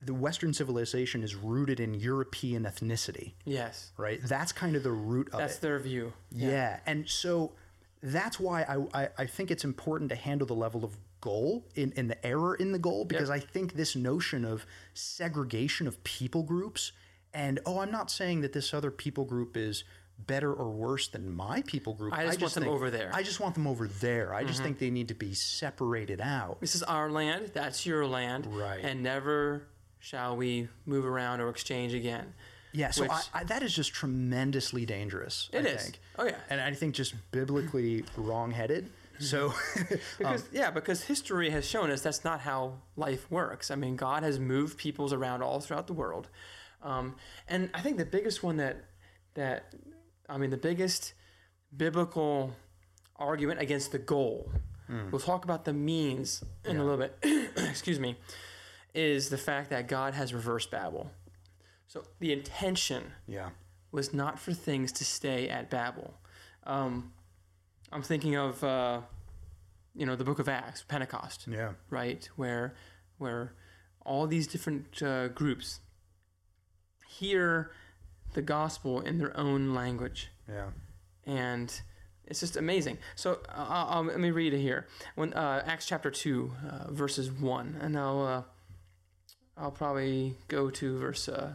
the 0.00 0.14
Western 0.14 0.52
civilization 0.54 1.22
is 1.22 1.34
rooted 1.34 1.78
in 1.80 1.92
European 1.92 2.62
ethnicity, 2.64 3.34
Yes. 3.44 3.90
right? 3.98 4.20
That's 4.22 4.52
kind 4.52 4.74
of 4.76 4.82
the 4.84 4.92
root 4.92 5.28
of 5.32 5.40
That's 5.40 5.56
it. 5.56 5.60
their 5.60 5.78
view. 5.80 6.12
Yeah. 6.30 6.78
And 6.86 7.08
so 7.08 7.52
that's 8.02 8.38
why 8.38 8.62
I, 8.62 9.02
I, 9.02 9.08
I 9.18 9.26
think 9.26 9.50
it's 9.50 9.64
important 9.64 10.10
to 10.10 10.16
handle 10.16 10.46
the 10.46 10.54
level 10.54 10.84
of 10.84 10.96
goal 11.20 11.66
in, 11.74 11.92
in 11.92 12.08
the 12.08 12.26
error 12.26 12.54
in 12.54 12.72
the 12.72 12.78
goal 12.78 13.04
because 13.04 13.28
I 13.28 13.40
think 13.40 13.74
this 13.74 13.96
notion 13.96 14.44
of 14.44 14.64
segregation 14.94 15.88
of 15.88 16.02
people 16.04 16.44
groups 16.44 16.92
and 17.34 17.58
oh 17.66 17.80
I'm 17.80 17.90
not 17.90 18.10
saying 18.10 18.42
that 18.42 18.52
this 18.52 18.72
other 18.72 18.92
people 18.92 19.24
group 19.24 19.56
is 19.56 19.82
better 20.26 20.52
or 20.52 20.70
worse 20.70 21.08
than 21.08 21.30
my 21.30 21.62
people 21.62 21.94
group. 21.94 22.12
I 22.12 22.24
just 22.24 22.40
want 22.40 22.54
them 22.54 22.68
over 22.68 22.90
there. 22.90 23.10
I 23.14 23.22
just 23.22 23.40
want 23.40 23.54
them 23.54 23.66
over 23.66 23.86
there. 23.86 24.34
I 24.34 24.42
just 24.42 24.54
mm-hmm. 24.54 24.64
think 24.64 24.78
they 24.78 24.90
need 24.90 25.08
to 25.08 25.14
be 25.14 25.32
separated 25.34 26.20
out. 26.20 26.60
This 26.60 26.74
is 26.74 26.82
our 26.82 27.10
land. 27.10 27.52
That's 27.54 27.86
your 27.86 28.06
land. 28.06 28.46
Right. 28.46 28.80
And 28.82 29.02
never 29.02 29.68
shall 30.00 30.36
we 30.36 30.68
move 30.86 31.04
around 31.04 31.40
or 31.40 31.48
exchange 31.48 31.94
again. 31.94 32.34
Yeah, 32.72 32.90
so 32.90 33.02
Which- 33.02 33.10
I, 33.12 33.22
I, 33.40 33.44
that 33.44 33.62
is 33.62 33.74
just 33.74 33.92
tremendously 33.94 34.84
dangerous. 34.86 35.48
It 35.52 35.64
I 35.64 35.68
is. 35.70 35.82
think. 35.82 36.00
Oh, 36.18 36.24
yeah. 36.26 36.36
and 36.50 36.60
I 36.60 36.72
think 36.74 36.94
just 36.94 37.14
biblically 37.30 38.04
wrongheaded. 38.16 38.90
So, 39.20 39.52
Because 40.18 40.44
yeah, 40.52 40.70
because 40.70 41.02
history 41.02 41.50
has 41.50 41.66
shown 41.68 41.90
us 41.90 42.02
that's 42.02 42.24
not 42.24 42.40
how 42.40 42.74
life 42.96 43.28
works. 43.30 43.70
I 43.70 43.74
mean, 43.74 43.96
God 43.96 44.22
has 44.22 44.38
moved 44.38 44.78
peoples 44.78 45.12
around 45.12 45.42
all 45.42 45.58
throughout 45.60 45.86
the 45.88 45.92
world, 45.92 46.28
um, 46.84 47.16
and 47.48 47.68
I 47.74 47.80
think 47.80 47.98
the 47.98 48.04
biggest 48.04 48.44
one 48.44 48.58
that 48.58 48.84
that 49.34 49.74
I 50.28 50.38
mean, 50.38 50.50
the 50.50 50.56
biggest 50.56 51.14
biblical 51.76 52.54
argument 53.16 53.60
against 53.60 53.92
the 53.92 53.98
goal. 53.98 54.52
We'll 55.10 55.20
talk 55.20 55.44
about 55.44 55.66
the 55.66 55.74
means 55.74 56.42
in 56.64 56.78
a 56.78 56.84
little 56.84 56.96
bit. 56.96 57.18
excuse 57.56 58.00
me, 58.00 58.16
is 58.94 59.28
the 59.28 59.36
fact 59.36 59.68
that 59.70 59.86
God 59.86 60.14
has 60.14 60.32
reversed 60.32 60.70
Babel. 60.70 61.10
So 61.88 62.04
the 62.20 62.32
intention 62.32 63.12
yeah, 63.26 63.50
was 63.90 64.12
not 64.12 64.38
for 64.38 64.52
things 64.52 64.92
to 64.92 65.04
stay 65.04 65.48
at 65.48 65.70
Babel. 65.70 66.14
Um, 66.64 67.12
I'm 67.90 68.02
thinking 68.02 68.36
of, 68.36 68.62
uh, 68.62 69.00
you 69.94 70.04
know, 70.04 70.14
the 70.14 70.24
Book 70.24 70.38
of 70.38 70.48
Acts, 70.48 70.84
Pentecost, 70.86 71.46
yeah, 71.50 71.72
right, 71.88 72.28
where 72.36 72.74
where 73.16 73.54
all 74.04 74.26
these 74.26 74.46
different 74.46 75.02
uh, 75.02 75.28
groups 75.28 75.80
hear 77.08 77.70
the 78.34 78.42
gospel 78.42 79.00
in 79.00 79.16
their 79.16 79.34
own 79.34 79.74
language, 79.74 80.28
yeah. 80.46 80.66
and 81.24 81.80
it's 82.26 82.40
just 82.40 82.56
amazing. 82.58 82.98
So 83.16 83.40
uh, 83.48 83.86
I'll, 83.88 84.04
let 84.04 84.20
me 84.20 84.30
read 84.30 84.52
it 84.52 84.60
here. 84.60 84.86
When 85.14 85.32
uh, 85.32 85.62
Acts 85.66 85.86
chapter 85.86 86.10
two, 86.10 86.52
uh, 86.68 86.92
verses 86.92 87.32
one, 87.32 87.78
and 87.80 87.98
I'll 87.98 88.26
uh, 88.26 88.42
I'll 89.56 89.70
probably 89.70 90.36
go 90.48 90.68
to 90.68 90.98
verse 90.98 91.30
uh, 91.30 91.54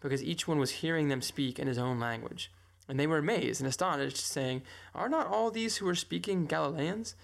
because 0.00 0.22
each 0.22 0.46
one 0.46 0.58
was 0.58 0.70
hearing 0.70 1.08
them 1.08 1.22
speak 1.22 1.58
in 1.58 1.66
his 1.66 1.78
own 1.78 1.98
language. 1.98 2.50
And 2.88 2.98
they 2.98 3.06
were 3.06 3.18
amazed 3.18 3.60
and 3.60 3.68
astonished, 3.68 4.16
saying, 4.16 4.62
Are 4.94 5.08
not 5.08 5.26
all 5.26 5.50
these 5.50 5.76
who 5.76 5.88
are 5.88 5.94
speaking 5.94 6.46
Galileans? 6.46 7.14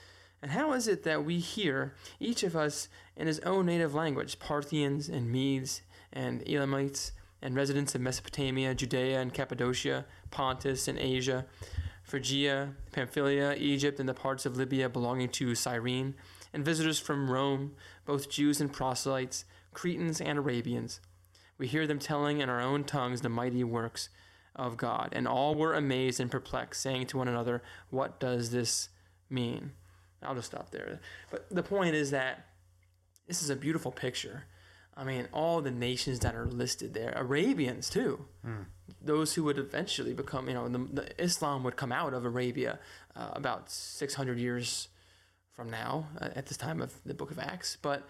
And 0.42 0.50
how 0.50 0.72
is 0.74 0.86
it 0.86 1.04
that 1.04 1.24
we 1.24 1.38
hear, 1.38 1.94
each 2.20 2.42
of 2.42 2.54
us 2.54 2.88
in 3.16 3.26
his 3.26 3.40
own 3.40 3.64
native 3.66 3.94
language, 3.94 4.38
Parthians 4.38 5.08
and 5.08 5.32
Medes 5.32 5.80
and 6.12 6.46
Elamites 6.46 7.12
and 7.40 7.56
residents 7.56 7.94
of 7.94 8.02
Mesopotamia, 8.02 8.74
Judea 8.74 9.20
and 9.20 9.32
Cappadocia, 9.32 10.04
Pontus 10.30 10.86
and 10.86 10.98
Asia, 10.98 11.46
Phrygia, 12.02 12.74
Pamphylia, 12.92 13.54
Egypt, 13.58 13.98
and 13.98 14.08
the 14.08 14.14
parts 14.14 14.44
of 14.44 14.56
Libya 14.56 14.90
belonging 14.90 15.30
to 15.30 15.54
Cyrene, 15.54 16.14
and 16.52 16.64
visitors 16.64 16.98
from 16.98 17.30
Rome, 17.30 17.74
both 18.04 18.30
Jews 18.30 18.60
and 18.60 18.72
proselytes, 18.72 19.46
Cretans 19.72 20.20
and 20.20 20.38
Arabians? 20.38 21.00
We 21.58 21.66
hear 21.66 21.86
them 21.86 21.98
telling 21.98 22.40
in 22.40 22.48
our 22.48 22.60
own 22.60 22.84
tongues 22.84 23.20
the 23.20 23.28
mighty 23.28 23.62
works 23.64 24.08
of 24.56 24.76
God. 24.76 25.10
And 25.12 25.26
all 25.26 25.54
were 25.54 25.74
amazed 25.74 26.20
and 26.20 26.30
perplexed, 26.30 26.80
saying 26.82 27.06
to 27.08 27.16
one 27.18 27.28
another, 27.28 27.62
What 27.90 28.18
does 28.20 28.50
this 28.50 28.88
mean? 29.30 29.72
I'll 30.22 30.34
just 30.34 30.48
stop 30.48 30.70
there. 30.70 31.00
But 31.30 31.46
the 31.50 31.62
point 31.62 31.94
is 31.94 32.10
that 32.12 32.46
this 33.26 33.42
is 33.42 33.50
a 33.50 33.56
beautiful 33.56 33.92
picture. 33.92 34.44
I 34.96 35.02
mean, 35.04 35.26
all 35.32 35.60
the 35.60 35.70
nations 35.72 36.20
that 36.20 36.34
are 36.36 36.46
listed 36.46 36.94
there, 36.94 37.12
Arabians 37.16 37.90
too, 37.90 38.26
Mm. 38.46 38.66
those 39.02 39.34
who 39.34 39.42
would 39.44 39.58
eventually 39.58 40.14
become, 40.14 40.46
you 40.48 40.54
know, 40.54 40.68
the, 40.68 40.78
the 40.78 41.22
Islam 41.22 41.64
would 41.64 41.76
come 41.76 41.90
out 41.90 42.14
of 42.14 42.24
Arabia 42.24 42.78
uh, 43.16 43.30
about 43.32 43.70
600 43.70 44.38
years 44.38 44.88
from 45.52 45.68
now, 45.70 46.08
uh, 46.20 46.28
at 46.36 46.46
this 46.46 46.56
time 46.56 46.80
of 46.80 46.92
the 47.04 47.14
book 47.14 47.30
of 47.30 47.38
Acts. 47.38 47.76
But 47.80 48.06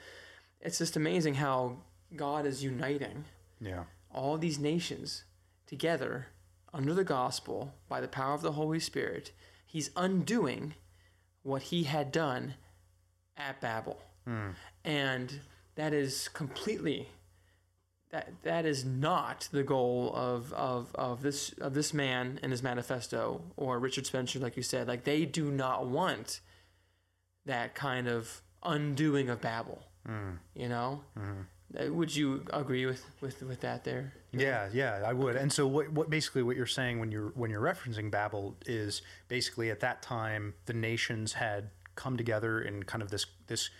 it's 0.61 0.79
just 0.79 0.95
amazing 0.97 1.35
how 1.37 1.79
God 2.15 2.45
is 2.47 2.63
uniting 2.63 3.25
Yeah. 3.65 3.85
all 4.13 4.37
these 4.39 4.59
nations 4.59 5.25
together 5.67 6.27
under 6.73 6.93
the 6.95 7.05
gospel 7.05 7.75
by 7.89 8.01
the 8.01 8.09
power 8.09 8.35
of 8.35 8.43
the 8.43 8.53
Holy 8.53 8.81
Spirit. 8.81 9.33
He's 9.67 9.91
undoing 9.97 10.75
what 11.43 11.63
he 11.63 11.85
had 11.85 12.13
done 12.13 12.55
at 13.37 13.61
Babel. 13.61 14.01
Mm. 14.29 14.55
And 14.85 15.41
that 15.77 15.93
is 15.93 16.29
completely 16.29 17.09
that 18.11 18.33
that 18.43 18.65
is 18.65 18.85
not 18.85 19.49
the 19.51 19.65
goal 19.65 20.13
of, 20.15 20.53
of, 20.53 20.95
of 20.95 21.23
this 21.23 21.51
of 21.61 21.75
this 21.75 21.93
man 21.93 22.39
and 22.43 22.53
his 22.53 22.63
manifesto 22.63 23.43
or 23.57 23.79
Richard 23.81 24.07
Spencer, 24.07 24.39
like 24.39 24.57
you 24.57 24.63
said. 24.63 24.87
Like 24.87 25.05
they 25.05 25.25
do 25.25 25.51
not 25.51 25.87
want 25.89 26.41
that 27.47 27.75
kind 27.75 28.07
of 28.07 28.43
undoing 28.63 29.29
of 29.29 29.41
Babel. 29.41 29.83
Mm. 30.09 30.39
You 30.55 30.69
know? 30.69 31.03
Mhm. 31.19 31.47
Would 31.79 32.15
you 32.15 32.45
agree 32.53 32.87
with, 32.87 33.05
with, 33.21 33.43
with 33.43 33.61
that 33.61 33.85
there? 33.85 34.13
Yeah, 34.33 34.69
yeah, 34.73 35.03
I 35.05 35.13
would. 35.13 35.37
And 35.37 35.53
so, 35.53 35.67
what, 35.67 35.91
what 35.93 36.11
basically 36.11 36.43
what 36.43 36.57
you're 36.57 36.67
saying 36.67 37.01
when 37.01 37.11
you're 37.11 37.31
when 37.35 37.51
you're 37.51 37.63
referencing 37.63 38.11
Babel 38.11 38.57
is 38.67 39.03
basically 39.29 39.71
at 39.71 39.81
that 39.81 40.03
time 40.03 40.55
the 40.67 40.73
nations 40.73 41.33
had 41.35 41.71
come 41.95 42.17
together 42.17 42.61
in 42.61 42.83
kind 42.83 43.03
of 43.03 43.11
this 43.11 43.27
this 43.47 43.71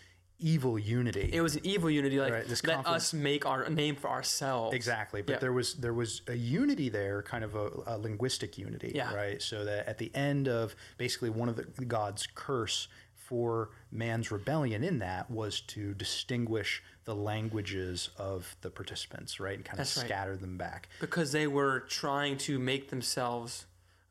evil 0.41 0.79
unity. 0.79 1.31
It 1.33 1.41
was 1.41 1.55
an 1.55 1.61
evil 1.65 1.89
unity, 1.89 2.19
like 2.21 2.33
Right, 2.33 2.47
this 2.49 2.65
let 2.65 2.75
conflict- 2.77 2.97
us 2.97 3.13
make 3.15 3.47
our 3.47 3.69
name 3.71 3.95
for 3.97 4.09
ourselves. 4.11 4.75
Exactly, 4.75 5.23
but 5.23 5.35
Yeah. 5.35 5.39
there 5.39 5.53
was 5.53 5.75
there 5.75 5.95
was 5.95 6.23
a 6.27 6.35
unity 6.35 6.89
there, 6.89 7.23
kind 7.23 7.45
of 7.45 7.55
a, 7.55 7.71
a 7.87 7.99
linguistic 7.99 8.59
unity, 8.59 8.93
Yeah. 8.95 9.15
right? 9.15 9.41
So 9.41 9.65
that 9.65 9.89
at 9.89 9.99
the 9.99 10.11
end 10.15 10.49
of 10.49 10.75
basically 10.99 11.31
one 11.31 11.49
of 11.49 11.57
the 11.57 11.85
God's 11.85 12.27
curse 12.35 12.89
for 13.15 13.71
man's 13.91 14.31
rebellion 14.31 14.85
in 14.85 14.99
that 14.99 15.31
was 15.31 15.61
to 15.63 15.95
distinguish 15.95 16.83
the 17.05 17.15
languages 17.15 18.11
of 18.17 18.57
the 18.63 18.71
participants, 18.71 19.39
right, 19.39 19.57
and 19.57 19.65
kind 19.65 19.79
That's 19.79 19.97
of 19.97 20.03
right. 20.03 20.09
scatter 20.09 20.37
them 20.37 20.57
back. 20.57 20.89
Because 21.01 21.33
they 21.33 21.47
were 21.47 21.81
trying 21.81 22.39
to 22.39 22.59
make 22.59 22.91
themselves 22.91 23.67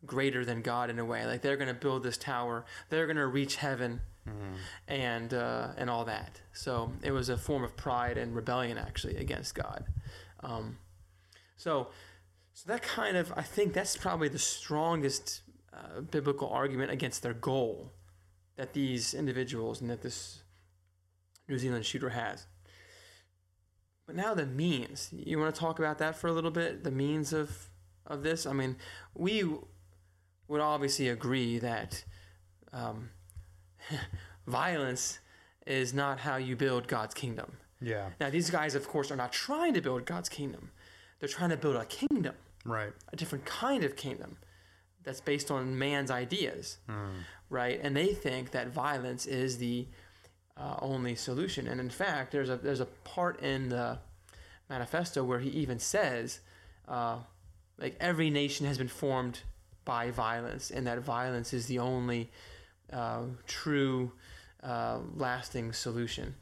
greater 0.05 0.45
than 0.45 0.61
God 0.61 0.89
in 0.89 0.99
a 0.99 1.05
way. 1.05 1.25
Like 1.25 1.41
they're 1.41 1.57
going 1.57 1.69
to 1.69 1.73
build 1.73 2.03
this 2.03 2.17
tower, 2.17 2.65
they're 2.89 3.07
going 3.07 3.17
to 3.17 3.27
reach 3.27 3.55
heaven, 3.57 4.01
and 4.87 5.33
uh, 5.33 5.69
and 5.77 5.89
all 5.89 6.05
that. 6.05 6.41
So 6.53 6.91
it 7.01 7.11
was 7.11 7.29
a 7.29 7.37
form 7.37 7.63
of 7.63 7.75
pride 7.75 8.17
and 8.17 8.35
rebellion 8.35 8.77
actually 8.77 9.17
against 9.17 9.55
God. 9.55 9.85
Um, 10.41 10.77
so 11.55 11.87
so 12.53 12.67
that 12.67 12.81
kind 12.83 13.17
of 13.17 13.33
I 13.35 13.41
think 13.41 13.73
that's 13.73 13.97
probably 13.97 14.29
the 14.29 14.39
strongest 14.39 15.41
uh, 15.73 16.01
biblical 16.01 16.49
argument 16.49 16.91
against 16.91 17.23
their 17.23 17.33
goal 17.33 17.91
that 18.55 18.73
these 18.73 19.13
individuals 19.13 19.81
and 19.81 19.89
that 19.89 20.01
this 20.03 20.43
New 21.47 21.57
Zealand 21.57 21.85
shooter 21.85 22.09
has. 22.09 22.45
But 24.05 24.15
now 24.15 24.33
the 24.33 24.45
means. 24.45 25.09
You 25.13 25.39
want 25.39 25.53
to 25.53 25.59
talk 25.59 25.79
about 25.79 25.97
that 25.99 26.15
for 26.15 26.27
a 26.27 26.31
little 26.31 26.51
bit? 26.51 26.83
The 26.83 26.91
means 26.91 27.33
of 27.33 27.69
of 28.05 28.23
this. 28.23 28.45
I 28.45 28.53
mean, 28.53 28.75
we 29.15 29.45
would 30.47 30.61
obviously 30.61 31.07
agree 31.07 31.57
that 31.59 32.03
um, 32.73 33.09
violence 34.47 35.19
is 35.65 35.93
not 35.93 36.19
how 36.19 36.35
you 36.35 36.55
build 36.55 36.87
God's 36.87 37.13
kingdom. 37.13 37.53
Yeah, 37.81 38.09
Now, 38.19 38.29
these 38.29 38.49
guys, 38.49 38.75
of 38.75 38.87
course, 38.87 39.11
are 39.11 39.17
not 39.17 39.33
trying 39.33 39.73
to 39.73 39.81
build 39.81 40.05
God's 40.05 40.29
kingdom. 40.29 40.71
They're 41.19 41.27
trying 41.27 41.49
to 41.49 41.57
build 41.57 41.75
a 41.75 41.85
kingdom, 41.85 42.35
right. 42.63 42.93
a 43.11 43.15
different 43.17 43.45
kind 43.45 43.83
of 43.83 43.97
kingdom 43.97 44.37
that's 45.03 45.19
based 45.19 45.51
on 45.51 45.77
man's 45.77 46.09
ideas, 46.09 46.77
right? 47.49 47.79
And 47.83 47.95
they 47.95 48.13
think 48.13 48.51
that 48.51 48.69
violence 48.69 49.25
is 49.25 49.57
the 49.57 49.87
uh, 50.57 50.75
only 50.81 51.15
solution. 51.15 51.67
And 51.67 51.79
in 51.79 51.89
fact, 51.89 52.31
there's 52.31 52.49
a 52.49 52.57
there's 52.57 52.79
a 52.79 52.85
part 52.85 53.39
in 53.41 53.69
the 53.69 53.99
manifesto 54.69 55.23
where 55.23 55.39
he 55.39 55.49
even 55.49 55.79
says, 55.79 56.39
uh, 56.87 57.17
like 57.77 57.95
every 57.99 58.29
nation 58.29 58.65
has 58.65 58.77
been 58.77 58.87
formed 58.87 59.41
by 59.85 60.11
violence, 60.11 60.71
and 60.71 60.87
that 60.87 60.99
violence 60.99 61.53
is 61.53 61.65
the 61.67 61.79
only 61.79 62.31
uh, 62.91 63.23
true, 63.47 64.11
uh, 64.63 64.99
lasting 65.15 65.73
solution. 65.73 66.35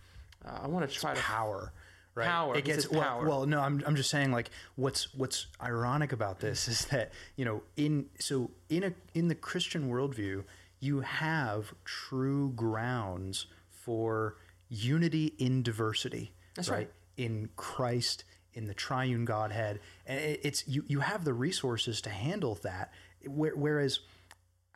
Uh, 0.45 0.59
I 0.63 0.67
want 0.67 0.89
to 0.89 0.95
try 0.95 1.13
to 1.13 1.21
power 1.21 1.71
right 2.15 2.27
Power. 2.27 2.57
it 2.57 2.65
gets 2.65 2.89
well, 2.89 3.01
power. 3.01 3.25
well 3.25 3.45
no 3.45 3.61
I'm, 3.61 3.81
I'm 3.85 3.95
just 3.95 4.09
saying 4.09 4.31
like 4.31 4.49
what's 4.75 5.13
what's 5.15 5.47
ironic 5.61 6.11
about 6.11 6.39
this 6.39 6.67
is 6.67 6.85
that 6.85 7.11
you 7.37 7.45
know 7.45 7.63
in 7.77 8.07
so 8.19 8.51
in 8.69 8.83
a 8.83 8.93
in 9.13 9.27
the 9.29 9.35
christian 9.35 9.89
worldview 9.89 10.43
you 10.79 11.01
have 11.01 11.73
true 11.85 12.51
grounds 12.51 13.45
for 13.83 14.37
unity 14.69 15.33
in 15.37 15.63
diversity 15.63 16.33
That's 16.55 16.69
right. 16.69 16.89
in 17.17 17.49
christ 17.55 18.23
in 18.53 18.67
the 18.67 18.73
triune 18.73 19.25
godhead 19.25 19.79
and 20.05 20.19
it's 20.19 20.67
you 20.67 20.83
you 20.87 20.99
have 20.99 21.25
the 21.25 21.33
resources 21.33 22.01
to 22.01 22.09
handle 22.09 22.55
that 22.63 22.91
whereas 23.25 23.99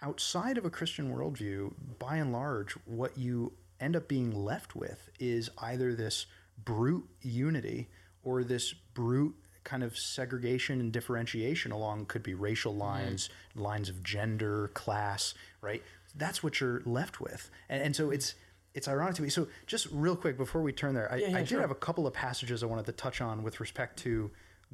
outside 0.02 0.58
of 0.58 0.66
a 0.66 0.70
Christian 0.70 1.14
worldview, 1.14 1.74
by 2.00 2.18
and 2.18 2.32
large, 2.32 2.74
what 2.86 3.18
you 3.18 3.54
end 3.80 3.96
up 3.96 4.08
being 4.08 4.32
left 4.32 4.76
with 4.76 5.10
is 5.20 5.50
either 5.58 5.94
this 5.94 6.28
brute 6.64 7.08
unity 7.22 7.90
or 8.24 8.44
this 8.44 8.74
brute 8.74 9.36
kind 9.64 9.84
of 9.84 9.98
segregation 9.98 10.80
and 10.80 10.92
differentiation 10.92 11.72
along 11.72 12.06
could 12.06 12.22
be 12.22 12.34
racial 12.34 12.72
mm-hmm. 12.72 12.82
lines, 12.82 13.30
lines 13.56 13.90
of 13.90 14.04
gender, 14.04 14.70
class, 14.70 15.34
right? 15.62 15.84
That's 16.16 16.44
what 16.44 16.62
you're 16.62 16.82
left 16.86 17.20
with. 17.20 17.50
And, 17.68 17.82
and 17.82 17.96
so 17.96 18.12
it's 18.12 18.36
it's 18.76 18.88
ironic 18.88 19.16
to 19.16 19.22
me. 19.24 19.30
So 19.30 19.48
just 19.66 19.88
real 19.92 20.16
quick 20.16 20.38
before 20.38 20.62
we 20.62 20.72
turn 20.74 20.94
there, 20.94 21.12
I, 21.12 21.16
Yeah, 21.16 21.28
yeah, 21.30 21.38
I 21.38 21.40
did 21.40 21.50
sure. 21.50 21.62
have 21.62 21.72
a 21.72 21.76
couple 21.76 22.06
of 22.06 22.14
passages 22.14 22.62
I 22.62 22.68
wanted 22.68 22.86
to 22.86 22.92
touch 22.92 23.22
on 23.22 23.42
with 23.42 23.60
respect 23.60 23.98
to 24.00 24.30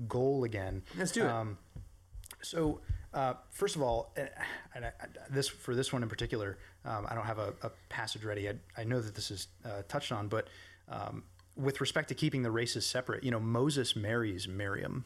goal 0.08 0.44
again. 0.44 0.82
Let's 0.98 1.12
do 1.12 1.22
it. 1.24 1.28
Um, 1.30 1.58
so, 2.42 2.82
uh, 3.14 3.36
first 3.52 3.76
of 3.76 3.82
all, 3.82 4.12
and 4.18 4.30
and 4.74 4.86
I, 4.86 4.90
I- 5.00 5.08
this 5.30 5.48
for 5.48 5.76
this 5.76 5.94
one 5.94 6.02
in 6.04 6.10
particular, 6.10 6.58
um, 6.86 7.06
I 7.10 7.14
don't 7.16 7.26
have 7.26 7.40
a, 7.40 7.54
a 7.62 7.70
passage 7.90 8.24
ready. 8.26 8.50
I, 8.50 8.56
I 8.78 8.84
know 8.84 9.00
that 9.00 9.14
this 9.16 9.30
is 9.32 9.48
uh, 9.64 9.84
touched 9.88 10.12
on, 10.12 10.28
but 10.28 10.48
um, 10.90 11.24
with 11.56 11.80
respect 11.82 12.08
to 12.10 12.16
keeping 12.16 12.42
the 12.42 12.52
races 12.52 12.86
separate, 12.86 13.24
you 13.24 13.30
know, 13.32 13.40
Moses 13.40 13.96
marries 13.96 14.48
Miriam, 14.48 15.06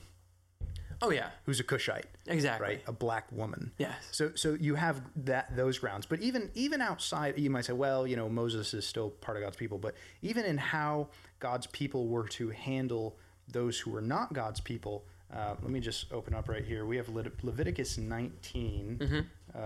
oh 1.06 1.12
yeah, 1.12 1.30
who's 1.46 1.60
a 1.60 1.64
Cushite, 1.64 2.06
exactly. 2.28 2.68
right, 2.68 2.82
a 2.88 2.92
black 2.92 3.32
woman. 3.32 3.72
Yes. 3.78 3.96
So, 4.12 4.32
so 4.36 4.58
you 4.60 4.76
have 4.76 5.02
that 5.26 5.56
those 5.56 5.78
grounds, 5.78 6.06
but 6.06 6.22
even 6.22 6.50
even 6.54 6.82
outside, 6.82 7.38
you 7.38 7.50
might 7.50 7.66
say, 7.66 7.74
well, 7.74 8.06
you 8.08 8.16
know, 8.16 8.30
Moses 8.30 8.74
is 8.74 8.86
still 8.86 9.10
part 9.10 9.38
of 9.38 9.44
God's 9.44 9.58
people, 9.58 9.78
but 9.78 9.96
even 10.22 10.46
in 10.46 10.58
how 10.58 11.10
God's 11.40 11.68
people 11.68 12.08
were 12.08 12.28
to 12.30 12.50
handle 12.50 13.18
those 13.48 13.80
who 13.80 13.92
were 13.92 14.02
not 14.02 14.34
God's 14.34 14.60
people, 14.60 15.06
uh, 15.34 15.56
let 15.62 15.72
me 15.72 15.80
just 15.80 16.12
open 16.12 16.34
up 16.34 16.50
right 16.50 16.66
here. 16.66 16.86
We 16.86 16.98
have 16.98 17.08
Levit- 17.08 17.44
Leviticus 17.44 17.98
19. 17.98 19.28
Uh, 19.54 19.58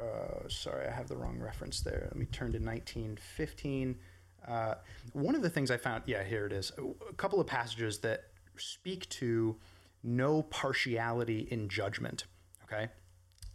uh, 0.00 0.48
sorry, 0.48 0.86
I 0.86 0.90
have 0.92 1.08
the 1.08 1.16
wrong 1.16 1.38
reference 1.38 1.80
there. 1.80 2.04
Let 2.04 2.16
me 2.16 2.26
turn 2.26 2.52
to 2.52 2.58
1915. 2.58 3.96
Uh, 4.46 4.74
one 5.12 5.34
of 5.34 5.42
the 5.42 5.50
things 5.50 5.70
I 5.70 5.76
found, 5.76 6.04
yeah, 6.06 6.22
here 6.22 6.46
it 6.46 6.52
is. 6.52 6.72
A 7.10 7.12
couple 7.14 7.40
of 7.40 7.46
passages 7.46 7.98
that 7.98 8.24
speak 8.58 9.08
to 9.10 9.56
no 10.02 10.42
partiality 10.42 11.48
in 11.50 11.68
judgment. 11.68 12.24
Okay, 12.64 12.88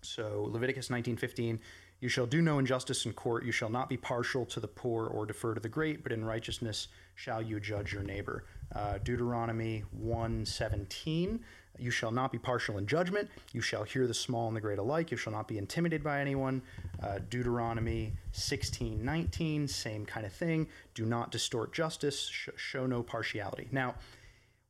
so 0.02 0.48
Leviticus 0.50 0.90
19:15, 0.90 1.60
you 2.00 2.10
shall 2.10 2.26
do 2.26 2.42
no 2.42 2.60
injustice 2.60 3.06
in 3.06 3.14
court. 3.14 3.46
You 3.46 3.52
shall 3.52 3.70
not 3.70 3.88
be 3.88 3.96
partial 3.96 4.46
to 4.48 4.60
the 4.60 4.68
poor 4.68 5.08
or 5.08 5.26
defer 5.26 5.54
to 5.54 5.62
the 5.62 5.70
great, 5.70 6.04
but 6.04 6.12
in 6.12 6.26
righteousness 6.26 6.90
shall 7.16 7.42
you 7.42 7.60
judge 7.60 7.94
your 7.94 8.04
neighbor. 8.04 8.44
Uh, 8.76 8.98
Deuteronomy 8.98 9.84
1:17, 9.98 11.40
you 11.80 11.92
shall 11.92 12.12
not 12.12 12.32
be 12.32 12.38
partial 12.38 12.78
in 12.78 12.88
judgment. 12.88 13.30
You 13.52 13.62
shall 13.62 13.84
hear 13.84 14.06
the 14.06 14.14
small 14.14 14.48
and 14.48 14.56
the 14.56 14.62
great 14.62 14.80
alike. 14.80 15.12
You 15.12 15.18
shall 15.18 15.34
not 15.34 15.48
be 15.48 15.58
intimidated 15.58 16.04
by 16.04 16.20
anyone. 16.20 16.62
Uh, 17.02 17.20
Deuteronomy 17.30 18.14
16:19, 18.32 19.68
same 19.68 20.06
kind 20.06 20.26
of 20.26 20.34
thing. 20.34 20.68
Do 20.94 21.06
not 21.06 21.32
distort 21.32 21.74
justice, 21.74 22.28
sh- 22.28 22.50
show 22.58 22.86
no 22.86 23.02
partiality. 23.02 23.70
Now, 23.72 23.96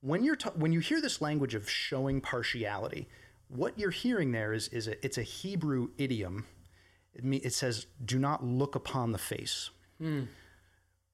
when 0.04 0.24
you're 0.24 0.36
ta- 0.36 0.51
when 0.56 0.74
you 0.74 0.82
hear 0.82 1.01
this 1.01 1.22
language 1.22 1.56
of 1.56 1.70
showing 1.70 2.20
partiality, 2.20 3.08
what 3.47 3.80
you're 3.80 3.89
hearing 3.89 4.34
there 4.34 4.54
is 4.54 4.68
is 4.68 4.88
a, 4.88 5.04
it's 5.04 5.18
a 5.18 5.24
Hebrew 5.24 5.89
idiom. 5.97 6.45
It, 7.14 7.24
me- 7.24 7.38
it 7.38 7.54
says, 7.54 7.88
"Do 8.04 8.20
not 8.20 8.43
look 8.43 8.76
upon 8.76 9.14
the 9.14 9.18
face." 9.18 9.70
Hmm. 9.99 10.24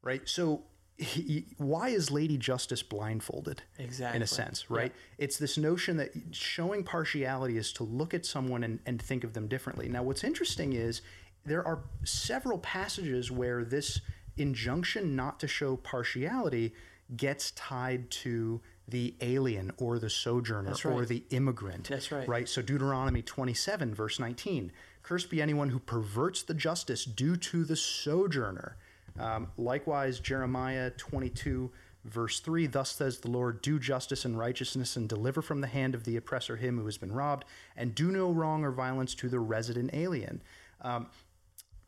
Right. 0.01 0.27
So, 0.27 0.63
he, 0.97 1.45
why 1.57 1.89
is 1.89 2.09
Lady 2.09 2.37
Justice 2.37 2.81
blindfolded? 2.81 3.61
Exactly. 3.77 4.15
In 4.17 4.23
a 4.23 4.27
sense, 4.27 4.71
right? 4.71 4.91
It's 5.17 5.37
this 5.37 5.57
notion 5.57 5.97
that 5.97 6.11
showing 6.31 6.83
partiality 6.83 7.57
is 7.57 7.71
to 7.73 7.83
look 7.83 8.13
at 8.13 8.25
someone 8.25 8.63
and, 8.63 8.79
and 8.85 8.99
think 8.99 9.23
of 9.23 9.33
them 9.33 9.47
differently. 9.47 9.87
Now, 9.87 10.01
what's 10.01 10.23
interesting 10.23 10.73
is 10.73 11.01
there 11.45 11.65
are 11.65 11.83
several 12.05 12.57
passages 12.57 13.29
where 13.29 13.63
this 13.63 14.01
injunction 14.37 15.15
not 15.15 15.39
to 15.41 15.47
show 15.47 15.75
partiality 15.75 16.73
gets 17.15 17.51
tied 17.51 18.09
to 18.11 18.61
the 18.89 19.15
alien 19.21 19.71
or 19.77 19.99
the 19.99 20.09
sojourner 20.09 20.71
right. 20.71 20.85
or 20.85 21.05
the 21.05 21.23
immigrant. 21.29 21.87
That's 21.89 22.11
right. 22.11 22.27
Right. 22.27 22.49
So 22.49 22.61
Deuteronomy 22.61 23.21
27, 23.21 23.93
verse 23.93 24.19
19 24.19 24.71
Cursed 25.01 25.29
be 25.29 25.41
anyone 25.41 25.69
who 25.69 25.79
perverts 25.79 26.43
the 26.43 26.53
justice 26.53 27.05
due 27.05 27.35
to 27.37 27.63
the 27.63 27.75
sojourner. 27.75 28.77
Um, 29.17 29.47
likewise, 29.57 30.19
Jeremiah 30.19 30.91
22, 30.91 31.71
verse 32.05 32.39
3 32.39 32.67
Thus 32.67 32.91
says 32.91 33.19
the 33.19 33.31
Lord, 33.31 33.61
do 33.61 33.79
justice 33.79 34.25
and 34.25 34.37
righteousness 34.37 34.95
and 34.95 35.07
deliver 35.07 35.41
from 35.41 35.61
the 35.61 35.67
hand 35.67 35.95
of 35.95 36.03
the 36.03 36.17
oppressor 36.17 36.57
him 36.57 36.77
who 36.77 36.85
has 36.85 36.97
been 36.97 37.11
robbed, 37.11 37.45
and 37.75 37.95
do 37.95 38.11
no 38.11 38.31
wrong 38.31 38.63
or 38.63 38.71
violence 38.71 39.15
to 39.15 39.29
the 39.29 39.39
resident 39.39 39.91
alien. 39.93 40.41
Um, 40.81 41.07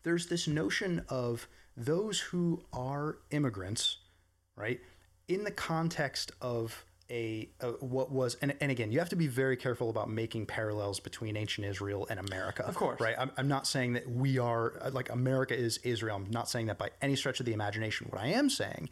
there's 0.03 0.27
this 0.27 0.47
notion 0.47 1.05
of 1.09 1.47
those 1.77 2.19
who 2.19 2.63
are 2.73 3.19
immigrants, 3.29 3.97
right, 4.55 4.79
in 5.27 5.43
the 5.43 5.51
context 5.51 6.31
of 6.41 6.85
a, 7.11 7.49
a 7.59 7.67
what 7.85 8.11
was 8.11 8.35
and, 8.41 8.55
and 8.61 8.71
again 8.71 8.91
you 8.91 8.99
have 8.99 9.09
to 9.09 9.15
be 9.15 9.27
very 9.27 9.57
careful 9.57 9.89
about 9.89 10.09
making 10.09 10.45
parallels 10.45 10.99
between 10.99 11.35
ancient 11.35 11.67
israel 11.67 12.07
and 12.09 12.19
america. 12.19 12.65
Of 12.65 12.75
course. 12.75 12.99
right? 12.99 13.15
I'm, 13.19 13.31
I'm 13.37 13.47
not 13.47 13.67
saying 13.67 13.93
that 13.93 14.09
we 14.09 14.39
are 14.39 14.73
like 14.91 15.09
america 15.11 15.55
is 15.55 15.77
israel. 15.79 16.15
I'm 16.15 16.31
not 16.31 16.49
saying 16.49 16.67
that 16.67 16.77
by 16.77 16.89
any 17.01 17.15
stretch 17.15 17.39
of 17.39 17.45
the 17.45 17.53
imagination. 17.53 18.07
What 18.09 18.21
i 18.21 18.27
am 18.27 18.49
saying 18.49 18.89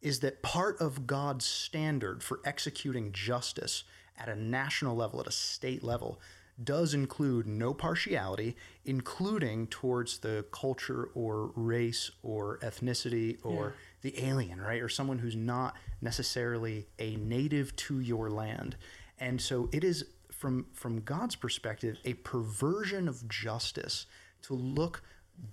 is 0.00 0.20
that 0.20 0.42
part 0.42 0.80
of 0.80 1.06
god's 1.06 1.44
standard 1.44 2.22
for 2.22 2.40
executing 2.44 3.12
justice 3.12 3.82
at 4.16 4.28
a 4.28 4.36
national 4.36 4.96
level 4.96 5.20
at 5.20 5.26
a 5.26 5.32
state 5.32 5.82
level 5.82 6.20
does 6.62 6.92
include 6.92 7.46
no 7.46 7.72
partiality, 7.72 8.56
including 8.84 9.66
towards 9.68 10.18
the 10.18 10.44
culture 10.50 11.08
or 11.14 11.52
race 11.54 12.10
or 12.22 12.58
ethnicity 12.58 13.38
or 13.44 13.74
the 14.02 14.24
alien, 14.24 14.60
right? 14.60 14.82
Or 14.82 14.88
someone 14.88 15.18
who's 15.18 15.36
not 15.36 15.76
necessarily 16.00 16.86
a 16.98 17.16
native 17.16 17.74
to 17.76 18.00
your 18.00 18.30
land. 18.30 18.76
And 19.18 19.40
so 19.40 19.68
it 19.72 19.84
is 19.84 20.04
from 20.30 20.66
from 20.72 21.00
God's 21.00 21.34
perspective 21.34 21.98
a 22.04 22.14
perversion 22.14 23.08
of 23.08 23.28
justice 23.28 24.06
to 24.42 24.54
look 24.54 25.02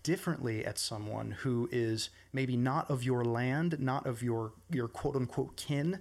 differently 0.03 0.65
at 0.65 0.77
someone 0.77 1.31
who 1.31 1.69
is 1.71 2.09
maybe 2.33 2.55
not 2.55 2.89
of 2.89 3.03
your 3.03 3.23
land, 3.25 3.79
not 3.79 4.05
of 4.05 4.21
your 4.21 4.53
your 4.71 4.87
quote 4.87 5.15
unquote 5.15 5.57
kin, 5.57 5.99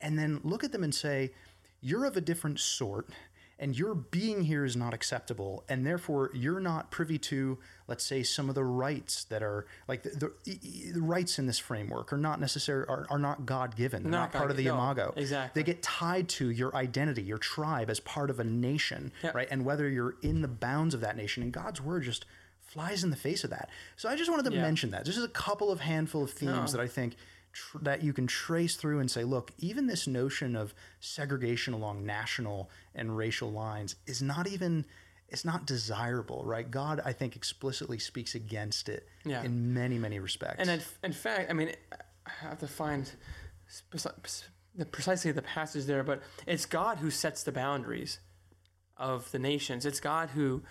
and 0.00 0.18
then 0.18 0.40
look 0.42 0.64
at 0.64 0.72
them 0.72 0.84
and 0.84 0.94
say, 0.94 1.32
you're 1.80 2.06
of 2.06 2.16
a 2.16 2.20
different 2.20 2.58
sort 2.58 3.10
and 3.58 3.78
your 3.78 3.94
being 3.94 4.42
here 4.42 4.64
is 4.64 4.76
not 4.76 4.92
acceptable 4.92 5.64
and 5.68 5.86
therefore 5.86 6.30
you're 6.34 6.60
not 6.60 6.90
privy 6.90 7.18
to 7.18 7.58
let's 7.86 8.02
say 8.04 8.22
some 8.22 8.48
of 8.48 8.54
the 8.54 8.64
rights 8.64 9.24
that 9.24 9.42
are 9.42 9.66
like 9.86 10.02
the, 10.02 10.32
the, 10.44 10.90
the 10.92 11.00
rights 11.00 11.38
in 11.38 11.46
this 11.46 11.58
framework 11.58 12.12
are 12.12 12.18
not 12.18 12.40
necessary 12.40 12.84
are, 12.88 13.06
are 13.10 13.18
not 13.18 13.46
god-given. 13.46 14.02
They're 14.02 14.10
not, 14.10 14.32
Not 14.32 14.38
part 14.38 14.50
of 14.50 14.56
the 14.56 14.64
no, 14.64 14.74
imago. 14.74 15.14
exactly. 15.16 15.62
they 15.62 15.66
get 15.66 15.82
tied 15.82 16.28
to 16.30 16.50
your 16.50 16.74
identity 16.74 17.22
your 17.22 17.38
tribe 17.38 17.90
as 17.90 18.00
part 18.00 18.30
of 18.30 18.40
a 18.40 18.44
nation 18.44 19.12
Yeah. 19.22 19.30
right? 19.34 19.48
And 19.50 19.64
whether 19.64 19.88
you're 19.88 20.16
in 20.22 20.42
the 20.42 20.48
bounds 20.48 20.94
of 20.94 21.00
that 21.02 21.16
nation 21.16 21.42
and 21.42 21.52
god's 21.52 21.80
word 21.80 22.02
just 22.02 22.24
flies 22.60 23.04
in 23.04 23.10
the 23.10 23.16
face 23.16 23.44
of 23.44 23.50
that. 23.50 23.68
So 23.96 24.08
i 24.08 24.16
just 24.16 24.30
wanted 24.30 24.46
to 24.46 24.52
Yeah. 24.56 24.62
mention 24.62 24.90
that. 24.90 25.04
Just 25.04 25.18
a 25.22 25.28
couple 25.28 25.70
of 25.70 25.80
handful 25.80 26.24
of 26.24 26.30
themes 26.30 26.74
oh. 26.74 26.76
that 26.76 26.82
i 26.82 26.88
think 26.88 27.14
tr- 27.54 27.78
that 27.82 28.02
you 28.02 28.12
can 28.12 28.26
trace 28.26 28.76
through 28.76 29.00
and 29.00 29.10
say, 29.10 29.24
look, 29.24 29.52
even 29.58 29.86
this 29.86 30.06
notion 30.06 30.54
of 30.56 30.74
segregation 31.00 31.72
along 31.72 32.04
national 32.04 32.68
and 32.94 33.16
racial 33.16 33.50
lines 33.50 33.96
is 34.06 34.20
not 34.20 34.46
even 34.46 34.84
it's 35.30 35.44
not 35.44 35.66
desirable, 35.66 36.44
right? 36.44 36.70
God, 36.70 37.00
I 37.04 37.12
think, 37.12 37.34
explicitly 37.34 37.98
speaks 37.98 38.34
against 38.36 38.88
it 38.88 39.08
Yeah. 39.24 39.42
in 39.42 39.72
many, 39.74 39.98
many 39.98 40.18
respects. 40.20 40.56
And 40.60 40.70
in, 40.70 40.80
in 41.02 41.12
fact, 41.12 41.50
I 41.50 41.54
mean, 41.54 41.72
I 42.26 42.30
have 42.42 42.58
to 42.58 42.68
find 42.68 43.10
precisely 44.90 45.32
the 45.32 45.42
passage 45.42 45.84
there, 45.86 46.02
but 46.04 46.22
it's 46.46 46.66
God 46.66 46.98
who 46.98 47.10
sets 47.10 47.42
the 47.42 47.52
boundaries 47.52 48.18
of 48.96 49.30
the 49.32 49.38
nations. 49.38 49.86
It's 49.86 50.00
God 50.00 50.30
who 50.30 50.62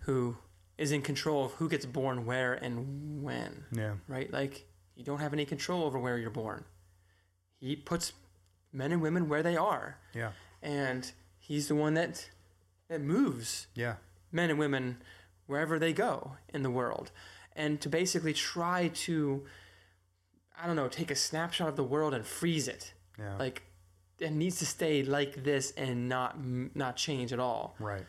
who 0.00 0.36
is 0.78 0.92
in 0.92 1.02
control 1.02 1.44
of 1.46 1.52
who 1.52 1.68
gets 1.68 1.84
born 1.86 2.24
where 2.24 2.54
and 2.54 3.22
when. 3.22 3.64
yeah, 3.72 3.94
Right? 4.08 4.32
Like 4.32 4.66
you 4.94 5.04
don't 5.04 5.20
have 5.20 5.32
any 5.32 5.44
control 5.44 5.84
over 5.84 5.98
where 5.98 6.18
you're 6.18 6.30
born. 6.30 6.64
He 7.58 7.76
puts 7.76 8.12
men 8.72 8.92
and 8.92 9.02
women 9.02 9.28
where 9.28 9.42
they 9.42 9.56
are, 9.56 9.98
yeah, 10.14 10.32
and 10.62 11.10
he's 11.38 11.68
the 11.68 11.74
one 11.74 11.94
that 11.94 12.30
that 12.88 13.00
moves 13.00 13.66
yeah, 13.74 13.96
men 14.32 14.50
and 14.50 14.58
women 14.58 14.98
wherever 15.46 15.78
they 15.78 15.92
go 15.92 16.32
in 16.54 16.62
the 16.62 16.70
world 16.70 17.10
and 17.56 17.80
to 17.80 17.88
basically 17.88 18.32
try 18.32 18.88
to 18.94 19.44
i 20.60 20.66
don't 20.66 20.76
know 20.76 20.88
take 20.88 21.10
a 21.10 21.16
snapshot 21.16 21.68
of 21.68 21.76
the 21.76 21.84
world 21.84 22.14
and 22.14 22.24
freeze 22.24 22.68
it 22.68 22.92
yeah. 23.18 23.36
like 23.36 23.62
it 24.18 24.32
needs 24.32 24.58
to 24.58 24.66
stay 24.66 25.02
like 25.02 25.42
this 25.44 25.72
and 25.76 26.08
not 26.08 26.36
not 26.74 26.96
change 26.96 27.32
at 27.32 27.40
all 27.40 27.74
right. 27.78 28.04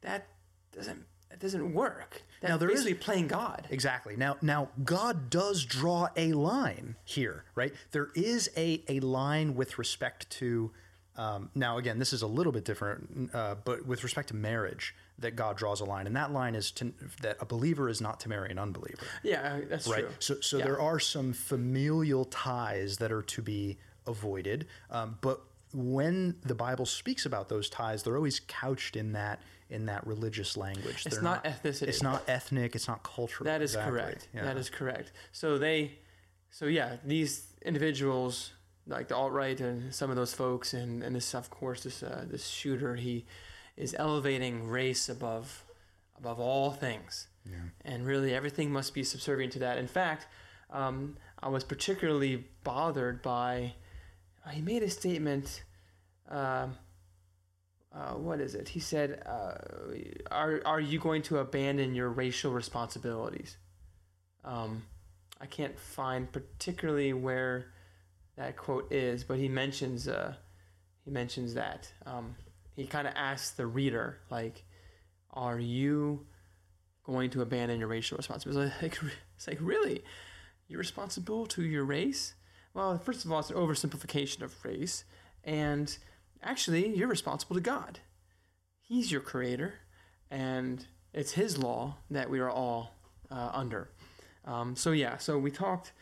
that 0.00 0.26
doesn't 0.72 1.04
that 1.38 1.44
doesn't 1.44 1.72
work 1.74 2.22
that's 2.40 2.50
Now, 2.50 2.56
there 2.56 2.70
is- 2.70 2.86
playing 3.00 3.28
god 3.28 3.66
Exactly. 3.70 4.16
Now, 4.16 4.36
now 4.42 4.68
God 4.84 5.30
does 5.30 5.64
draw 5.64 6.08
a 6.16 6.32
line 6.32 6.96
here, 7.04 7.44
right? 7.54 7.72
There 7.92 8.08
is 8.14 8.50
a, 8.56 8.82
a 8.88 9.00
line 9.00 9.54
with 9.54 9.78
respect 9.78 10.28
to. 10.38 10.70
Um, 11.16 11.48
now, 11.54 11.78
again, 11.78 11.98
this 11.98 12.12
is 12.12 12.20
a 12.20 12.26
little 12.26 12.52
bit 12.52 12.66
different, 12.66 13.30
uh, 13.34 13.54
but 13.64 13.86
with 13.86 14.04
respect 14.04 14.28
to 14.28 14.36
marriage, 14.36 14.94
that 15.18 15.34
God 15.34 15.56
draws 15.56 15.80
a 15.80 15.86
line, 15.86 16.06
and 16.06 16.14
that 16.14 16.30
line 16.30 16.54
is 16.54 16.70
to, 16.72 16.92
that 17.22 17.38
a 17.40 17.46
believer 17.46 17.88
is 17.88 18.02
not 18.02 18.20
to 18.20 18.28
marry 18.28 18.50
an 18.50 18.58
unbeliever, 18.58 19.06
yeah 19.22 19.60
that's 19.66 19.88
right? 19.88 20.00
true 20.04 20.10
So, 20.18 20.40
so 20.42 20.58
Yeah. 20.58 20.64
there 20.66 20.80
are 20.80 21.00
some 21.00 21.32
familial 21.32 22.26
ties 22.26 22.98
that 22.98 23.10
are 23.10 23.22
to 23.22 23.40
be 23.40 23.78
avoided, 24.06 24.66
um, 24.90 25.16
but 25.22 25.40
when 25.72 26.36
the 26.42 26.54
Bible 26.54 26.84
speaks 26.84 27.24
about 27.24 27.48
those 27.48 27.70
ties, 27.70 28.02
they're 28.02 28.16
always 28.16 28.40
couched 28.46 28.94
in 28.94 29.12
that 29.12 29.40
in 29.70 29.86
that 29.86 30.06
religious 30.06 30.56
language. 30.56 31.04
it's 31.06 31.16
They're 31.16 31.22
not, 31.24 31.44
ethnicity 31.44 31.88
It's 31.88 32.02
not 32.02 32.22
ethnic. 32.28 32.74
It's 32.76 32.86
not 32.88 33.02
cultural. 33.02 33.44
That 33.46 33.62
is 33.62 33.72
Exactly. 33.74 33.92
correct. 34.00 34.28
Yeah. 34.34 34.44
That 34.44 34.56
is 34.56 34.70
correct. 34.70 35.12
So 35.32 35.58
they, 35.58 35.98
so 36.50 36.66
yeah, 36.66 36.96
these 37.04 37.46
individuals 37.62 38.52
like 38.88 39.08
the 39.08 39.16
alt 39.16 39.32
right 39.32 39.58
and 39.60 39.92
some 39.92 40.10
of 40.10 40.16
those 40.16 40.32
folks, 40.32 40.72
and 40.72 41.02
and 41.02 41.16
this 41.16 41.34
of 41.34 41.50
course 41.50 41.82
this 41.82 42.02
uh, 42.04 42.24
this 42.30 42.46
shooter 42.46 42.94
he 42.94 43.26
is 43.76 43.96
elevating 43.98 44.68
race 44.68 45.08
above 45.08 45.64
above 46.16 46.38
all 46.38 46.70
things, 46.70 47.26
Yeah. 47.44 47.56
and 47.84 48.06
really 48.06 48.32
everything 48.32 48.70
must 48.72 48.94
be 48.94 49.02
subservient 49.02 49.52
to 49.54 49.58
that. 49.58 49.76
In 49.78 49.88
fact, 49.88 50.28
um, 50.70 51.16
I 51.42 51.48
was 51.48 51.64
particularly 51.64 52.44
bothered 52.62 53.20
by 53.22 53.74
uh, 54.46 54.50
he 54.50 54.62
made 54.62 54.84
a 54.84 54.90
statement. 54.90 55.64
Um, 56.28 56.76
uh, 57.96 58.12
what 58.12 58.40
is 58.40 58.54
it? 58.54 58.68
He 58.68 58.80
said, 58.80 59.22
uh, 59.26 59.54
"Are 60.30 60.60
are 60.66 60.80
you 60.80 60.98
going 60.98 61.22
to 61.22 61.38
abandon 61.38 61.94
your 61.94 62.10
racial 62.10 62.52
responsibilities?" 62.52 63.56
Um, 64.44 64.82
I 65.40 65.46
can't 65.46 65.78
find 65.78 66.30
particularly 66.30 67.12
where 67.14 67.72
that 68.36 68.56
quote 68.56 68.92
is, 68.92 69.24
but 69.24 69.38
he 69.38 69.48
mentions 69.48 70.08
uh, 70.08 70.34
he 71.04 71.10
mentions 71.10 71.54
that. 71.54 71.90
Um, 72.04 72.36
he 72.74 72.86
kind 72.86 73.08
of 73.08 73.14
asks 73.16 73.52
the 73.52 73.66
reader, 73.66 74.18
like, 74.30 74.64
"Are 75.30 75.58
you 75.58 76.26
going 77.04 77.30
to 77.30 77.40
abandon 77.40 77.78
your 77.78 77.88
racial 77.88 78.18
responsibilities?" 78.18 78.74
Like, 78.82 78.98
it's 79.36 79.46
like 79.46 79.58
really, 79.60 80.02
you're 80.68 80.78
responsible 80.78 81.46
to 81.46 81.62
your 81.62 81.84
race. 81.84 82.34
Well, 82.74 82.98
first 82.98 83.24
of 83.24 83.32
all, 83.32 83.40
it's 83.40 83.48
an 83.48 83.56
oversimplification 83.56 84.42
of 84.42 84.64
race, 84.64 85.04
and 85.44 85.96
actually, 86.42 86.94
you're 86.96 87.08
responsible 87.08 87.54
to 87.56 87.62
God. 87.62 88.00
He's 88.80 89.10
your 89.10 89.20
creator, 89.20 89.74
and 90.30 90.86
it's 91.12 91.32
His 91.32 91.58
law 91.58 91.96
that 92.10 92.30
we 92.30 92.38
are 92.40 92.50
all 92.50 92.94
uh, 93.30 93.50
under. 93.52 93.90
Um, 94.44 94.76
so 94.76 94.92
yeah, 94.92 95.16
so 95.16 95.38
we 95.38 95.50
talked 95.50 95.92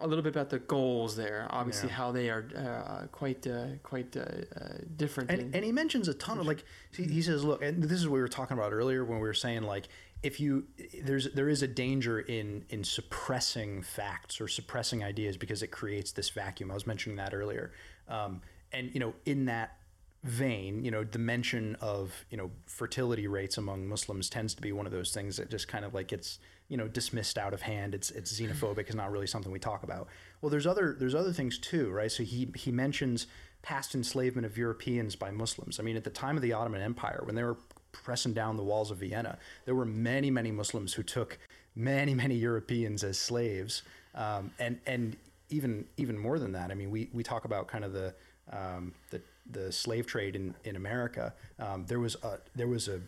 a 0.00 0.06
little 0.06 0.22
bit 0.22 0.30
about 0.30 0.50
the 0.50 0.60
goals 0.60 1.16
there. 1.16 1.48
Obviously, 1.50 1.88
Yeah. 1.88 1.94
how 1.96 2.12
they 2.12 2.30
are 2.30 2.46
uh, 2.56 3.06
quite 3.08 3.44
uh, 3.46 3.66
quite 3.82 4.16
uh, 4.16 4.20
uh, 4.20 4.68
different. 4.96 5.30
and, 5.32 5.52
and 5.54 5.64
he 5.64 5.72
mentions 5.72 6.06
a 6.06 6.14
ton 6.14 6.38
of 6.38 6.46
like 6.46 6.64
he, 6.92 7.04
he 7.04 7.22
says 7.22 7.42
look 7.42 7.60
and 7.60 7.82
this 7.82 7.98
is 7.98 8.06
what 8.06 8.14
we 8.14 8.20
were 8.20 8.28
talking 8.28 8.56
about 8.56 8.72
earlier 8.72 9.04
when 9.04 9.18
we 9.18 9.26
were 9.26 9.34
saying 9.34 9.62
like 9.64 9.88
if 10.22 10.38
you 10.38 10.64
there's 11.02 11.32
there 11.32 11.48
is 11.48 11.62
a 11.62 11.66
danger 11.66 12.20
in 12.20 12.64
in 12.68 12.84
suppressing 12.84 13.82
facts 13.82 14.40
or 14.40 14.46
suppressing 14.46 15.02
ideas 15.02 15.36
because 15.36 15.60
it 15.60 15.68
creates 15.72 16.12
this 16.12 16.30
vacuum 16.30 16.70
i 16.70 16.74
was 16.74 16.86
mentioning 16.86 17.16
that 17.16 17.34
earlier 17.34 17.72
um, 18.06 18.42
and 18.72 18.92
you 18.94 19.00
know 19.00 19.14
in 19.24 19.46
that 19.46 19.76
vein 20.22 20.84
you 20.84 20.90
know 20.90 21.02
the 21.02 21.18
mention 21.18 21.74
of 21.80 22.12
you 22.30 22.36
know 22.36 22.50
fertility 22.66 23.26
rates 23.26 23.56
among 23.56 23.88
muslims 23.88 24.28
tends 24.28 24.54
to 24.54 24.60
be 24.60 24.70
one 24.70 24.84
of 24.84 24.92
those 24.92 25.12
things 25.12 25.38
that 25.38 25.50
just 25.50 25.66
kind 25.66 25.82
of 25.82 25.94
like 25.94 26.08
gets 26.08 26.38
you 26.70 26.76
know 26.76 26.88
dismissed 26.88 27.36
out 27.36 27.52
of 27.52 27.60
hand. 27.60 27.94
It's 27.94 28.10
it's 28.10 28.40
xenophobic. 28.40 28.86
It's 28.86 28.94
not 28.94 29.10
really 29.10 29.26
something 29.26 29.52
we 29.52 29.58
talk 29.58 29.82
about. 29.82 30.08
Well 30.40 30.48
there's 30.48 30.66
other 30.66 30.96
there's 30.98 31.16
other 31.16 31.32
things 31.32 31.58
too 31.58 31.90
right? 31.90 32.10
So 32.10 32.22
he 32.22 32.48
he 32.54 32.70
mentions 32.70 33.26
past 33.60 33.94
enslavement 33.94 34.46
of 34.46 34.56
europeans 34.56 35.16
by 35.16 35.30
muslims. 35.30 35.78
I 35.78 35.82
mean 35.82 35.96
at 35.96 36.04
the 36.04 36.10
time 36.10 36.36
of 36.36 36.42
the 36.42 36.54
ottoman 36.54 36.80
empire 36.80 37.20
when 37.24 37.34
they 37.34 37.42
were 37.42 37.58
pressing 37.92 38.32
down 38.32 38.56
the 38.56 38.62
walls 38.62 38.92
of 38.92 38.98
vienna 38.98 39.36
there 39.66 39.74
were 39.74 39.84
many 39.84 40.30
many 40.30 40.52
muslims 40.52 40.94
who 40.94 41.02
took 41.02 41.38
many 41.74 42.14
many 42.14 42.36
europeans 42.36 43.04
as 43.04 43.18
slaves. 43.18 43.82
Um, 44.14 44.52
and 44.58 44.78
and 44.86 45.16
even 45.50 45.84
even 45.96 46.16
more 46.16 46.38
than 46.38 46.52
that 46.52 46.70
i 46.70 46.74
mean 46.74 46.90
we 46.90 47.10
we 47.12 47.24
talk 47.24 47.44
about 47.44 47.66
kind 47.66 47.84
of 47.84 47.92
the 47.92 48.14
um, 48.52 48.92
the 49.10 49.20
the 49.50 49.72
slave 49.72 50.06
trade 50.06 50.36
in 50.36 50.54
in 50.64 50.76
america 50.76 51.34
um, 51.58 51.84
there 51.86 52.00
was 52.00 52.16
a 52.22 52.38
there 52.54 52.68
was 52.68 52.88
a 52.88 53.00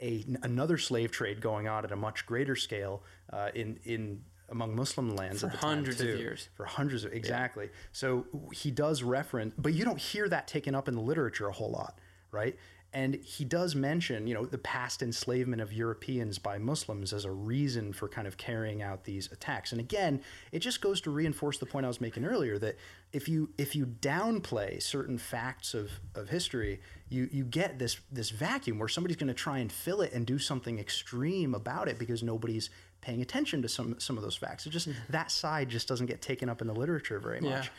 a, 0.00 0.24
another 0.42 0.76
slave 0.76 1.10
trade 1.10 1.40
going 1.40 1.68
on 1.68 1.84
at 1.84 1.92
a 1.92 1.96
much 1.96 2.26
greater 2.26 2.56
scale 2.56 3.02
uh, 3.32 3.48
in 3.54 3.78
in 3.84 4.22
among 4.48 4.76
Muslim 4.76 5.16
lands 5.16 5.40
For 5.40 5.46
at 5.46 5.52
the 5.52 5.58
time 5.58 5.76
hundreds 5.76 6.00
of 6.00 6.08
years. 6.08 6.48
For 6.54 6.64
hundreds 6.64 7.04
of 7.04 7.12
exactly. 7.12 7.70
So 7.92 8.26
he 8.52 8.70
does 8.70 9.02
reference, 9.02 9.54
but 9.58 9.72
you 9.72 9.84
don't 9.84 9.98
hear 9.98 10.28
that 10.28 10.46
taken 10.46 10.74
up 10.74 10.88
in 10.88 10.94
the 10.94 11.00
literature 11.00 11.48
a 11.48 11.52
whole 11.52 11.70
lot, 11.70 11.98
right? 12.30 12.56
And 12.92 13.16
he 13.16 13.44
does 13.44 13.74
mention, 13.74 14.26
you 14.26 14.32
know, 14.32 14.46
the 14.46 14.58
past 14.58 15.02
enslavement 15.02 15.60
of 15.60 15.72
Europeans 15.72 16.38
by 16.38 16.56
Muslims 16.56 17.12
as 17.12 17.24
a 17.24 17.30
reason 17.30 17.92
for 17.92 18.08
kind 18.08 18.26
of 18.26 18.38
carrying 18.38 18.80
out 18.80 19.04
these 19.04 19.30
attacks. 19.30 19.72
And 19.72 19.80
again, 19.80 20.22
it 20.50 20.60
just 20.60 20.80
goes 20.80 21.00
to 21.02 21.10
reinforce 21.10 21.58
the 21.58 21.66
point 21.66 21.84
I 21.84 21.88
was 21.88 22.00
making 22.00 22.24
earlier 22.24 22.58
that 22.58 22.76
if 23.12 23.28
you 23.28 23.50
if 23.58 23.76
you 23.76 23.86
downplay 23.86 24.82
certain 24.82 25.18
facts 25.18 25.74
of, 25.74 25.90
of 26.14 26.30
history, 26.30 26.80
you 27.08 27.28
you 27.30 27.44
get 27.44 27.78
this 27.78 27.98
this 28.10 28.30
vacuum 28.30 28.78
where 28.78 28.88
somebody's 28.88 29.16
going 29.16 29.28
to 29.28 29.34
try 29.34 29.58
and 29.58 29.70
fill 29.70 30.00
it 30.00 30.12
and 30.12 30.24
do 30.24 30.38
something 30.38 30.78
extreme 30.78 31.54
about 31.54 31.88
it 31.88 31.98
because 31.98 32.22
nobody's 32.22 32.70
paying 33.00 33.20
attention 33.20 33.62
to 33.62 33.68
some 33.68 34.00
some 34.00 34.16
of 34.16 34.22
those 34.22 34.36
facts. 34.36 34.66
It 34.66 34.70
just 34.70 34.88
mm-hmm. 34.88 35.12
that 35.12 35.30
side 35.30 35.68
just 35.68 35.86
doesn't 35.86 36.06
get 36.06 36.22
taken 36.22 36.48
up 36.48 36.60
in 36.60 36.66
the 36.66 36.74
literature 36.74 37.18
very 37.18 37.40
much 37.40 37.66
Yeah. 37.66 37.70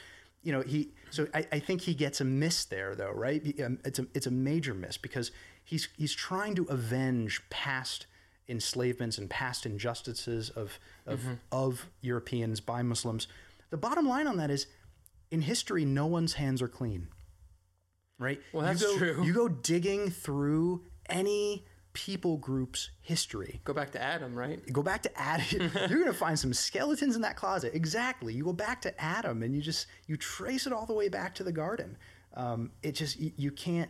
You 0.47 0.51
know 0.53 0.61
he 0.73 0.79
so 1.09 1.27
I, 1.33 1.41
I 1.57 1.59
think 1.67 1.81
he 1.81 1.93
gets 1.93 2.21
a 2.21 2.25
miss 2.43 2.57
there 2.65 2.91
though 2.95 3.11
right 3.25 3.41
um, 3.65 3.79
it's 3.89 3.99
a 3.99 4.05
it's 4.17 4.27
a 4.27 4.31
major 4.49 4.73
miss 4.73 4.95
because 5.07 5.27
he's 5.71 5.89
he's 5.97 6.13
trying 6.27 6.53
to 6.55 6.63
avenge 6.77 7.41
past 7.49 8.05
enslavements 8.47 9.17
and 9.19 9.29
past 9.29 9.65
injustices 9.65 10.49
of 10.61 10.79
of, 11.05 11.19
Mm-hmm. 11.19 11.33
of 11.51 11.71
Europeans 12.01 12.61
by 12.61 12.81
Muslims 12.93 13.27
the 13.71 13.77
bottom 13.87 14.07
line 14.07 14.27
on 14.27 14.37
that 14.37 14.49
is 14.57 14.67
in 15.31 15.41
history 15.41 15.83
no 15.85 16.05
one's 16.17 16.33
hands 16.35 16.61
are 16.61 16.69
clean 16.79 17.07
right 18.19 18.39
Well, 18.53 18.63
that's 18.65 18.81
you 18.81 18.87
go, 18.87 18.97
true. 18.97 19.23
you 19.25 19.33
go 19.33 19.47
digging 19.49 20.09
through 20.09 20.83
any 21.09 21.65
people 21.97 22.37
group's 22.37 22.91
history 23.01 23.59
Go 23.63 23.73
back 23.73 23.89
to 23.93 24.01
Adam, 24.01 24.35
right? 24.35 24.61
go 24.71 24.83
back 24.83 25.01
to 25.01 25.19
Adam. 25.19 25.71
You're 25.89 25.99
going 25.99 26.05
to 26.05 26.13
find 26.13 26.37
some 26.37 26.53
skeletons 26.53 27.15
in 27.15 27.23
that 27.23 27.35
closet. 27.35 27.73
Exactly. 27.73 28.35
You 28.35 28.43
go 28.43 28.53
back 28.53 28.83
to 28.83 29.01
Adam 29.01 29.41
and 29.41 29.55
you 29.55 29.63
just 29.63 29.87
you 30.05 30.15
trace 30.15 30.67
it 30.67 30.73
all 30.73 30.85
the 30.85 30.93
way 30.93 31.09
back 31.09 31.33
to 31.35 31.43
the 31.43 31.51
garden. 31.51 31.97
Um, 32.35 32.69
it 32.83 32.91
just 32.91 33.19
you, 33.19 33.31
you 33.35 33.51
can't. 33.51 33.89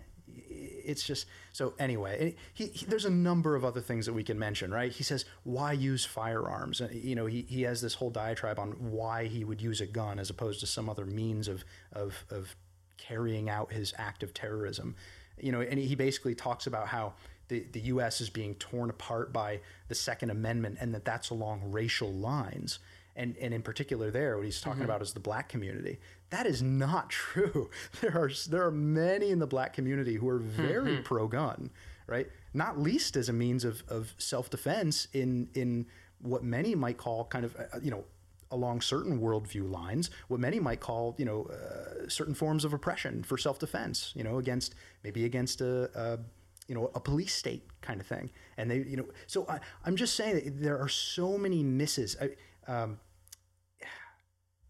It's 0.49 1.03
just 1.03 1.27
so 1.51 1.73
anyway. 1.79 2.35
He, 2.53 2.67
he, 2.67 2.85
there's 2.85 3.03
a 3.03 3.09
number 3.09 3.57
of 3.57 3.65
other 3.65 3.81
things 3.81 4.05
that 4.05 4.13
we 4.13 4.23
can 4.23 4.39
mention, 4.39 4.71
right? 4.73 4.91
He 4.91 5.03
says 5.03 5.25
why 5.43 5.73
use 5.73 6.05
firearms. 6.05 6.81
You 6.93 7.15
know, 7.15 7.25
he, 7.25 7.41
he 7.41 7.63
has 7.63 7.81
this 7.81 7.95
whole 7.95 8.09
diatribe 8.09 8.57
on 8.57 8.71
why 8.91 9.25
he 9.25 9.43
would 9.43 9.61
use 9.61 9.81
a 9.81 9.85
gun 9.85 10.17
as 10.17 10.29
opposed 10.29 10.61
to 10.61 10.65
some 10.67 10.89
other 10.89 11.05
means 11.05 11.49
of 11.49 11.65
of 11.91 12.23
of 12.29 12.55
carrying 12.97 13.49
out 13.49 13.73
his 13.73 13.93
act 13.97 14.23
of 14.23 14.33
terrorism. 14.33 14.95
You 15.39 15.51
know, 15.51 15.59
and 15.59 15.77
he 15.77 15.95
basically 15.95 16.35
talks 16.35 16.67
about 16.67 16.87
how 16.87 17.13
the, 17.47 17.65
the 17.71 17.79
U.S. 17.81 18.21
is 18.21 18.29
being 18.29 18.55
torn 18.55 18.89
apart 18.89 19.31
by 19.31 19.61
the 19.87 19.95
Second 19.95 20.29
Amendment 20.29 20.77
and 20.79 20.93
that 20.93 21.05
that's 21.05 21.29
along 21.29 21.71
racial 21.71 22.11
lines. 22.11 22.79
And, 23.15 23.35
and 23.41 23.53
in 23.53 23.63
particular, 23.63 24.11
there, 24.11 24.35
what 24.35 24.45
he's 24.45 24.61
talking 24.61 24.83
about 24.83 25.01
is 25.01 25.13
the 25.13 25.19
black 25.19 25.49
community. 25.49 25.99
That 26.29 26.45
is 26.45 26.61
not 26.61 27.09
true. 27.09 27.69
There 28.01 28.15
are 28.15 28.29
there 28.47 28.65
are 28.65 28.71
many 28.71 29.31
in 29.31 29.39
the 29.39 29.47
black 29.47 29.73
community 29.73 30.15
who 30.15 30.29
are 30.29 30.37
very 30.37 30.97
pro 30.97 31.27
gun, 31.27 31.71
right? 32.05 32.27
Not 32.53 32.79
least 32.79 33.15
as 33.15 33.27
a 33.29 33.33
means 33.33 33.65
of, 33.65 33.83
of 33.87 34.13
self 34.19 34.49
defense 34.49 35.07
in 35.13 35.49
in 35.55 35.87
what 36.21 36.43
many 36.43 36.75
might 36.75 36.97
call 36.97 37.25
kind 37.25 37.45
of 37.45 37.55
uh, 37.55 37.79
you 37.81 37.89
know 37.89 38.03
along 38.51 38.81
certain 38.81 39.19
worldview 39.19 39.69
lines, 39.69 40.09
what 40.27 40.39
many 40.39 40.59
might 40.59 40.79
call, 40.79 41.15
you 41.17 41.25
know, 41.25 41.49
uh, 41.51 42.07
certain 42.07 42.33
forms 42.33 42.63
of 42.63 42.73
oppression 42.73 43.23
for 43.23 43.37
self-defense, 43.37 44.13
you 44.15 44.23
know, 44.23 44.37
against 44.37 44.73
maybe 45.03 45.25
against 45.25 45.61
a, 45.61 45.89
a 45.95 46.19
you 46.67 46.75
know, 46.75 46.91
a 46.95 46.99
police 46.99 47.33
state 47.33 47.63
kind 47.81 48.01
of 48.01 48.07
thing. 48.07 48.29
And 48.57 48.69
they, 48.69 48.79
you 48.79 48.97
know, 48.97 49.05
so 49.25 49.45
I, 49.47 49.59
I'm 49.85 49.95
just 49.95 50.15
saying 50.15 50.35
that 50.35 50.61
there 50.61 50.77
are 50.79 50.89
so 50.89 51.37
many 51.37 51.63
misses. 51.63 52.17
I, 52.21 52.71
um, 52.71 52.99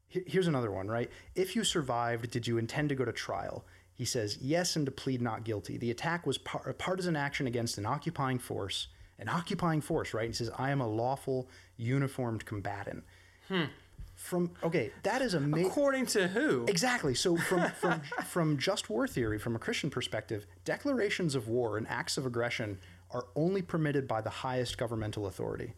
here's 0.07 0.47
another 0.47 0.71
one, 0.71 0.87
right? 0.87 1.09
If 1.35 1.55
you 1.55 1.63
survived, 1.63 2.29
did 2.31 2.47
you 2.47 2.57
intend 2.57 2.89
to 2.89 2.95
go 2.95 3.05
to 3.05 3.11
trial? 3.11 3.65
He 3.93 4.05
says 4.05 4.37
yes, 4.39 4.75
and 4.75 4.85
to 4.85 4.91
plead 4.91 5.21
not 5.21 5.43
guilty. 5.43 5.77
The 5.77 5.89
attack 5.89 6.27
was 6.27 6.37
par- 6.37 6.69
a 6.69 6.73
partisan 6.73 7.15
action 7.15 7.47
against 7.47 7.79
an 7.79 7.85
occupying 7.85 8.37
force. 8.37 8.87
An 9.19 9.27
occupying 9.27 9.81
force, 9.81 10.13
right? 10.13 10.27
He 10.27 10.33
says, 10.33 10.51
"I 10.55 10.69
am 10.69 10.79
a 10.79 10.87
lawful, 10.87 11.49
uniformed 11.77 12.45
combatant." 12.45 13.03
From 14.17 14.51
okay, 14.63 14.91
that 15.03 15.21
is 15.21 15.35
amazing 15.35 15.67
According 15.71 16.07
to 16.07 16.27
who? 16.27 16.65
Exactly. 16.67 17.13
So 17.13 17.37
from 17.37 17.69
from 17.81 18.01
from 18.25 18.57
just 18.57 18.89
war 18.89 19.07
theory, 19.07 19.37
from 19.37 19.55
a 19.55 19.59
Christian 19.59 19.89
perspective, 19.89 20.45
declarations 20.65 21.35
of 21.35 21.47
war 21.47 21.77
and 21.77 21.87
acts 21.87 22.17
of 22.17 22.25
aggression 22.25 22.79
are 23.11 23.27
only 23.35 23.61
permitted 23.61 24.07
by 24.07 24.19
the 24.21 24.29
highest 24.29 24.77
governmental 24.77 25.27
authority. 25.27 25.73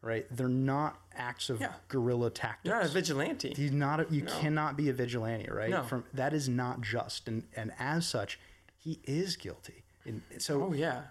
Right? 0.00 0.26
They're 0.30 0.48
not 0.48 1.00
acts 1.16 1.50
of 1.50 1.60
Yeah. 1.60 1.72
guerrilla 1.88 2.30
tactics. 2.30 2.66
You're 2.66 2.76
not 2.76 2.84
a 2.84 2.88
vigilante. 2.88 3.54
You're 3.56 3.72
not 3.72 4.00
a, 4.00 4.06
you 4.10 4.22
cannot 4.22 4.76
be 4.76 4.88
a 4.90 4.92
vigilante, 4.92 5.50
right? 5.50 5.70
No. 5.70 5.82
From 5.82 6.04
that 6.14 6.32
is 6.32 6.48
not 6.48 6.82
just, 6.82 7.26
and 7.26 7.42
and 7.56 7.72
as 7.80 8.06
such, 8.06 8.38
he 8.76 9.00
is 9.04 9.36
guilty. 9.36 9.82
And 10.04 10.22
so 10.38 10.62
Oh 10.62 10.72
yeah. 10.72 11.04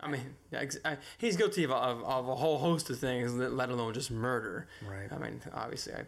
I 0.00 0.08
mean, 0.08 0.36
yeah, 0.52 0.58
ex- 0.60 0.78
I, 0.84 0.98
he's 1.18 1.36
guilty 1.36 1.64
of, 1.64 1.70
of, 1.70 2.04
of 2.04 2.28
a 2.28 2.34
whole 2.34 2.58
host 2.58 2.90
of 2.90 2.98
things, 2.98 3.32
let 3.34 3.70
alone 3.70 3.94
just 3.94 4.10
murder. 4.10 4.68
Right. 4.86 5.10
I 5.10 5.18
mean, 5.18 5.40
obviously, 5.54 5.94
I. 5.94 6.00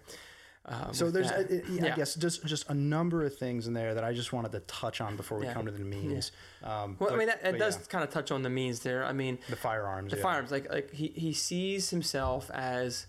Um, 0.70 0.92
So 0.92 1.10
there's, 1.10 1.30
that- 1.30 1.50
uh, 1.50 1.54
uh, 1.54 1.72
yeah, 1.72 1.92
I 1.94 1.96
guess, 1.96 2.14
just 2.14 2.44
just 2.44 2.68
a 2.68 2.74
number 2.74 3.24
of 3.24 3.34
things 3.38 3.66
in 3.66 3.72
there 3.72 3.94
that 3.94 4.04
I 4.04 4.12
just 4.12 4.34
wanted 4.34 4.52
to 4.52 4.60
touch 4.60 5.00
on 5.00 5.16
before 5.16 5.38
we 5.38 5.46
Yeah. 5.46 5.54
come 5.54 5.64
to 5.64 5.72
the 5.72 5.80
means. 5.80 6.32
Um, 6.62 6.96
Well, 6.98 7.12
I 7.14 7.16
mean, 7.16 7.28
that, 7.28 7.42
but 7.42 7.58
does 7.58 7.78
kind 7.86 8.04
of 8.04 8.10
touch 8.10 8.30
on 8.30 8.42
the 8.42 8.50
means 8.50 8.80
there. 8.80 9.02
I 9.04 9.12
mean, 9.14 9.38
the 9.48 9.56
firearms. 9.56 10.10
the 10.10 10.18
firearms, 10.18 10.50
like 10.50 10.70
like 10.70 10.92
he, 10.92 11.08
he 11.08 11.32
sees 11.32 11.88
himself 11.88 12.50
as 12.52 13.06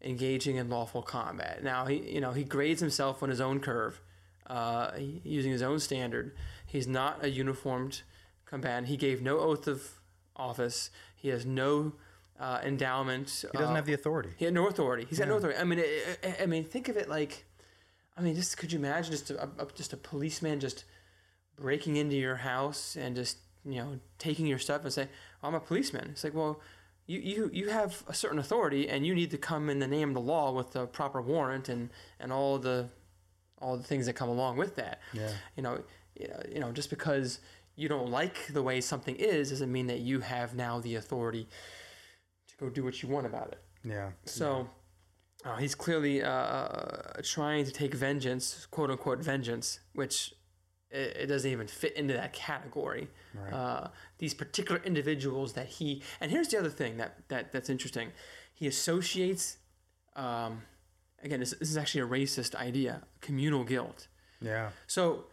engaging 0.00 0.56
in 0.56 0.70
lawful 0.70 1.02
combat. 1.02 1.62
Now 1.62 1.84
he 1.84 1.96
you 2.14 2.20
know 2.22 2.32
he 2.32 2.44
grades 2.44 2.80
himself 2.80 3.22
on 3.22 3.28
his 3.28 3.40
own 3.42 3.60
curve, 3.60 4.00
uh, 4.46 4.92
using 5.22 5.52
his 5.52 5.60
own 5.62 5.78
standard. 5.80 6.34
He's 6.66 6.86
not 6.88 7.22
a 7.22 7.28
uniformed 7.28 8.00
combatant. 8.46 8.86
He 8.88 8.96
gave 8.96 9.20
no 9.20 9.38
oath 9.38 9.66
of 9.68 10.00
office. 10.36 10.90
He 11.16 11.28
has 11.28 11.44
no 11.46 11.92
uh, 12.40 12.60
endowment. 12.64 13.30
He 13.52 13.56
doesn't 13.58 13.72
uh, 13.72 13.76
have 13.76 13.86
the 13.86 13.92
authority. 13.94 14.30
He 14.36 14.44
had 14.44 14.54
no 14.54 14.66
authority. 14.66 15.06
He's 15.08 15.18
got 15.18 15.28
no 15.28 15.36
authority. 15.36 15.58
I 15.58 15.64
mean, 15.64 15.80
I, 15.80 16.00
I- 16.24 16.36
I 16.42 16.46
mean, 16.46 16.64
think 16.64 16.88
of 16.88 16.96
it 16.96 17.08
like, 17.08 17.44
I 18.16 18.20
mean, 18.22 18.34
just 18.34 18.56
could 18.56 18.72
you 18.72 18.78
imagine 18.78 19.12
just 19.12 19.30
a, 19.30 19.44
a 19.58 19.66
just 19.74 19.92
a 19.92 19.96
policeman 19.96 20.60
just 20.60 20.84
breaking 21.56 21.96
into 21.96 22.16
your 22.16 22.36
house 22.36 22.96
and 22.96 23.14
just 23.14 23.38
you 23.64 23.76
know 23.76 23.98
taking 24.18 24.46
your 24.46 24.58
stuff 24.58 24.82
and 24.82 24.92
say, 24.92 25.08
"I'm 25.42 25.54
a 25.54 25.60
policeman." 25.60 26.08
It's 26.10 26.24
like, 26.24 26.34
well, 26.34 26.60
you 27.06 27.20
you 27.20 27.50
you 27.52 27.68
have 27.70 28.02
a 28.08 28.14
certain 28.14 28.38
authority 28.38 28.88
and 28.88 29.06
you 29.06 29.14
need 29.14 29.30
to 29.30 29.38
come 29.38 29.70
in 29.70 29.78
the 29.78 29.86
name 29.86 30.08
of 30.08 30.14
the 30.14 30.20
law 30.20 30.52
with 30.52 30.72
the 30.72 30.86
proper 30.86 31.22
warrant 31.22 31.68
and 31.68 31.90
and 32.20 32.32
all 32.32 32.58
the 32.58 32.88
all 33.60 33.76
the 33.76 33.84
things 33.84 34.06
that 34.06 34.14
come 34.14 34.28
along 34.28 34.56
with 34.56 34.74
that. 34.76 34.98
Yeah. 35.12 35.30
You 35.56 35.62
know, 35.62 35.82
you 36.50 36.58
know, 36.60 36.72
just 36.72 36.90
because 36.90 37.38
you 37.76 37.88
don't 37.88 38.10
like 38.10 38.46
the 38.52 38.62
way 38.62 38.80
something 38.80 39.16
is 39.16 39.50
doesn't 39.50 39.72
mean 39.72 39.86
that 39.86 40.00
you 40.00 40.20
have 40.20 40.54
now 40.54 40.80
the 40.80 40.96
authority 40.96 41.48
to 42.48 42.54
go 42.56 42.68
do 42.68 42.84
what 42.84 43.02
you 43.02 43.08
want 43.08 43.26
about 43.26 43.48
it. 43.52 43.62
Yeah. 43.84 44.10
So 44.24 44.68
uh, 45.44 45.56
he's 45.56 45.74
clearly 45.74 46.22
uh, 46.22 47.20
trying 47.22 47.64
to 47.64 47.70
take 47.70 47.94
vengeance, 47.94 48.66
quote 48.70 48.90
unquote 48.90 49.20
vengeance, 49.20 49.80
which 49.94 50.34
it, 50.90 51.16
it 51.16 51.26
doesn't 51.26 51.50
even 51.50 51.66
fit 51.66 51.96
into 51.96 52.14
that 52.14 52.32
category. 52.32 53.08
Right. 53.34 53.52
Uh, 53.52 53.88
these 54.18 54.34
particular 54.34 54.80
individuals 54.84 55.54
that 55.54 55.66
he 55.66 56.02
and 56.20 56.30
here's 56.30 56.48
the 56.48 56.58
other 56.58 56.70
thing 56.70 56.98
that, 56.98 57.28
that 57.28 57.52
that's 57.52 57.70
interesting. 57.70 58.12
He 58.54 58.66
associates 58.66 59.58
um, 60.14 60.62
again, 61.22 61.40
this, 61.40 61.54
this 61.58 61.70
is 61.70 61.76
actually 61.76 62.02
a 62.02 62.06
racist 62.06 62.54
idea, 62.54 63.02
communal 63.20 63.64
guilt. 63.64 64.08
Yeah. 64.40 64.70
So, 64.86 65.26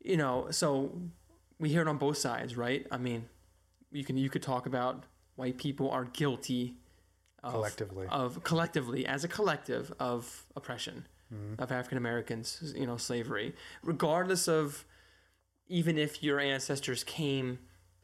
you 0.00 0.16
know, 0.16 0.48
so 0.50 0.92
we 1.60 1.68
hear 1.68 1.82
it 1.82 1.88
on 1.88 1.98
both 1.98 2.16
sides, 2.16 2.56
right? 2.56 2.86
I 2.90 2.96
mean, 2.96 3.28
you 3.92 4.04
can 4.04 4.16
you 4.16 4.30
could 4.30 4.42
talk 4.42 4.66
about 4.66 5.04
white 5.36 5.58
people 5.58 5.90
are 5.90 6.06
guilty 6.06 6.74
of, 7.42 7.52
Collectively. 7.52 8.06
of 8.10 8.42
collectively 8.42 9.06
as 9.06 9.24
a 9.24 9.28
collective 9.28 9.92
of 10.00 10.44
oppression 10.56 11.06
mm-hmm. 11.32 11.62
of 11.62 11.70
African 11.70 11.98
Americans, 11.98 12.74
you 12.76 12.86
know, 12.86 12.96
slavery, 12.96 13.54
regardless 13.82 14.48
of 14.48 14.84
even 15.68 15.96
if 15.96 16.22
your 16.22 16.40
ancestors 16.40 17.04
came 17.04 17.58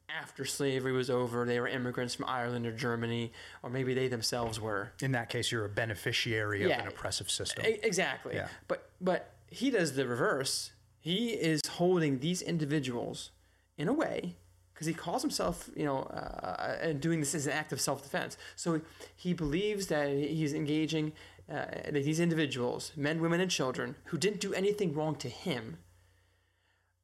after 0.08 0.44
slavery 0.44 0.92
was 0.92 1.10
over, 1.10 1.44
they 1.44 1.58
were 1.58 1.66
immigrants 1.66 2.14
from 2.14 2.26
Ireland 2.26 2.64
or 2.64 2.72
Germany, 2.72 3.32
or 3.62 3.70
maybe 3.70 3.92
they 3.92 4.06
themselves 4.06 4.60
were. 4.60 4.92
In 5.02 5.12
that 5.12 5.28
case, 5.28 5.50
you're 5.50 5.64
a 5.64 5.68
beneficiary 5.68 6.62
of 6.62 6.70
Yeah. 6.70 6.82
an 6.82 6.88
oppressive 6.88 7.28
system. 7.28 7.64
Exactly. 7.66 8.36
Yeah. 8.36 8.48
But 8.68 8.90
but 9.00 9.34
he 9.50 9.70
does 9.70 9.94
the 9.94 10.06
reverse. 10.06 10.72
He 11.00 11.30
is 11.30 11.60
holding 11.66 12.20
these 12.20 12.40
individuals 12.40 13.30
in 13.76 13.88
a 13.88 13.92
way 13.92 14.36
because 14.72 14.86
he 14.86 14.92
calls 14.94 15.22
himself, 15.22 15.70
you 15.74 15.84
know, 15.84 16.00
uh, 16.02 16.76
and 16.82 17.00
doing 17.00 17.20
this 17.20 17.34
as 17.34 17.46
an 17.46 17.52
act 17.52 17.72
of 17.72 17.80
self-defense. 17.80 18.36
So 18.56 18.82
he 19.14 19.32
believes 19.32 19.86
that 19.86 20.10
he's 20.10 20.52
engaging 20.52 21.12
uh, 21.50 21.64
these 21.92 22.20
individuals, 22.20 22.92
men, 22.96 23.20
women, 23.20 23.40
and 23.40 23.50
children, 23.50 23.94
who 24.06 24.18
didn't 24.18 24.40
do 24.40 24.52
anything 24.52 24.94
wrong 24.94 25.14
to 25.16 25.28
him, 25.30 25.78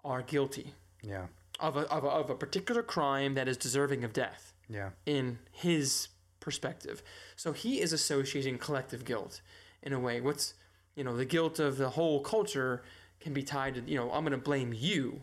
are 0.04 0.20
guilty 0.22 0.74
Yeah. 1.02 1.26
of 1.60 1.76
a, 1.76 1.80
of 1.90 2.04
a, 2.04 2.08
of 2.08 2.28
a 2.30 2.34
particular 2.34 2.82
crime 2.82 3.34
that 3.34 3.48
is 3.48 3.56
deserving 3.56 4.04
of 4.04 4.12
death 4.12 4.52
Yeah. 4.68 4.90
in 5.06 5.38
his 5.52 6.08
perspective. 6.40 7.02
So 7.36 7.52
he 7.52 7.80
is 7.80 7.92
associating 7.92 8.58
collective 8.58 9.04
guilt 9.04 9.40
in 9.82 9.92
a 9.92 10.00
way. 10.00 10.20
What's 10.20 10.54
you 10.96 11.04
know 11.04 11.16
the 11.16 11.24
guilt 11.24 11.58
of 11.58 11.78
the 11.78 11.90
whole 11.90 12.20
culture 12.20 12.82
can 13.20 13.32
be 13.32 13.42
tied 13.42 13.76
to 13.76 13.80
you 13.86 13.96
know 13.96 14.10
I'm 14.12 14.24
going 14.24 14.32
to 14.32 14.36
blame 14.38 14.72
you 14.74 15.22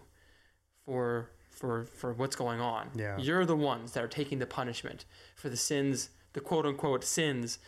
for 0.86 1.30
for 1.60 1.86
for 1.86 2.14
what's 2.14 2.36
going 2.36 2.60
on. 2.62 2.90
Yeah. 2.96 3.18
You're 3.18 3.46
the 3.46 3.56
ones 3.56 3.92
that 3.94 4.04
are 4.04 4.08
taking 4.08 4.40
the 4.40 4.46
punishment 4.46 5.06
for 5.36 5.50
the 5.50 5.58
sins, 5.58 6.10
the 6.34 6.40
quote 6.40 6.66
unquote 6.66 7.04
sins 7.04 7.60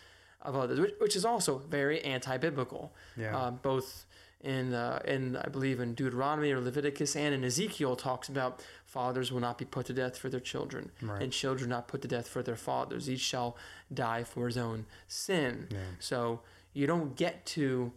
of 0.41 0.55
others, 0.55 0.79
which, 0.79 0.93
which 0.99 1.15
is 1.15 1.25
also 1.25 1.59
very 1.69 2.01
anti-biblical. 2.03 2.93
Yeah. 3.17 3.37
Uh, 3.37 3.51
both 3.51 4.05
in 4.41 4.73
uh, 4.73 4.99
in 5.05 5.35
I 5.35 5.49
believe 5.49 5.79
in 5.79 5.93
Deuteronomy 5.93 6.51
or 6.51 6.59
Leviticus 6.61 7.15
and 7.15 7.33
in 7.35 7.43
Ezekiel 7.43 7.95
talks 7.95 8.27
about 8.29 8.63
fathers 8.85 9.31
will 9.31 9.39
not 9.41 9.57
be 9.57 9.65
put 9.65 9.85
to 9.87 9.93
death 9.93 10.17
for 10.17 10.29
their 10.29 10.39
children, 10.39 10.91
Right. 11.01 11.21
and 11.21 11.31
children 11.31 11.69
not 11.69 11.87
put 11.87 12.01
to 12.01 12.07
death 12.07 12.27
for 12.27 12.41
their 12.43 12.55
fathers. 12.57 13.09
Each 13.09 13.21
shall 13.21 13.55
die 13.93 14.23
for 14.23 14.47
his 14.47 14.57
own 14.57 14.85
sin. 15.07 15.67
Yeah. 15.69 15.77
So 15.99 16.41
you 16.73 16.87
don't 16.87 17.15
get 17.15 17.45
to, 17.57 17.91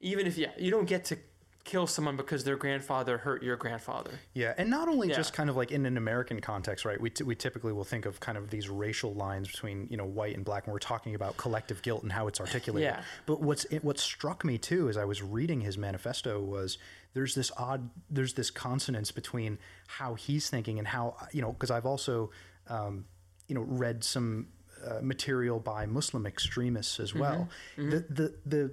even 0.00 0.26
if 0.26 0.38
yeah, 0.38 0.50
you 0.58 0.70
don't 0.70 0.88
get 0.88 1.04
to 1.06 1.18
kill 1.64 1.86
someone 1.86 2.16
because 2.16 2.44
their 2.44 2.56
grandfather 2.56 3.18
hurt 3.18 3.42
your 3.42 3.56
grandfather. 3.56 4.10
Yeah, 4.34 4.52
and 4.58 4.68
not 4.68 4.88
only 4.88 5.08
Yeah. 5.08 5.14
just 5.16 5.32
kind 5.32 5.48
of 5.48 5.56
like 5.56 5.70
in 5.70 5.86
an 5.86 5.96
American 5.96 6.40
context, 6.40 6.84
right? 6.84 7.00
We, 7.00 7.10
t- 7.10 7.24
we 7.24 7.34
typically 7.36 7.72
will 7.72 7.84
think 7.84 8.04
of 8.04 8.18
kind 8.20 8.36
of 8.36 8.50
these 8.50 8.68
racial 8.68 9.14
lines 9.14 9.48
between 9.48 9.86
you 9.90 9.96
know 9.96 10.04
white 10.04 10.34
and 10.34 10.44
black 10.44 10.66
when 10.66 10.72
we're 10.72 10.78
talking 10.80 11.14
about 11.14 11.36
collective 11.36 11.80
guilt 11.82 12.02
and 12.02 12.10
how 12.12 12.26
it's 12.26 12.40
articulated. 12.40 12.92
Yeah. 12.94 13.02
But 13.26 13.40
what's 13.40 13.64
it, 13.66 13.84
what 13.84 13.98
struck 13.98 14.44
me 14.44 14.58
too 14.58 14.88
as 14.88 14.96
I 14.96 15.04
was 15.04 15.22
reading 15.22 15.60
his 15.60 15.78
manifesto 15.78 16.40
was 16.42 16.78
there's 17.14 17.34
this 17.34 17.52
odd 17.56 17.90
there's 18.10 18.34
this 18.34 18.50
consonance 18.50 19.10
between 19.12 19.58
how 19.86 20.14
he's 20.14 20.50
thinking 20.50 20.78
and 20.78 20.88
how 20.88 21.16
you 21.32 21.42
know 21.42 21.52
because 21.52 21.70
I've 21.70 21.86
also 21.86 22.30
um, 22.68 23.04
you 23.48 23.54
know 23.54 23.62
read 23.62 24.02
some 24.02 24.48
uh, 24.84 24.98
material 25.00 25.60
by 25.60 25.86
Muslim 25.86 26.26
extremists 26.26 26.98
as 26.98 27.14
well. 27.14 27.48
The 27.76 28.04
the 28.10 28.34
the 28.44 28.72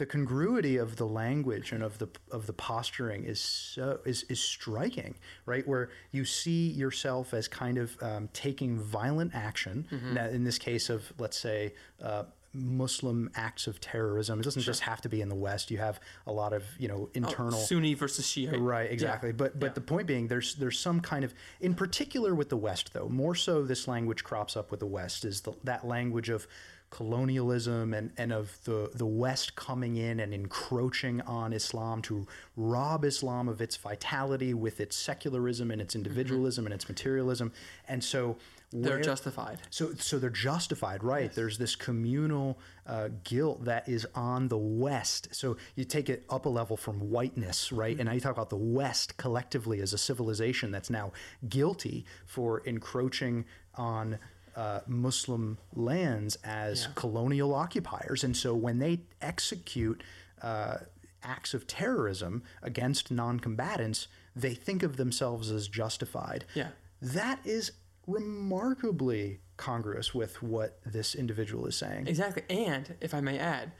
the 0.00 0.06
congruity 0.06 0.78
of 0.78 0.96
the 0.96 1.06
language 1.06 1.72
and 1.72 1.82
of 1.82 1.98
the 1.98 2.08
of 2.32 2.46
the 2.46 2.54
posturing 2.54 3.24
is 3.24 3.38
so 3.38 4.00
is 4.06 4.24
is 4.24 4.40
striking, 4.40 5.14
right? 5.44 5.68
Where 5.68 5.90
you 6.10 6.24
see 6.24 6.68
yourself 6.70 7.34
as 7.34 7.46
kind 7.48 7.76
of 7.76 7.96
um, 8.02 8.30
taking 8.32 8.78
violent 8.80 9.32
action. 9.34 9.86
Now, 10.14 10.26
in 10.26 10.42
this 10.42 10.58
case 10.58 10.90
of 10.90 11.12
let's 11.18 11.38
say. 11.38 11.74
Uh, 12.02 12.24
Muslim 12.52 13.30
acts 13.36 13.68
of 13.68 13.80
terrorism. 13.80 14.40
It 14.40 14.42
doesn't 14.42 14.62
just 14.62 14.80
have 14.80 15.00
to 15.02 15.08
be 15.08 15.20
in 15.20 15.28
the 15.28 15.36
West. 15.36 15.70
You 15.70 15.78
have 15.78 16.00
a 16.26 16.32
lot 16.32 16.52
of 16.52 16.64
you 16.80 16.88
know 16.88 17.08
internal 17.14 17.52
Sunni 17.52 17.94
versus 17.94 18.26
Shia. 18.26 18.60
Right, 18.60 18.90
exactly. 18.90 19.30
But 19.30 19.60
but 19.60 19.66
Yeah. 19.66 19.72
the 19.74 19.80
point 19.82 20.08
being, 20.08 20.26
there's 20.26 20.56
there's 20.56 20.76
some 20.76 21.00
kind 21.00 21.22
of, 21.22 21.32
in 21.60 21.74
particular 21.74 22.34
with 22.34 22.48
the 22.48 22.56
West, 22.56 22.92
though, 22.92 23.08
more 23.08 23.36
so 23.36 23.62
this 23.62 23.86
language 23.86 24.24
crops 24.24 24.56
up 24.56 24.72
with 24.72 24.80
the 24.80 24.86
West 24.86 25.24
is 25.24 25.42
the, 25.42 25.52
that 25.62 25.86
language 25.86 26.28
of 26.28 26.48
colonialism 26.90 27.94
and, 27.94 28.10
and 28.18 28.32
of 28.32 28.58
the, 28.64 28.90
the 28.94 29.06
West 29.06 29.54
coming 29.54 29.96
in 29.96 30.20
and 30.20 30.34
encroaching 30.34 31.20
on 31.22 31.52
Islam 31.52 32.02
to 32.02 32.26
rob 32.56 33.04
Islam 33.04 33.48
of 33.48 33.60
its 33.60 33.76
vitality 33.76 34.52
with 34.54 34.80
its 34.80 34.96
secularism 34.96 35.70
and 35.70 35.80
its 35.80 35.94
individualism 35.94 36.66
and 36.66 36.74
its 36.74 36.88
materialism. 36.88 37.52
And 37.88 38.02
so 38.02 38.36
They're 38.72 38.94
where- 38.94 39.00
justified. 39.02 39.58
so, 39.70 39.94
so 39.94 40.18
they're 40.18 40.30
justified, 40.30 41.02
right? 41.04 41.32
There's 41.32 41.58
this 41.58 41.76
communal 41.76 42.58
uh, 42.86 43.08
guilt 43.24 43.64
that 43.64 43.88
is 43.88 44.06
on 44.14 44.48
the 44.48 44.58
West. 44.58 45.28
So 45.32 45.56
you 45.76 45.84
take 45.84 46.08
it 46.10 46.24
up 46.28 46.46
a 46.46 46.48
level 46.48 46.76
from 46.76 46.98
whiteness, 47.10 47.70
right? 47.72 47.96
And 47.96 48.06
now 48.08 48.12
you 48.14 48.20
talk 48.20 48.32
about 48.32 48.50
the 48.50 48.56
West 48.56 49.16
collectively 49.16 49.80
as 49.80 49.92
a 49.92 49.98
civilization 49.98 50.70
that's 50.72 50.90
now 50.90 51.12
guilty 51.48 52.04
for 52.26 52.60
encroaching 52.66 53.44
on 53.76 54.18
uh, 54.60 54.80
Muslim 54.86 55.56
lands 55.74 56.36
as 56.44 56.82
Yeah. 56.82 56.92
colonial 56.94 57.54
occupiers. 57.54 58.24
And 58.24 58.36
so 58.36 58.54
when 58.66 58.78
they 58.78 58.94
execute 59.20 60.02
uh, 60.42 60.76
acts 61.22 61.54
of 61.54 61.66
terrorism 61.66 62.42
against 62.62 63.10
non-combatants, 63.10 64.08
they 64.44 64.54
think 64.66 64.82
of 64.82 64.96
themselves 64.96 65.50
as 65.50 65.68
justified. 65.68 66.44
Yeah. 66.54 66.70
That 67.00 67.38
is 67.44 67.72
remarkably 68.06 69.40
congruous 69.56 70.14
with 70.14 70.42
what 70.42 70.80
this 70.84 71.14
individual 71.14 71.66
is 71.66 71.76
saying. 71.76 72.06
Exactly. 72.06 72.42
And 72.50 72.96
if 73.00 73.12
I 73.14 73.20
may 73.20 73.38
add, 73.38 73.72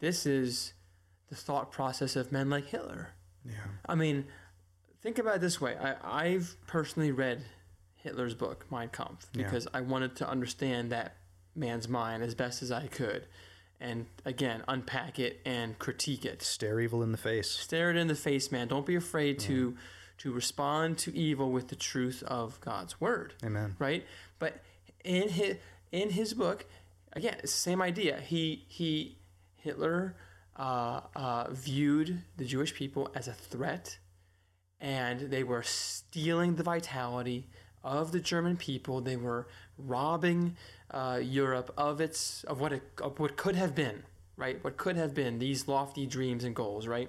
this 0.00 0.26
is 0.26 0.72
the 1.28 1.36
thought 1.36 1.70
process 1.72 2.16
of 2.16 2.32
men 2.32 2.50
like 2.50 2.66
Hitler. 2.66 3.10
Yeah. 3.44 3.54
I 3.86 3.94
mean, 3.94 4.26
think 5.00 5.18
about 5.18 5.36
it 5.36 5.40
this 5.40 5.60
way. 5.60 5.76
I, 5.76 6.24
I've 6.24 6.56
personally 6.66 7.12
read 7.12 7.44
Hitler's 8.04 8.34
book, 8.34 8.66
Mein 8.70 8.90
Kampf, 8.90 9.26
Yeah. 9.32 9.44
because 9.44 9.66
I 9.74 9.80
wanted 9.80 10.14
to 10.16 10.28
understand 10.28 10.92
that 10.92 11.16
man's 11.56 11.88
mind 11.88 12.22
as 12.22 12.34
best 12.34 12.62
as 12.62 12.70
I 12.70 12.86
could. 12.86 13.26
And 13.80 14.06
again, 14.24 14.62
unpack 14.68 15.18
it 15.18 15.40
and 15.44 15.76
critique 15.78 16.24
it. 16.24 16.42
Stare 16.42 16.78
evil 16.80 17.02
in 17.02 17.10
the 17.12 17.18
face. 17.18 17.50
Stare 17.50 17.90
it 17.90 17.96
in 17.96 18.06
the 18.06 18.14
face, 18.14 18.52
man. 18.52 18.68
Don't 18.68 18.86
be 18.86 18.94
afraid 18.94 19.38
to 19.40 19.76
to 20.18 20.32
respond 20.32 20.96
to 20.98 21.16
evil 21.16 21.50
with 21.50 21.66
the 21.68 21.74
truth 21.76 22.22
of 22.22 22.60
God's 22.60 23.00
word 23.00 23.34
Amen. 23.44 23.74
right? 23.80 24.06
But 24.38 24.62
in 25.02 25.28
his 25.28 25.56
in 25.90 26.10
his 26.10 26.34
book, 26.34 26.66
again, 27.14 27.34
it's 27.40 27.52
the 27.52 27.58
same 27.70 27.82
idea. 27.82 28.20
He 28.20 28.64
he 28.68 29.18
Hitler 29.56 30.14
uh, 30.56 31.00
uh, 31.16 31.50
viewed 31.50 32.22
the 32.36 32.44
Jewish 32.44 32.74
people 32.74 33.10
as 33.14 33.26
a 33.28 33.32
threat, 33.32 33.98
and 34.80 35.20
they 35.30 35.42
were 35.42 35.62
stealing 35.64 36.54
the 36.54 36.62
vitality 36.62 37.48
of 37.84 38.10
the 38.12 38.20
German 38.20 38.56
people. 38.56 39.00
They 39.00 39.16
were 39.16 39.46
robbing 39.78 40.56
uh, 40.90 41.20
Europe 41.22 41.72
of 41.76 42.00
its 42.00 42.42
of 42.44 42.60
what 42.60 42.72
it 42.72 42.82
of 43.00 43.18
what 43.20 43.36
could 43.36 43.54
have 43.54 43.74
been, 43.74 44.02
right? 44.36 44.62
What 44.64 44.76
could 44.76 44.96
have 44.96 45.14
been 45.14 45.38
these 45.38 45.68
lofty 45.68 46.06
dreams 46.06 46.42
and 46.44 46.54
goals, 46.56 46.86
right? 46.88 47.08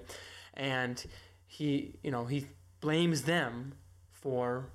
And 0.54 1.04
he, 1.46 1.94
you 2.02 2.10
know, 2.10 2.26
he 2.26 2.46
blames 2.80 3.22
them 3.22 3.74
for 4.12 4.70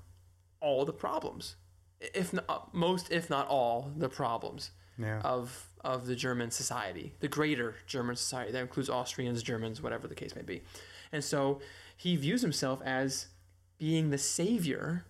all 0.60 0.84
the 0.84 0.92
problems, 0.92 1.56
if 2.00 2.32
not 2.32 2.74
most, 2.74 3.10
if 3.10 3.28
not 3.30 3.46
all, 3.48 3.92
the 3.96 4.08
problems 4.08 4.70
Yeah. 4.98 5.20
of 5.20 5.68
of 5.84 6.06
the 6.06 6.14
German 6.14 6.50
society, 6.52 7.14
the 7.20 7.28
greater 7.28 7.74
German 7.86 8.14
society 8.16 8.52
that 8.52 8.60
includes 8.60 8.88
Austrians, 8.88 9.42
Germans, 9.42 9.82
whatever 9.82 10.06
the 10.06 10.14
case 10.14 10.34
may 10.36 10.42
be. 10.42 10.62
And 11.10 11.22
so 11.24 11.60
he 11.96 12.14
views 12.16 12.40
himself 12.42 12.80
as 12.84 13.26
being 13.78 14.10
the 14.10 14.18
savior 14.18 15.04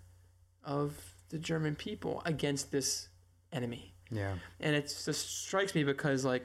of 0.64 0.94
the 1.28 1.38
German 1.38 1.74
people 1.74 2.22
against 2.24 2.70
this 2.70 3.08
enemy. 3.52 3.94
Yeah. 4.10 4.34
And 4.60 4.76
it 4.76 4.94
just 5.04 5.44
strikes 5.44 5.74
me 5.74 5.84
because 5.84 6.24
like 6.24 6.44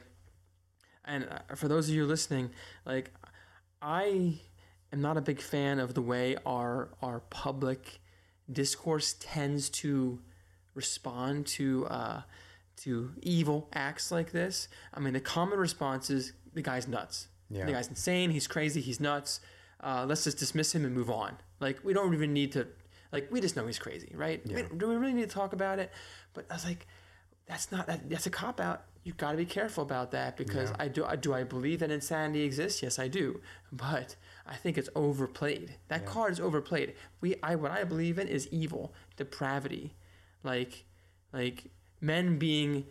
and 1.08 1.28
uh, 1.30 1.56
for 1.56 1.68
those 1.68 1.90
of 1.90 1.96
you 1.96 2.06
listening, 2.06 2.52
like 2.86 3.12
I 3.82 4.40
am 4.92 5.02
not 5.02 5.18
a 5.18 5.22
big 5.22 5.42
fan 5.42 5.80
of 5.80 5.94
the 5.94 6.02
way 6.02 6.36
our 6.46 6.90
our 7.02 7.22
public 7.30 8.00
discourse 8.52 9.16
tends 9.20 9.70
to 9.70 10.20
respond 10.76 11.48
to 11.48 11.88
uh, 11.88 12.22
to 12.78 13.12
evil 13.24 13.70
acts 13.74 14.12
like 14.12 14.32
this. 14.32 14.68
I 14.94 15.00
mean, 15.00 15.14
the 15.14 15.20
common 15.20 15.58
response 15.58 16.10
is 16.10 16.34
the 16.54 16.62
guy's 16.62 16.88
nuts. 16.88 17.28
Yeah. 17.50 17.66
The 17.66 17.72
guy's 17.72 17.88
insane. 17.88 18.30
He's 18.30 18.48
crazy. 18.48 18.82
He's 18.82 19.00
nuts. 19.00 19.40
Uh, 19.80 20.06
let's 20.08 20.24
just 20.24 20.38
dismiss 20.38 20.76
him 20.76 20.86
and 20.86 20.94
move 20.94 21.10
on. 21.10 21.38
Like 21.60 21.80
we 21.84 21.94
don't 21.94 22.14
even 22.14 22.34
need 22.34 22.52
to. 22.54 22.68
Like 23.12 23.30
we 23.32 23.42
just 23.42 23.56
know 23.56 23.66
he's 23.68 23.80
crazy, 23.80 24.12
right? 24.16 24.46
We- 24.46 24.54
Yeah. 24.62 24.68
do 24.76 24.88
we 24.88 24.96
really 24.96 25.14
need 25.14 25.30
to 25.30 25.34
talk 25.36 25.54
about 25.54 25.80
it? 25.80 25.92
But 26.34 26.46
I 26.50 26.56
was 26.56 26.66
like, 26.66 26.88
that's 27.46 27.72
not 27.72 27.88
that, 27.88 28.10
that's 28.10 28.26
a 28.26 28.30
cop 28.30 28.60
out. 28.60 28.84
you 29.04 29.14
got 29.14 29.32
to 29.32 29.38
be 29.38 29.46
careful 29.46 29.84
about 29.84 30.12
that 30.12 30.36
because 30.36 30.74
I 30.78 30.90
do 30.90 31.06
I 31.06 31.16
do 31.16 31.34
I 31.34 31.44
believe 31.46 31.80
that 31.80 31.90
insanity 31.92 32.42
exists? 32.44 32.84
Yes, 32.84 33.00
I 33.00 33.08
do. 33.08 33.40
But 33.72 34.18
I 34.46 34.56
think 34.58 34.78
it's 34.78 34.90
overplayed. 34.96 35.76
That 35.88 36.02
Yeah. 36.02 36.08
card 36.10 36.34
is 36.34 36.42
overplayed. 36.42 36.94
We 37.22 37.36
I 37.42 37.56
what 37.56 37.72
I 37.72 37.86
believe 37.86 38.20
in 38.20 38.28
is 38.28 38.50
evil, 38.52 38.94
depravity. 39.16 39.96
Like 40.44 40.84
like 41.32 41.66
men 42.02 42.38
being 42.38 42.86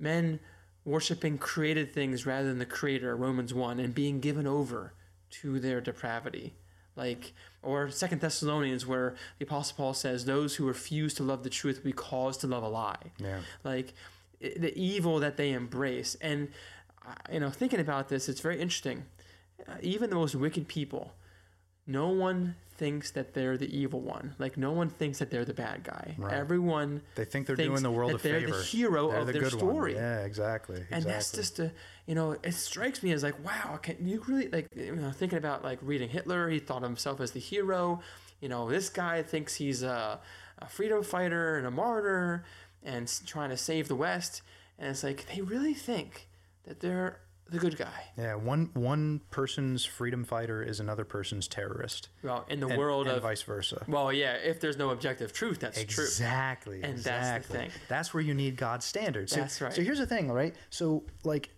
men 0.00 0.40
worshiping 0.84 1.38
created 1.38 1.92
things 1.94 2.26
rather 2.26 2.48
than 2.48 2.58
the 2.58 2.66
creator, 2.66 3.14
Romans 3.14 3.54
1, 3.54 3.78
and 3.78 3.94
being 3.94 4.18
given 4.18 4.46
over 4.48 4.94
to 5.30 5.60
their 5.60 5.80
depravity. 5.80 6.56
Like 6.96 7.32
or 7.62 7.90
Second 7.90 8.20
Thessalonians 8.20 8.86
where 8.86 9.14
the 9.38 9.44
apostle 9.44 9.76
Paul 9.76 9.94
says 9.94 10.24
those 10.24 10.56
who 10.56 10.66
refuse 10.66 11.14
to 11.14 11.22
love 11.22 11.42
the 11.44 11.50
truth 11.50 11.78
will 11.78 11.90
be 11.90 11.92
caused 11.92 12.40
to 12.42 12.46
love 12.46 12.62
a 12.62 12.68
lie. 12.68 13.12
Yeah. 13.18 13.40
like 13.64 13.94
the 14.40 14.72
evil 14.76 15.18
that 15.20 15.36
they 15.36 15.52
embrace. 15.52 16.16
And 16.20 16.48
uh, 17.06 17.14
you 17.32 17.40
know 17.40 17.50
thinking 17.50 17.80
about 17.80 18.08
this 18.08 18.28
it's 18.28 18.40
very 18.40 18.60
interesting. 18.60 19.04
Uh, 19.68 19.74
even 19.82 20.10
the 20.10 20.16
most 20.16 20.34
wicked 20.34 20.68
people 20.68 21.12
no 21.86 22.08
one 22.08 22.54
thinks 22.80 23.10
that 23.12 23.34
they're 23.34 23.56
the 23.58 23.70
evil 23.78 24.00
one 24.00 24.34
like 24.38 24.56
no 24.56 24.72
one 24.72 24.88
thinks 24.88 25.18
that 25.20 25.30
they're 25.30 25.44
the 25.44 25.54
bad 25.54 25.84
guy 25.84 26.14
Right. 26.18 26.32
everyone 26.32 27.02
They 27.14 27.26
think 27.26 27.46
they're 27.46 27.54
doing 27.54 27.82
the 27.82 27.90
world 27.90 28.12
a 28.14 28.18
they're 28.18 28.40
favor. 28.40 28.56
the 28.56 28.62
hero 28.64 29.10
They're 29.10 29.20
of 29.20 29.26
the 29.26 29.32
their 29.34 29.42
good 29.42 29.52
story 29.52 29.94
one. 29.94 30.02
Yeah, 30.02 30.24
exactly. 30.24 30.84
and 30.90 31.04
that's 31.04 31.30
just 31.32 31.58
a 31.58 31.70
you 32.06 32.14
know 32.14 32.36
it 32.42 32.54
strikes 32.54 33.02
me 33.02 33.12
as 33.12 33.22
like 33.22 33.36
wow 33.44 33.78
can 33.82 33.96
you 34.08 34.22
really 34.26 34.48
like 34.48 34.66
you 34.74 34.96
know 34.96 35.10
thinking 35.10 35.38
about 35.38 35.62
like 35.62 35.78
reading 35.82 36.08
hitler 36.08 36.48
he 36.48 36.58
thought 36.58 36.82
of 36.82 36.88
himself 36.88 37.20
as 37.20 37.32
the 37.32 37.40
hero 37.40 38.00
you 38.40 38.48
know 38.48 38.68
this 38.70 38.88
guy 38.88 39.22
thinks 39.22 39.54
he's 39.56 39.82
a, 39.82 40.18
a 40.58 40.66
freedom 40.68 41.02
fighter 41.02 41.56
and 41.58 41.66
a 41.66 41.70
martyr 41.70 42.44
and 42.82 43.06
trying 43.26 43.50
to 43.50 43.56
save 43.58 43.88
the 43.88 43.94
west 43.96 44.40
and 44.78 44.88
it's 44.88 45.04
like 45.04 45.26
they 45.34 45.42
really 45.42 45.74
think 45.74 46.28
that 46.66 46.80
they're 46.80 47.20
the 47.50 47.58
good 47.58 47.76
guy 47.76 48.04
Yeah, 48.16 48.34
one 48.36 48.70
one 48.74 49.20
person's 49.30 49.84
freedom 49.84 50.24
fighter 50.24 50.62
is 50.62 50.80
another 50.80 51.04
person's 51.04 51.48
terrorist. 51.48 52.08
well 52.22 52.44
in 52.48 52.60
the 52.60 52.68
and, 52.68 52.78
world 52.78 53.06
and 53.08 53.16
of 53.16 53.22
vice 53.22 53.42
versa. 53.42 53.84
well 53.88 54.12
yeah 54.12 54.34
if 54.34 54.60
there's 54.60 54.76
no 54.76 54.90
objective 54.90 55.32
truth 55.32 55.58
that's 55.60 55.82
true 55.84 56.04
Exactly. 56.04 56.82
And 56.82 56.98
that's 56.98 57.46
the 57.48 57.52
thing. 57.54 57.70
That's 57.88 58.14
where 58.14 58.22
you 58.22 58.34
need 58.34 58.56
God's 58.56 58.84
standards. 58.84 59.32
So, 59.32 59.40
That's 59.40 59.60
right. 59.60 59.72
So 59.72 59.82
here's 59.82 59.98
the 59.98 60.06
thing, 60.06 60.30
right? 60.30 60.54
So 60.70 61.04
like 61.24 61.50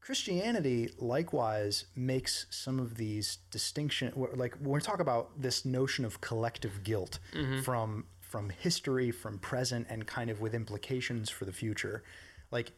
Christianity 0.00 0.90
likewise 0.98 1.84
makes 1.94 2.46
some 2.50 2.78
of 2.80 2.96
these 2.96 3.38
distinction 3.50 4.12
like 4.34 4.54
when 4.56 4.70
we 4.72 4.80
talk 4.80 4.98
about 5.00 5.40
this 5.40 5.64
notion 5.64 6.04
of 6.04 6.20
collective 6.20 6.82
guilt 6.82 7.18
Mm-hmm. 7.34 7.60
from 7.60 8.06
from 8.20 8.50
history, 8.50 9.10
from 9.10 9.38
present 9.38 9.86
and 9.90 10.06
kind 10.06 10.30
of 10.30 10.40
with 10.40 10.54
implications 10.54 11.28
for 11.30 11.44
the 11.44 11.52
future. 11.52 12.02
Like 12.52 12.72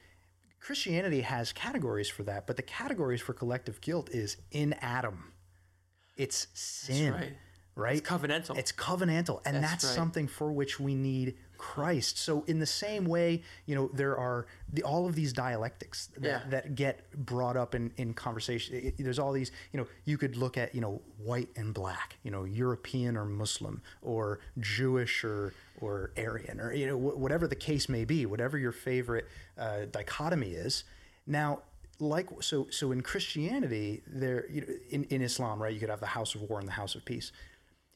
Christianity 0.64 1.22
has 1.22 1.52
categories 1.52 2.08
for 2.08 2.22
that, 2.22 2.46
but 2.46 2.56
the 2.56 2.62
categories 2.62 3.20
for 3.20 3.32
collective 3.32 3.80
guilt 3.80 4.10
is 4.10 4.36
in 4.52 4.74
Adam. 4.74 5.32
It's 6.16 6.46
sin. 6.54 7.12
right. 7.12 7.32
right? 7.74 7.96
it's 7.98 8.08
covenantal 8.08 8.56
It's 8.56 8.70
covenantal, 8.70 9.40
and 9.44 9.56
That's 9.56 9.70
that's, 9.72 9.84
right. 9.86 9.94
something 9.94 10.28
for 10.28 10.52
which 10.52 10.78
we 10.78 10.94
need 10.94 11.34
Christ. 11.62 12.18
So, 12.18 12.42
in 12.48 12.58
the 12.58 12.66
same 12.66 13.04
way, 13.04 13.40
you 13.66 13.76
know, 13.76 13.88
there 13.94 14.16
are 14.18 14.46
the, 14.72 14.82
all 14.82 15.06
of 15.06 15.14
these 15.14 15.32
dialectics 15.32 16.08
that, 16.18 16.22
Yeah. 16.24 16.40
that 16.50 16.74
get 16.74 17.08
brought 17.24 17.56
up 17.56 17.76
in, 17.76 17.92
in 17.96 18.14
conversation. 18.14 18.74
It- 18.74 18.96
there's 18.98 19.20
all 19.20 19.30
these, 19.32 19.52
you 19.72 19.78
know, 19.78 19.86
you 20.04 20.18
could 20.18 20.36
look 20.36 20.58
at, 20.58 20.74
you 20.74 20.80
know, 20.80 21.00
white 21.18 21.50
and 21.54 21.72
black, 21.72 22.16
you 22.24 22.32
know, 22.32 22.42
European 22.42 23.16
or 23.16 23.24
Muslim, 23.24 23.80
or 24.02 24.40
Jewish 24.58 25.22
or 25.22 25.54
or 25.80 26.10
Aryan, 26.16 26.58
or 26.60 26.72
you 26.72 26.86
know, 26.88 26.98
wh- 26.98 27.16
whatever 27.18 27.46
the 27.46 27.54
case 27.70 27.88
may 27.88 28.04
be, 28.04 28.26
whatever 28.26 28.58
your 28.58 28.72
favorite 28.72 29.26
uh, 29.56 29.84
dichotomy 29.92 30.50
is. 30.66 30.82
Now, 31.28 31.60
like 32.00 32.28
so, 32.40 32.66
so 32.70 32.90
in 32.90 33.02
Christianity, 33.02 34.02
there, 34.08 34.50
you 34.50 34.60
know, 34.62 34.66
in 34.90 35.04
in 35.14 35.22
Islam, 35.22 35.62
right, 35.62 35.72
you 35.72 35.78
could 35.78 35.90
have 35.90 36.00
the 36.00 36.14
house 36.18 36.34
of 36.34 36.42
war 36.42 36.58
and 36.58 36.66
the 36.66 36.72
house 36.82 36.96
of 36.96 37.04
peace 37.04 37.30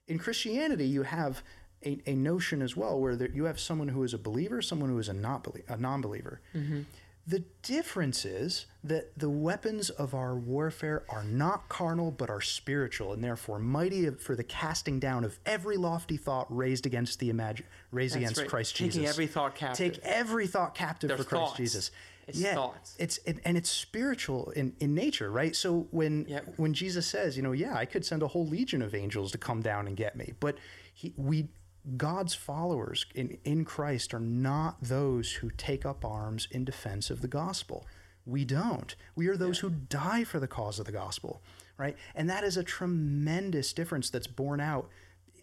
in 0.09 0.21
Christianity, 0.21 0.87
you 0.87 1.03
have 1.03 1.43
a, 1.87 1.99
a 2.07 2.15
notion 2.15 2.61
as 2.63 2.77
well 2.77 2.99
where 3.01 3.17
there, 3.17 3.31
you 3.31 3.45
have 3.45 3.61
someone 3.61 3.89
who 3.89 4.03
is 4.03 4.13
a 4.13 4.19
believer, 4.19 4.61
someone 4.61 4.91
who 4.91 4.99
is 4.99 5.09
a 5.09 5.15
not 5.15 5.45
belie- 5.45 5.65
a 5.69 5.77
non-believer. 5.77 6.41
Mm-hmm. 6.55 6.81
The 7.29 7.43
difference 7.63 8.25
is 8.25 8.67
that 8.85 9.19
the 9.19 9.29
weapons 9.29 9.91
of 9.91 10.15
our 10.15 10.37
warfare 10.37 11.03
are 11.09 11.25
not 11.25 11.69
carnal 11.69 12.13
but 12.13 12.31
are 12.31 12.41
spiritual, 12.41 13.13
and 13.13 13.25
therefore 13.25 13.59
mighty 13.59 14.09
for 14.11 14.37
the 14.37 14.45
casting 14.45 15.01
down 15.01 15.25
of 15.25 15.39
every 15.45 15.77
lofty 15.77 16.17
thought 16.17 16.47
raised 16.55 16.87
against 16.87 17.19
the 17.19 17.31
imagine 17.31 17.67
raised 17.91 18.15
That's 18.15 18.23
against 18.23 18.41
right. 18.43 18.49
Christ 18.49 18.77
Taking 18.77 19.01
Jesus. 19.01 19.11
every 19.11 19.27
thought 19.27 19.55
captive. 19.57 19.95
Take 19.95 20.05
every 20.05 20.47
thought 20.47 20.75
captive 20.77 21.09
Their 21.09 21.17
for 21.19 21.25
Christ 21.25 21.45
thoughts. 21.47 21.57
Jesus. 21.57 21.91
It's 22.29 22.39
yeah, 22.41 22.55
thoughts. 22.55 22.95
it's 22.99 23.19
it, 23.25 23.39
and 23.45 23.57
it's 23.57 23.71
spiritual 23.71 24.51
in, 24.51 24.75
in 24.81 24.95
nature, 24.95 25.31
right? 25.31 25.55
So 25.57 25.87
when 25.91 26.27
Yep. 26.29 26.55
when 26.59 26.75
Jesus 26.75 27.07
says, 27.07 27.37
you 27.37 27.43
know, 27.43 27.53
yeah, 27.53 27.75
I 27.77 27.87
could 27.87 28.05
send 28.05 28.23
a 28.23 28.29
whole 28.29 28.47
legion 28.47 28.83
of 28.83 28.95
angels 28.95 29.33
to 29.33 29.39
come 29.39 29.63
down 29.63 29.87
and 29.89 29.97
get 29.97 30.15
me, 30.17 30.35
but 30.39 30.59
he, 30.95 31.13
we 31.17 31.49
God's 31.97 32.35
followers 32.35 33.07
in 33.15 33.39
in 33.45 33.65
Christ 33.65 34.13
are 34.13 34.21
not 34.21 34.77
those 34.83 35.35
who 35.35 35.51
take 35.51 35.87
up 35.87 36.05
arms 36.05 36.49
in 36.51 36.65
defense 36.65 37.11
of 37.11 37.21
the 37.21 37.29
gospel. 37.29 37.87
We 38.25 38.45
don't. 38.45 38.95
We 39.15 39.29
are 39.29 39.37
those 39.37 39.61
who 39.61 39.71
die 39.71 40.25
for 40.25 40.41
the 40.41 40.49
cause 40.49 40.81
of 40.81 40.87
the 40.87 40.93
gospel, 40.93 41.43
right? 41.79 41.97
And 42.15 42.29
that 42.29 42.43
is 42.43 42.57
a 42.57 42.65
tremendous 42.65 43.73
difference 43.73 44.11
that's 44.11 44.27
borne 44.27 44.61
out 44.61 44.89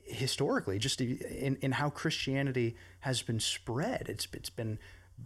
historically, 0.03 0.79
just 0.79 0.99
in, 0.99 1.57
in 1.61 1.71
how 1.73 1.89
Christianity 1.89 2.75
has 2.99 3.21
been 3.21 3.39
spread. 3.39 4.07
It's, 4.09 4.27
it's 4.33 4.49
been, 4.49 4.79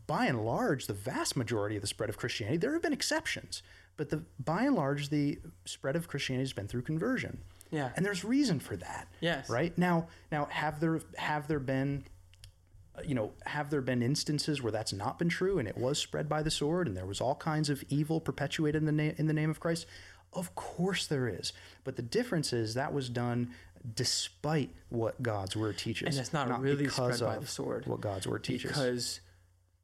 by 0.06 0.28
and 0.28 0.46
large, 0.46 0.86
the 0.86 0.94
vast 0.94 1.36
majority 1.36 1.76
of 1.76 1.82
the 1.82 1.88
spread 1.88 2.10
of 2.10 2.18
Christianity. 2.18 2.58
There 2.58 2.74
have 2.74 2.84
been 2.84 2.94
exceptions, 2.94 3.64
but 3.98 4.10
the 4.10 4.24
by 4.40 4.64
and 4.66 4.76
large, 4.76 5.10
the 5.10 5.40
spread 5.66 5.96
of 5.96 6.08
Christianity 6.08 6.44
has 6.44 6.54
been 6.54 6.68
through 6.68 6.84
conversion. 6.84 7.40
Yeah. 7.72 7.92
and 7.96 8.06
there's 8.06 8.24
reason 8.24 8.60
for 8.60 8.76
that. 8.78 9.08
Yes. 9.20 9.50
Right 9.50 9.78
now, 9.78 10.08
now 10.32 10.46
have 10.52 10.80
there 10.80 11.02
have 11.18 11.48
there 11.48 11.60
been 11.60 12.04
uh, 12.98 13.02
you 13.06 13.14
know, 13.14 13.32
have 13.46 13.70
there 13.70 13.82
been 13.82 14.02
instances 14.02 14.62
where 14.62 14.72
that's 14.72 14.94
not 14.94 15.20
been 15.20 15.30
true 15.30 15.60
and 15.60 15.68
it 15.68 15.78
was 15.78 16.00
spread 16.00 16.28
by 16.28 16.42
the 16.42 16.50
sword 16.52 16.88
and 16.88 16.96
there 16.98 17.06
was 17.06 17.22
all 17.22 17.36
kinds 17.36 17.70
of 17.70 17.84
evil 17.90 18.20
perpetuated 18.20 18.82
in 18.82 18.86
the 18.86 18.92
name 18.92 19.14
in 19.18 19.28
the 19.28 19.34
name 19.34 19.50
of 19.50 19.60
Christ? 19.60 19.86
Of 20.34 20.56
course 20.56 21.08
there 21.08 21.28
is. 21.28 21.54
But 21.84 21.96
the 21.96 22.02
difference 22.02 22.54
is 22.54 22.74
that 22.74 22.94
was 22.94 23.10
done 23.10 23.52
despite 23.96 24.72
what 24.90 25.22
God's 25.22 25.56
word 25.56 25.78
teaches. 25.78 26.08
And 26.16 26.20
it's 26.22 26.34
not 26.34 26.60
really 26.60 26.88
spread 26.90 27.20
by 27.20 27.36
of 27.36 27.42
the 27.42 27.48
sword, 27.48 27.86
What 27.86 28.02
God's 28.02 28.28
word 28.28 28.44
teaches. 28.44 28.72
because 28.72 29.22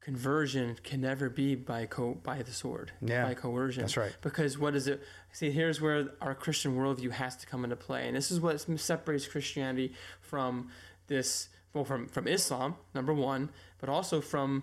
conversion 0.00 0.76
can 0.82 1.00
never 1.00 1.30
be 1.30 1.54
by 1.54 1.86
co- 1.86 2.14
by 2.22 2.42
the 2.42 2.52
sword 2.52 2.92
Yeah, 3.00 3.24
by 3.24 3.34
coercion 3.34 3.82
that's 3.82 3.96
right. 3.96 4.14
because 4.20 4.58
what 4.58 4.74
is 4.74 4.86
it 4.86 5.02
see 5.34 5.50
here's 5.50 5.80
where 5.80 6.08
our 6.20 6.34
christian 6.34 6.76
worldview 6.76 7.10
has 7.10 7.36
to 7.36 7.46
come 7.46 7.64
into 7.64 7.76
play 7.76 8.06
and 8.06 8.16
this 8.16 8.30
is 8.30 8.40
what 8.40 8.58
separates 8.78 9.26
christianity 9.26 9.92
from 10.20 10.68
this 11.08 11.48
well 11.74 11.84
from 11.84 12.06
from 12.08 12.26
islam 12.26 12.74
number 12.94 13.12
one 13.12 13.50
but 13.78 13.88
also 13.90 14.20
from 14.20 14.62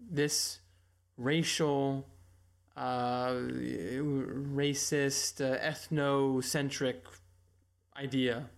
this 0.00 0.58
racial 1.16 2.06
uh, 2.76 3.30
racist 4.54 5.40
uh, 5.40 5.58
ethnocentric 5.58 6.96
idea 7.96 8.48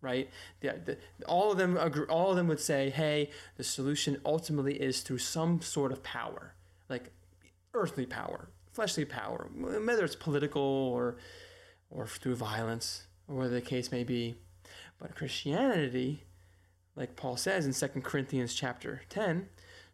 right? 0.00 0.30
The, 0.60 0.80
the, 0.84 1.26
all 1.26 1.52
of 1.52 1.58
them 1.58 1.76
agree, 1.76 2.06
all 2.06 2.30
of 2.30 2.36
them 2.36 2.48
would 2.48 2.60
say, 2.60 2.90
"Hey, 2.90 3.30
the 3.56 3.64
solution 3.64 4.20
ultimately 4.24 4.80
is 4.80 5.00
through 5.00 5.18
some 5.18 5.60
sort 5.60 5.92
of 5.92 6.02
power, 6.02 6.54
like 6.88 7.10
earthly 7.74 8.06
power, 8.06 8.48
fleshly 8.78 9.04
power, 9.04 9.48
whether 9.56 10.04
it's 10.04 10.14
political 10.14 10.62
or 10.62 11.16
or 11.90 12.06
through 12.06 12.36
violence 12.36 13.08
or 13.26 13.34
whatever 13.34 13.54
the 13.54 13.60
case 13.60 13.90
may 13.90 14.04
be." 14.04 14.36
But 15.00 15.16
Christianity, 15.16 16.22
like 16.94 17.16
Paul 17.16 17.36
says 17.36 17.66
in 17.66 17.72
2 17.72 18.02
Corinthians 18.02 18.54
chapter 18.54 19.02
10, 19.08 19.48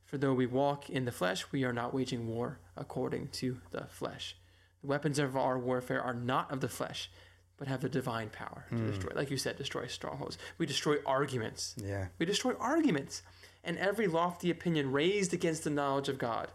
for 0.05 0.18
though 0.18 0.35
we 0.35 0.45
walk 0.45 0.91
in 0.91 1.07
the 1.07 1.12
flesh, 1.12 1.51
we 1.51 1.64
are 1.64 1.72
not 1.72 1.95
waging 1.95 2.28
war 2.28 2.59
according 2.76 3.28
to 3.28 3.59
the 3.70 3.87
flesh. 3.87 4.37
The 4.82 4.89
weapons 4.89 5.18
of 5.18 5.35
our 5.35 5.59
warfare 5.59 6.03
are 6.03 6.12
not 6.12 6.51
of 6.51 6.61
the 6.61 6.68
flesh, 6.68 7.11
but 7.57 7.68
have 7.68 7.80
the 7.80 7.89
divine 7.89 8.28
power 8.28 8.66
to 8.68 8.76
hmm. 8.76 8.91
destroy, 8.91 9.12
like 9.14 9.30
you 9.30 9.39
said, 9.39 9.57
destroy 9.57 9.87
strongholds. 9.87 10.37
We 10.59 10.66
destroy 10.66 10.97
arguments. 11.07 11.74
yeah. 11.78 12.09
We 12.18 12.26
destroy 12.26 12.53
arguments 12.61 13.22
and 13.64 13.78
every 13.78 14.09
lofty 14.09 14.51
opinion 14.51 14.93
raised 14.93 15.32
against 15.32 15.64
the 15.64 15.70
knowledge 15.70 16.11
of 16.11 16.18
God 16.18 16.51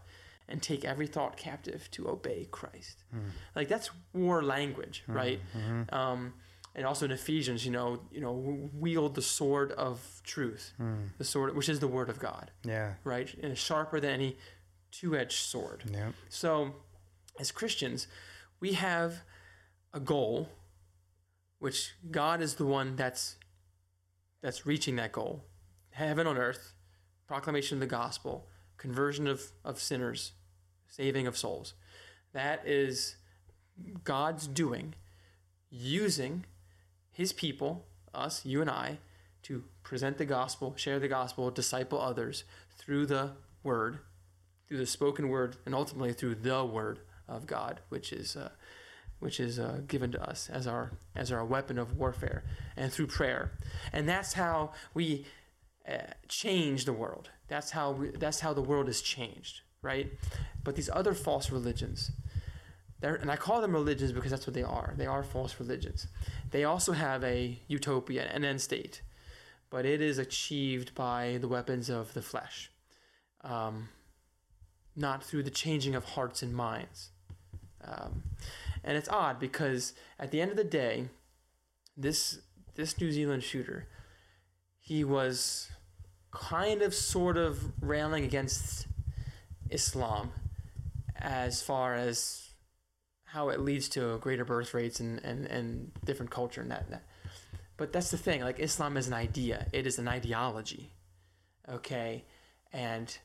and 0.50 0.62
take 0.62 0.84
every 0.84 1.06
thought 1.06 1.36
captive 1.36 1.88
to 1.92 2.08
obey 2.08 2.48
Christ. 2.50 3.04
Hmm. 3.10 3.28
Like 3.54 3.68
that's 3.68 3.90
war 4.12 4.42
language, 4.42 5.02
hmm. 5.06 5.12
right? 5.12 5.40
Mm-hmm. 5.56 5.94
Um, 5.94 6.34
and 6.74 6.86
also 6.86 7.04
in 7.04 7.10
Ephesians, 7.10 7.64
you 7.64 7.72
know, 7.72 8.00
you 8.12 8.20
know, 8.20 8.68
wield 8.74 9.14
the 9.14 9.22
sword 9.22 9.72
of 9.72 10.20
truth, 10.24 10.72
hmm. 10.76 11.06
the 11.18 11.24
sword 11.24 11.56
which 11.56 11.68
is 11.68 11.80
the 11.80 11.88
word 11.88 12.08
of 12.08 12.18
God, 12.18 12.50
Yeah. 12.64 12.94
right? 13.04 13.32
And 13.34 13.52
it's 13.52 13.60
sharper 13.60 14.00
than 14.00 14.10
any 14.10 14.36
two-edged 14.90 15.38
sword. 15.38 15.84
Yeah. 15.92 16.12
So, 16.28 16.74
as 17.38 17.50
Christians, 17.52 18.06
we 18.60 18.74
have 18.74 19.22
a 19.92 20.00
goal, 20.00 20.48
which 21.58 21.94
God 22.10 22.40
is 22.40 22.54
the 22.54 22.66
one 22.66 22.96
that's 22.96 23.36
that's 24.42 24.66
reaching 24.66 24.96
that 24.96 25.12
goal. 25.12 25.44
Heaven 25.90 26.26
on 26.26 26.38
earth, 26.38 26.72
proclamation 27.26 27.76
of 27.76 27.80
the 27.80 27.86
gospel, 27.86 28.48
conversion 28.76 29.26
of, 29.26 29.52
of 29.64 29.78
sinners, 29.78 30.32
saving 30.90 31.26
of 31.26 31.38
souls. 31.38 31.74
That 32.32 32.66
is 32.66 33.16
God's 34.04 34.46
doing, 34.46 34.94
using 35.70 36.44
his 37.10 37.32
people, 37.32 37.86
us, 38.12 38.44
you 38.44 38.60
and 38.60 38.70
I, 38.70 38.98
to 39.42 39.64
present 39.82 40.18
the 40.18 40.26
gospel, 40.26 40.74
share 40.76 40.98
the 40.98 41.08
gospel, 41.08 41.50
disciple 41.50 42.00
others 42.00 42.44
through 42.76 43.06
the 43.06 43.32
word, 43.62 44.00
through 44.68 44.78
the 44.78 44.86
spoken 44.86 45.28
word, 45.28 45.56
and 45.64 45.74
ultimately 45.74 46.12
through 46.12 46.36
the 46.36 46.64
word 46.64 47.00
of 47.26 47.46
God, 47.46 47.80
which 47.88 48.12
is 48.12 48.36
uh, 48.36 48.50
which 49.18 49.38
is 49.38 49.58
uh, 49.58 49.80
given 49.86 50.10
to 50.12 50.22
us 50.22 50.48
as 50.50 50.66
our 50.66 50.92
as 51.14 51.30
our 51.30 51.44
weapon 51.44 51.78
of 51.78 51.96
warfare, 51.96 52.44
and 52.76 52.92
through 52.92 53.06
prayer, 53.06 53.52
and 53.92 54.08
that's 54.08 54.34
how 54.34 54.72
we 54.94 55.26
uh, 55.88 55.98
change 56.28 56.84
the 56.84 56.92
world. 56.92 57.30
That's 57.48 57.70
how 57.70 57.92
we, 57.92 58.10
that's 58.10 58.40
how 58.40 58.52
the 58.52 58.62
world 58.62 58.88
is 58.88 59.02
changed, 59.02 59.62
right? 59.82 60.10
But 60.62 60.76
these 60.76 60.90
other 60.92 61.14
false 61.14 61.50
religions, 61.50 62.12
and 63.02 63.30
I 63.30 63.36
call 63.36 63.60
them 63.60 63.72
religions 63.72 64.12
because 64.12 64.30
that's 64.30 64.46
what 64.46 64.54
they 64.54 64.62
are. 64.62 64.94
They 64.96 65.06
are 65.06 65.22
false 65.22 65.58
religions. 65.58 66.06
They 66.50 66.64
also 66.64 66.92
have 66.92 67.24
a 67.24 67.58
utopia, 67.66 68.30
an 68.30 68.44
end 68.44 68.60
state, 68.60 69.00
but 69.70 69.86
it 69.86 70.02
is 70.02 70.18
achieved 70.18 70.94
by 70.94 71.38
the 71.40 71.48
weapons 71.48 71.88
of 71.88 72.12
the 72.12 72.22
flesh, 72.22 72.70
um, 73.42 73.88
not 74.94 75.24
through 75.24 75.44
the 75.44 75.50
changing 75.50 75.94
of 75.94 76.04
hearts 76.04 76.42
and 76.42 76.54
minds. 76.54 77.10
Um, 77.82 78.22
and 78.84 78.96
it's 78.98 79.08
odd 79.08 79.38
because 79.38 79.94
at 80.18 80.30
the 80.30 80.40
end 80.40 80.50
of 80.50 80.56
the 80.56 80.64
day, 80.64 81.08
this 81.96 82.40
this 82.74 82.98
New 83.00 83.12
Zealand 83.12 83.42
shooter, 83.42 83.88
he 84.78 85.04
was 85.04 85.70
kind 86.30 86.82
of 86.82 86.94
sort 86.94 87.36
of 87.36 87.72
railing 87.82 88.24
against 88.24 88.86
Islam 89.70 90.32
as 91.16 91.62
far 91.62 91.94
as 91.94 92.50
how 93.24 93.50
it 93.50 93.60
leads 93.60 93.88
to 93.90 94.18
greater 94.18 94.44
birth 94.44 94.74
rates 94.74 94.98
and, 95.00 95.22
and, 95.24 95.46
and 95.46 95.92
different 96.04 96.30
culture 96.30 96.60
and 96.60 96.70
that, 96.70 96.90
that. 96.90 97.04
But 97.76 97.92
that's 97.92 98.10
the 98.10 98.18
thing, 98.18 98.42
like 98.42 98.58
Islam 98.58 98.96
is 98.96 99.06
an 99.06 99.14
idea, 99.14 99.66
it 99.72 99.86
is 99.86 99.98
an 99.98 100.08
ideology. 100.08 100.92
Okay? 101.68 102.24
And 102.72 103.16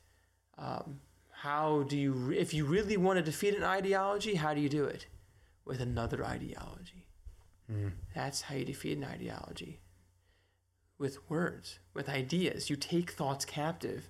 um, 0.58 1.02
how 1.32 1.84
do 1.84 1.98
you, 1.98 2.32
if 2.32 2.54
you 2.54 2.66
really 2.66 2.98
want 2.98 3.18
to 3.18 3.24
defeat 3.24 3.56
an 3.56 3.64
ideology, 3.64 4.36
how 4.36 4.54
do 4.54 4.62
you 4.62 4.70
do 4.70 4.86
it? 4.86 5.08
With 5.66 5.82
another 5.82 6.24
ideology. 6.24 7.08
Mm. 7.72 7.92
That's 8.14 8.44
how 8.44 8.56
you 8.56 8.66
defeat 8.66 8.98
an 8.98 9.04
ideology. 9.04 9.80
With 10.98 11.30
words, 11.30 11.80
with 11.94 12.08
ideas. 12.08 12.70
You 12.70 12.76
take 12.76 13.12
thoughts 13.12 13.44
captive 13.46 14.10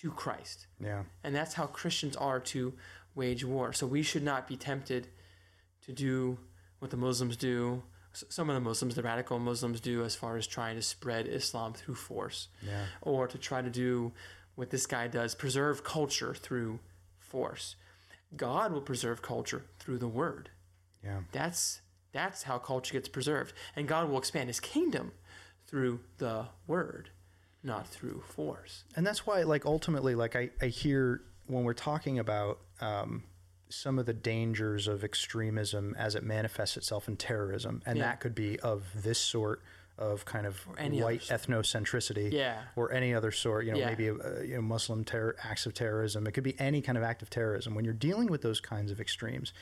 to 0.00 0.10
Christ. 0.10 0.66
Yeah. 0.80 1.04
And 1.22 1.34
that's 1.34 1.54
how 1.54 1.66
Christians 1.66 2.16
are 2.16 2.40
to 2.40 2.74
wage 3.14 3.44
war. 3.44 3.72
So 3.72 3.86
we 3.86 4.02
should 4.02 4.22
not 4.24 4.46
be 4.48 4.56
tempted 4.56 5.08
to 5.86 5.92
do 5.92 6.38
what 6.80 6.90
the 6.90 6.96
Muslims 6.96 7.36
do. 7.36 7.82
Some 8.12 8.48
of 8.48 8.54
the 8.54 8.60
Muslims, 8.60 8.94
the 8.94 9.02
radical 9.02 9.38
Muslims, 9.38 9.80
do 9.80 10.04
as 10.04 10.14
far 10.14 10.36
as 10.36 10.46
trying 10.46 10.76
to 10.76 10.82
spread 10.82 11.26
Islam 11.26 11.72
through 11.74 11.96
force, 11.96 12.48
Yeah. 12.62 12.86
or 13.02 13.26
to 13.26 13.38
try 13.38 13.60
to 13.62 13.70
do 13.70 14.12
what 14.54 14.70
this 14.70 14.86
guy 14.86 15.08
does 15.08 15.34
preserve 15.34 15.82
culture 15.82 16.32
through 16.34 16.78
force. 17.18 17.74
God 18.36 18.72
will 18.72 18.80
preserve 18.80 19.20
culture 19.22 19.64
through 19.80 19.98
the 19.98 20.08
word. 20.08 20.50
Yeah. 21.02 21.20
That's 21.32 21.80
that's 22.12 22.44
how 22.44 22.58
culture 22.58 22.92
gets 22.92 23.08
preserved. 23.08 23.52
And 23.74 23.88
God 23.88 24.08
will 24.08 24.18
expand 24.18 24.48
his 24.48 24.60
kingdom 24.60 25.10
through 25.66 25.98
the 26.18 26.46
word, 26.68 27.10
not 27.64 27.88
through 27.88 28.22
force. 28.28 28.84
and 28.94 29.04
that's 29.06 29.26
why 29.26 29.42
like 29.42 29.64
ultimately 29.66 30.14
like 30.14 30.36
i, 30.36 30.50
I 30.62 30.66
hear 30.66 31.22
when 31.46 31.64
we're 31.64 31.72
talking 31.74 32.18
about 32.18 32.58
um, 32.80 33.24
some 33.70 33.98
of 33.98 34.06
the 34.06 34.12
dangers 34.12 34.86
of 34.86 35.02
extremism 35.02 35.94
as 35.98 36.14
it 36.14 36.22
manifests 36.22 36.76
itself 36.76 37.08
in 37.08 37.16
terrorism 37.16 37.82
and 37.86 37.98
Yeah. 37.98 38.04
that 38.04 38.20
could 38.20 38.34
be 38.34 38.60
of 38.60 38.84
this 38.94 39.18
sort 39.18 39.62
of 39.98 40.24
kind 40.24 40.46
of 40.46 40.58
white 40.66 41.22
ethnocentricity 41.22 42.32
Yeah. 42.32 42.62
or 42.76 42.92
any 42.92 43.14
other 43.14 43.30
sort 43.30 43.64
you 43.64 43.72
know 43.72 43.78
Yeah. 43.78 43.88
maybe 43.90 44.10
uh, 44.10 44.40
you 44.42 44.56
know 44.56 44.62
muslim 44.62 45.04
terror 45.04 45.36
acts 45.42 45.66
of 45.66 45.74
terrorism 45.74 46.26
it 46.26 46.32
could 46.32 46.44
be 46.44 46.58
any 46.60 46.80
kind 46.82 46.98
of 46.98 47.04
act 47.04 47.22
of 47.22 47.30
terrorism 47.30 47.74
when 47.74 47.84
you're 47.84 47.94
dealing 47.94 48.26
with 48.28 48.42
those 48.42 48.60
kinds 48.60 48.90
of 48.90 49.00
extremes 49.00 49.52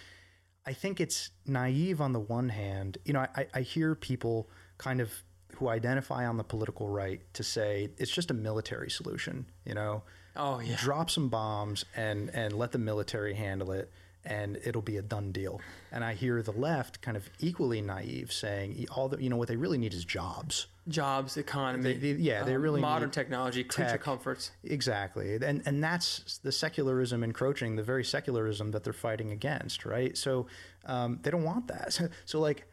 I 0.64 0.74
think 0.74 1.00
it's 1.00 1.30
naive 1.44 2.00
on 2.00 2.12
the 2.12 2.20
one 2.20 2.48
hand. 2.48 2.96
You 3.04 3.14
know, 3.14 3.26
I, 3.34 3.48
I 3.52 3.62
hear 3.62 3.96
people 3.96 4.48
kind 4.78 5.00
of 5.00 5.10
who 5.56 5.68
identify 5.68 6.26
on 6.26 6.36
the 6.36 6.44
political 6.44 6.88
right 6.88 7.20
to 7.34 7.42
say 7.42 7.90
it's 7.98 8.10
just 8.10 8.30
a 8.30 8.34
military 8.34 8.90
solution. 8.90 9.46
You 9.64 9.74
know, 9.74 10.02
Oh 10.36 10.60
yeah. 10.60 10.76
drop 10.78 11.10
some 11.10 11.28
bombs 11.28 11.84
and 11.96 12.30
and 12.34 12.52
let 12.54 12.72
the 12.72 12.78
military 12.78 13.34
handle 13.34 13.72
it, 13.72 13.90
and 14.24 14.58
it'll 14.64 14.82
be 14.82 14.96
a 14.96 15.02
done 15.02 15.32
deal. 15.32 15.60
And 15.90 16.02
I 16.04 16.14
hear 16.14 16.42
the 16.42 16.52
left 16.52 17.02
kind 17.02 17.16
of 17.16 17.28
equally 17.38 17.80
naive 17.82 18.32
saying 18.32 18.86
all 18.90 19.08
the 19.08 19.22
you 19.22 19.28
know 19.28 19.36
what 19.36 19.48
they 19.48 19.56
really 19.56 19.78
need 19.78 19.92
is 19.94 20.04
jobs. 20.04 20.66
Jobs, 20.88 21.36
economy. 21.36 21.92
They- 21.92 22.12
they- 22.14 22.20
yeah, 22.20 22.42
they 22.42 22.56
um, 22.56 22.62
really 22.62 22.80
modern 22.80 23.10
technology, 23.12 23.62
creature 23.62 23.90
tech. 23.92 24.00
comforts. 24.00 24.50
Exactly. 24.64 25.36
And 25.36 25.62
and 25.66 25.84
that's 25.84 26.38
the 26.42 26.50
secularism 26.50 27.22
encroaching, 27.22 27.76
the 27.76 27.84
very 27.84 28.04
secularism 28.04 28.72
that 28.72 28.82
they're 28.84 28.92
fighting 28.92 29.30
against, 29.30 29.84
right? 29.84 30.16
So 30.18 30.46
um, 30.86 31.20
they 31.22 31.30
don't 31.30 31.44
want 31.44 31.68
that. 31.68 31.92
So, 31.92 32.08
so 32.24 32.40
like 32.40 32.66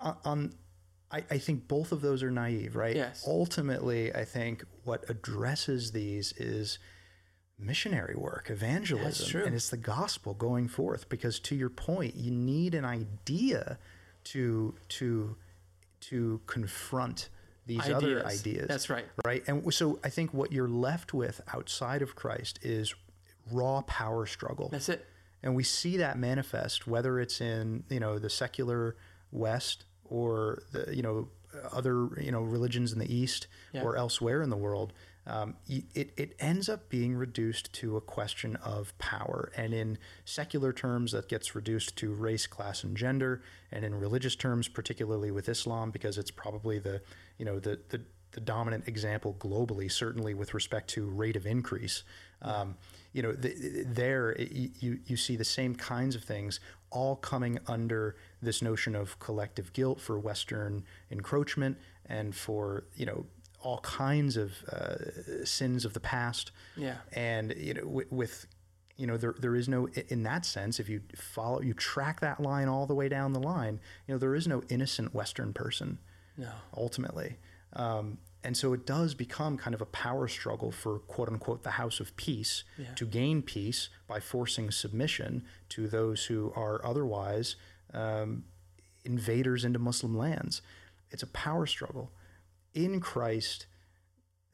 on, 0.00 0.16
on 0.24 0.52
I, 1.10 1.24
I 1.30 1.38
think 1.38 1.68
both 1.68 1.92
of 1.92 2.00
those 2.00 2.22
are 2.22 2.30
naive, 2.30 2.76
right? 2.76 2.96
Yes. 2.96 3.24
Ultimately, 3.26 4.14
I 4.14 4.24
think 4.24 4.64
what 4.84 5.08
addresses 5.08 5.92
these 5.92 6.32
is 6.32 6.78
missionary 7.58 8.14
work, 8.16 8.50
evangelism, 8.50 9.42
and 9.42 9.54
it's 9.54 9.70
the 9.70 9.76
gospel 9.76 10.34
going 10.34 10.68
forth. 10.68 11.08
Because 11.08 11.38
to 11.40 11.54
your 11.54 11.70
point, 11.70 12.16
you 12.16 12.30
need 12.30 12.74
an 12.74 12.84
idea 12.84 13.78
to 14.24 14.74
to 14.88 15.36
to 16.00 16.40
confront 16.46 17.28
these 17.66 17.88
other 17.88 18.20
Ideas. 18.20 18.40
ideas 18.40 18.68
That's 18.68 18.90
right. 18.90 19.06
right? 19.24 19.42
And 19.48 19.74
so 19.74 19.98
I 20.04 20.08
think 20.08 20.32
what 20.32 20.52
you're 20.52 20.68
left 20.68 21.12
with 21.12 21.40
outside 21.52 22.00
of 22.00 22.14
Christ 22.14 22.60
is 22.62 22.94
raw 23.50 23.82
power 23.82 24.24
struggle. 24.26 24.68
That's 24.68 24.88
it. 24.88 25.04
And 25.42 25.54
we 25.54 25.64
see 25.64 25.96
that 25.96 26.18
manifest 26.18 26.86
whether 26.86 27.20
it's 27.20 27.40
in, 27.40 27.84
you 27.88 28.00
know, 28.00 28.18
the 28.18 28.30
secular 28.30 28.96
West 29.32 29.84
or 30.10 30.62
the, 30.72 30.94
you 30.94 31.02
know, 31.02 31.28
other, 31.72 32.08
you 32.20 32.30
know, 32.30 32.42
religions 32.42 32.92
in 32.92 32.98
the 32.98 33.12
East 33.14 33.46
Yeah. 33.72 33.82
or 33.82 33.96
elsewhere 33.96 34.42
in 34.42 34.50
the 34.50 34.56
world. 34.56 34.92
Um, 35.28 35.56
it, 35.66 36.12
it 36.16 36.36
ends 36.38 36.68
up 36.68 36.88
being 36.88 37.16
reduced 37.16 37.72
to 37.74 37.96
a 37.96 38.00
question 38.00 38.54
of 38.56 38.96
power. 38.98 39.50
And 39.56 39.74
in 39.74 39.98
secular 40.24 40.72
terms, 40.72 41.12
that 41.12 41.28
gets 41.28 41.54
reduced 41.54 41.96
to 41.96 42.12
race, 42.12 42.46
class, 42.46 42.84
and 42.84 42.96
gender. 42.96 43.42
And 43.72 43.84
in 43.84 43.94
religious 43.94 44.36
terms, 44.36 44.68
particularly 44.68 45.32
with 45.32 45.48
Islam, 45.48 45.90
because 45.90 46.16
it's 46.16 46.30
probably 46.30 46.78
the, 46.78 47.02
you 47.38 47.44
know, 47.44 47.58
the, 47.58 47.80
the, 47.88 48.02
the 48.32 48.40
dominant 48.40 48.86
example 48.86 49.34
globally, 49.40 49.90
certainly 49.90 50.32
with 50.34 50.54
respect 50.54 50.90
to 50.90 51.06
rate 51.06 51.34
of 51.34 51.44
increase. 51.44 52.04
Um, 52.42 52.76
you 53.12 53.22
know, 53.22 53.32
the, 53.32 53.84
there 53.86 54.38
you 54.38 55.00
you 55.06 55.16
see 55.16 55.36
the 55.36 55.44
same 55.44 55.74
kinds 55.74 56.14
of 56.14 56.22
things 56.22 56.60
all 56.90 57.16
coming 57.16 57.58
under 57.66 58.14
this 58.42 58.62
notion 58.62 58.94
of 58.94 59.18
collective 59.18 59.72
guilt 59.72 60.00
for 60.00 60.18
Western 60.18 60.84
encroachment 61.10 61.78
and 62.06 62.34
for 62.34 62.84
you 62.94 63.06
know 63.06 63.26
all 63.62 63.78
kinds 63.80 64.36
of 64.36 64.52
uh, 64.70 65.44
sins 65.44 65.84
of 65.84 65.92
the 65.94 66.00
past. 66.00 66.52
Yeah. 66.76 66.96
And 67.12 67.54
you 67.56 67.74
know, 67.74 67.86
with, 67.86 68.12
with 68.12 68.46
you 68.96 69.06
know, 69.06 69.16
there 69.16 69.34
there 69.38 69.56
is 69.56 69.68
no 69.68 69.88
in 70.08 70.22
that 70.24 70.44
sense. 70.44 70.78
If 70.78 70.88
you 70.88 71.00
follow, 71.16 71.60
you 71.62 71.74
track 71.74 72.20
that 72.20 72.40
line 72.40 72.68
all 72.68 72.86
the 72.86 72.94
way 72.94 73.08
down 73.08 73.32
the 73.32 73.40
line. 73.40 73.80
You 74.06 74.14
know, 74.14 74.18
there 74.18 74.34
is 74.34 74.46
no 74.46 74.62
innocent 74.68 75.14
Western 75.14 75.52
person 75.52 75.98
No. 76.36 76.50
ultimately. 76.76 77.38
Um, 77.72 78.18
and 78.44 78.56
so 78.56 78.72
it 78.72 78.86
does 78.86 79.14
become 79.14 79.58
kind 79.58 79.74
of 79.74 79.80
a 79.82 79.86
power 79.86 80.28
struggle 80.28 80.70
for 80.70 81.00
quote 81.00 81.28
unquote 81.28 81.62
the 81.64 81.72
house 81.72 81.98
of 81.98 82.16
peace 82.16 82.62
Yeah. 82.78 82.94
to 82.94 83.04
gain 83.04 83.42
peace 83.42 83.88
by 84.06 84.20
forcing 84.20 84.70
submission 84.70 85.44
to 85.70 85.88
those 85.88 86.26
who 86.26 86.52
are 86.54 86.80
otherwise 86.84 87.56
um, 87.96 88.44
invaders 89.04 89.64
into 89.64 89.78
Muslim 89.78 90.16
lands. 90.16 90.62
It's 91.10 91.22
a 91.22 91.26
power 91.28 91.66
struggle. 91.66 92.12
In 92.74 93.00
Christ, 93.00 93.66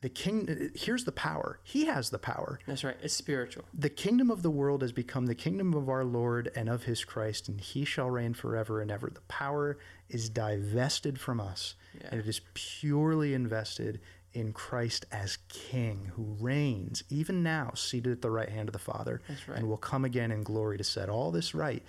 the 0.01 0.09
king, 0.09 0.71
here's 0.75 1.05
the 1.05 1.13
power. 1.13 1.61
He 1.63 1.87
has 1.87 2.11
the 2.11 2.19
power. 2.19 2.59
That's 2.67 2.85
right. 2.85 2.97
It's 3.03 3.15
spiritual. 3.15 3.65
The 3.73 3.89
kingdom 3.89 4.31
of 4.31 4.43
the 4.43 4.51
world 4.51 4.83
has 4.83 4.93
become 4.93 5.27
the 5.27 5.35
kingdom 5.35 5.75
of 5.75 5.89
our 5.89 6.05
Lord 6.05 6.51
and 6.55 6.69
of 6.69 6.85
his 6.85 7.05
Christ, 7.05 7.49
and 7.49 7.61
he 7.61 7.85
shall 7.85 8.11
reign 8.11 8.35
forever 8.35 8.81
and 8.81 8.91
ever. 8.91 9.11
The 9.13 9.21
power 9.23 9.79
is 10.09 10.29
divested 10.29 11.19
from 11.21 11.41
us, 11.41 11.75
Yeah. 12.01 12.09
and 12.13 12.21
it 12.21 12.27
is 12.29 12.41
purely 12.55 13.35
invested 13.35 14.01
in 14.35 14.53
Christ 14.53 15.05
as 15.13 15.37
King, 15.49 16.11
who 16.15 16.37
reigns 16.41 17.05
even 17.11 17.43
now, 17.43 17.73
seated 17.75 18.13
at 18.13 18.23
the 18.23 18.31
right 18.31 18.49
hand 18.49 18.69
of 18.69 18.73
the 18.73 18.79
Father, 18.79 19.21
right. 19.47 19.59
and 19.59 19.69
will 19.69 19.77
come 19.77 20.05
again 20.05 20.33
in 20.33 20.43
glory 20.43 20.79
to 20.79 20.85
set 20.85 21.09
all 21.09 21.31
this 21.31 21.55
right. 21.55 21.83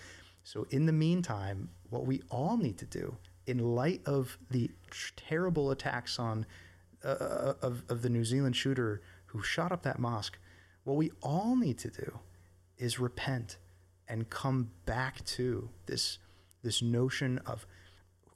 So, 0.44 0.68
in 0.70 0.86
the 0.86 0.94
meantime, 0.94 1.70
what 1.89 2.06
we 2.06 2.22
all 2.30 2.58
need 2.58 2.78
to 2.80 2.86
do, 2.86 3.18
in 3.46 3.60
light 3.60 4.02
of 4.06 4.38
the 4.50 4.72
terrible 5.16 5.72
attacks 5.72 6.20
on 6.20 6.46
uh, 7.04 7.54
of, 7.62 7.84
of 7.89 8.02
the 8.02 8.10
New 8.10 8.24
Zealand 8.24 8.56
shooter 8.56 9.02
who 9.28 9.41
shot 9.41 9.72
up 9.72 9.84
that 9.84 10.00
mosque, 10.00 10.38
what 10.84 10.96
we 10.96 11.12
all 11.22 11.56
need 11.56 11.78
to 11.80 11.89
do 11.89 12.20
is 12.78 13.00
repent 13.00 13.58
and 14.08 14.30
come 14.30 14.72
back 14.86 15.24
to 15.26 15.70
this 15.86 16.20
this 16.62 16.82
notion 16.82 17.39
of 17.46 17.66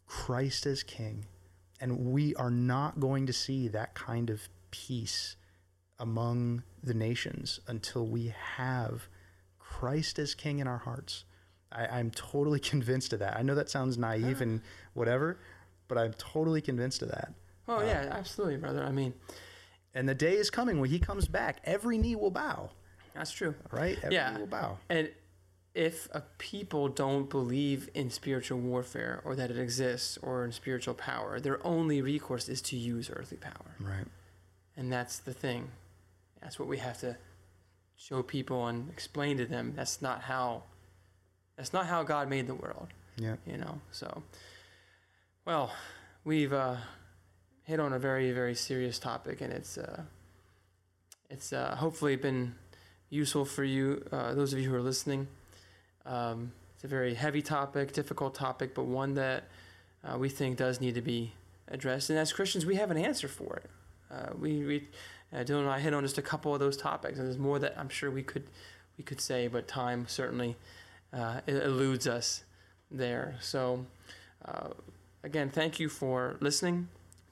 Christ 0.05 0.66
as 0.66 0.84
king 0.84 1.26
and 1.80 1.97
we 2.12 2.34
are 2.36 2.51
not 2.51 2.99
going 2.99 3.26
to 3.28 3.34
see 3.34 3.68
that 3.68 3.93
kind 3.93 4.30
of 4.30 4.49
peace 4.72 5.36
among 5.99 6.64
the 6.84 6.93
nations 6.93 7.60
until 7.68 8.05
we 8.05 8.34
have 8.55 9.08
Christ 9.60 10.20
as 10.20 10.36
king 10.36 10.60
in 10.60 10.68
our 10.68 10.80
hearts. 10.80 11.26
I, 11.72 11.99
am 11.99 12.11
totally 12.11 12.59
convinced 12.74 13.13
of 13.13 13.20
that. 13.20 13.38
I 13.38 13.41
know 13.41 13.55
that 13.55 13.70
sounds 13.70 13.97
naive 13.97 14.41
and 14.41 14.61
ah. 14.63 14.68
whatever, 14.93 15.39
but 15.88 15.97
I'm 15.97 16.13
totally 16.13 16.61
convinced 16.61 17.01
of 17.01 17.09
that. 17.09 17.34
Oh, 17.68 17.80
uh, 17.80 17.84
yeah, 17.84 18.09
absolutely, 18.11 18.57
brother. 18.57 18.84
I 18.84 18.91
mean, 18.91 19.13
and 19.93 20.07
the 20.07 20.15
day 20.15 20.34
is 20.34 20.49
coming 20.49 20.80
when 20.80 20.89
he 20.89 20.99
comes 20.99 21.28
back, 21.28 21.59
every 21.63 21.97
knee 21.97 22.15
will 22.15 22.32
bow. 22.32 22.70
That's 23.13 23.32
true. 23.32 23.55
Right? 23.72 23.97
Every 24.03 24.15
yeah. 24.15 24.34
knee 24.34 24.39
will 24.41 24.47
bow. 24.47 24.78
And 24.89 25.09
if 25.74 26.07
a 26.11 26.22
people 26.38 26.88
don't 26.88 27.30
believe 27.30 27.89
in 27.93 28.09
spiritual 28.09 28.59
warfare 28.59 29.22
or 29.24 29.36
that 29.36 29.51
it 29.51 29.59
exists 29.59 30.18
or 30.22 30.45
in 30.45 30.51
spiritual 30.51 30.93
power, 30.93 31.39
their 31.39 31.65
only 31.65 32.01
recourse 32.01 32.49
is 32.49 32.61
to 32.63 32.76
use 32.76 33.11
earthly 33.13 33.38
power. 33.38 33.76
Right. 33.80 34.05
And 34.76 34.91
that's 34.91 35.20
the 35.20 35.34
thing. 35.34 35.70
That's 36.41 36.59
what 36.59 36.68
we 36.68 36.78
have 36.78 36.99
to 36.99 37.18
show 37.95 38.24
people 38.24 38.68
and 38.68 38.89
explain 38.89 39.38
to 39.38 39.45
them. 39.45 39.74
That's 39.76 40.01
not 40.01 40.22
how 40.22 40.63
that's 41.58 41.74
not 41.74 41.88
how 41.88 42.03
God 42.03 42.30
made 42.30 42.47
the 42.47 42.55
world. 42.55 42.88
Yeah. 43.18 43.36
You 43.45 43.58
know. 43.58 43.82
So 43.91 44.24
well, 45.45 45.72
we've 46.24 46.53
uh, 46.53 46.78
hit 47.64 47.80
on 47.80 47.93
a 47.93 47.99
very 47.99 48.32
very 48.32 48.55
serious 48.55 48.99
topic 48.99 49.41
and 49.41 49.51
it's 49.51 49.78
uh, 49.78 50.03
it's 51.30 51.51
uh, 51.51 51.76
hopefully 51.76 52.16
been 52.16 52.55
useful 53.10 53.45
for 53.45 53.64
you 53.64 54.05
uh, 54.12 54.34
those 54.34 54.53
of 54.53 54.60
you 54.60 54.70
who 54.70 54.76
are 54.76 54.82
listening. 54.82 55.28
Um, 56.05 56.51
it's 56.76 56.84
a 56.84 56.88
very 56.88 57.16
heavy 57.16 57.41
topic, 57.41 57.91
difficult 57.91 58.36
topic, 58.36 58.76
but 58.76 58.86
one 58.86 59.16
that 59.16 59.45
uh, 60.03 60.18
we 60.18 60.30
think 60.30 60.58
does 60.58 60.80
need 60.80 60.95
to 60.95 61.01
be 61.01 61.34
addressed. 61.70 62.10
And 62.10 62.20
as 62.20 62.32
Christians, 62.32 62.66
we 62.66 62.76
have 62.76 62.91
an 62.91 62.97
answer 62.97 63.28
for 63.28 63.58
it. 63.58 63.70
Uh, 64.12 64.34
we, 64.39 64.64
we 64.64 64.88
uh, 65.34 65.38
Dylan 65.38 65.62
and 65.62 65.70
I 65.70 65.80
hit 65.80 65.93
on 65.93 66.03
just 66.03 66.18
a 66.18 66.22
couple 66.22 66.53
of 66.53 66.60
those 66.60 66.78
topics, 66.78 67.18
and 67.18 67.28
there's 67.28 67.38
more 67.38 67.60
that 67.60 67.74
I'm 67.78 67.89
sure 67.89 68.10
we 68.10 68.24
could 68.24 68.43
we 68.97 69.03
could 69.03 69.20
say, 69.20 69.47
but 69.47 69.68
time 69.68 70.05
certainly 70.08 70.55
uh, 71.14 71.41
eludes 71.47 72.08
us 72.08 72.43
there. 72.91 73.36
So, 73.41 73.86
uh, 74.45 74.70
again, 75.24 75.49
thank 75.49 75.80
you 75.80 75.89
for 75.89 76.38
listening 76.39 76.88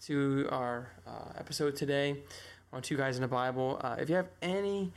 to 0.06 0.48
our 0.52 0.92
uh, 1.08 1.32
episode 1.38 1.76
today 1.76 2.18
on 2.74 2.82
Two 2.82 2.98
Guys 2.98 3.16
in 3.16 3.22
the 3.22 3.28
Bible. 3.28 3.80
Uh, 3.82 3.96
if 4.00 4.10
you 4.10 4.16
have 4.16 4.30
any 4.42 4.92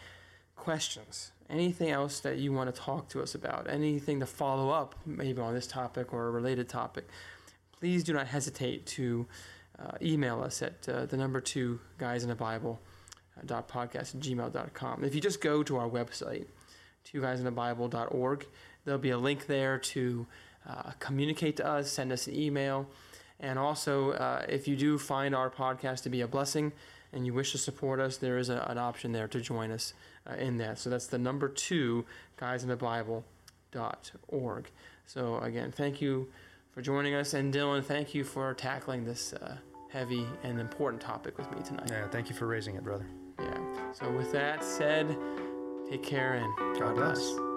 questions, 0.56 1.32
anything 1.48 1.90
else 1.90 2.20
that 2.20 2.38
you 2.38 2.52
want 2.52 2.74
to 2.74 2.80
talk 2.80 3.08
to 3.10 3.22
us 3.22 3.34
about, 3.34 3.68
anything 3.70 4.20
to 4.20 4.26
follow 4.26 4.70
up 4.70 4.94
maybe 5.06 5.40
on 5.40 5.54
this 5.54 5.66
topic 5.66 6.12
or 6.12 6.28
a 6.28 6.30
related 6.30 6.68
topic, 6.68 7.08
please 7.78 8.04
do 8.04 8.12
not 8.12 8.26
hesitate 8.26 8.84
to 8.86 9.26
uh, 9.78 9.92
email 10.02 10.42
us 10.42 10.60
at 10.60 10.88
uh, 10.88 11.06
the 11.06 11.16
number 11.16 11.40
two 11.40 11.78
guys 11.98 12.22
in 12.22 12.28
the 12.28 12.34
Bible 12.34 12.80
dot 13.46 13.68
podcast 13.68 14.16
gmail.com. 14.16 15.04
If 15.04 15.14
you 15.14 15.20
just 15.20 15.40
go 15.40 15.62
to 15.62 15.76
our 15.76 15.88
website, 15.88 16.46
two 17.10 17.20
guys 17.20 17.38
in 17.38 17.44
the 17.44 17.50
Bible.org, 17.50 18.46
there'll 18.84 19.00
be 19.00 19.10
a 19.10 19.18
link 19.18 19.46
there 19.46 19.78
to 19.78 20.26
uh, 20.68 20.92
communicate 20.98 21.56
to 21.56 21.66
us, 21.66 21.90
send 21.90 22.12
us 22.12 22.26
an 22.26 22.34
email. 22.34 22.86
And 23.40 23.58
also, 23.58 24.12
uh, 24.12 24.44
if 24.48 24.68
you 24.68 24.76
do 24.76 24.98
find 24.98 25.34
our 25.34 25.48
podcast 25.48 26.02
to 26.02 26.10
be 26.10 26.20
a 26.20 26.28
blessing 26.28 26.72
and 27.12 27.24
you 27.24 27.32
wish 27.32 27.52
to 27.52 27.58
support 27.58 28.00
us, 28.00 28.16
there 28.16 28.36
is 28.36 28.50
a, 28.50 28.66
an 28.68 28.78
option 28.78 29.12
there 29.12 29.28
to 29.28 29.40
join 29.40 29.70
us 29.70 29.94
uh, 30.28 30.34
in 30.34 30.58
that. 30.58 30.78
So 30.78 30.90
that's 30.90 31.06
the 31.06 31.18
number 31.18 31.48
two, 31.48 32.04
guys 32.36 32.62
in 32.62 32.68
the 32.68 32.76
Bible.org. 32.76 34.70
So 35.06 35.38
again, 35.38 35.72
thank 35.72 36.02
you 36.02 36.28
for 36.72 36.82
joining 36.82 37.14
us. 37.14 37.32
And 37.32 37.54
Dylan, 37.54 37.84
thank 37.84 38.14
you 38.14 38.24
for 38.24 38.52
tackling 38.54 39.04
this 39.04 39.32
uh, 39.32 39.56
heavy 39.88 40.26
and 40.42 40.60
important 40.60 41.00
topic 41.00 41.38
with 41.38 41.50
me 41.52 41.62
tonight. 41.62 41.88
Yeah, 41.90 42.08
thank 42.08 42.28
you 42.28 42.34
for 42.34 42.46
raising 42.46 42.74
it, 42.74 42.84
brother. 42.84 43.06
Yeah. 43.38 43.92
So 43.92 44.10
with 44.10 44.32
that 44.32 44.62
said, 44.62 45.16
take 45.90 46.02
care 46.02 46.34
and 46.34 46.78
God 46.78 46.96
bless. 46.96 47.47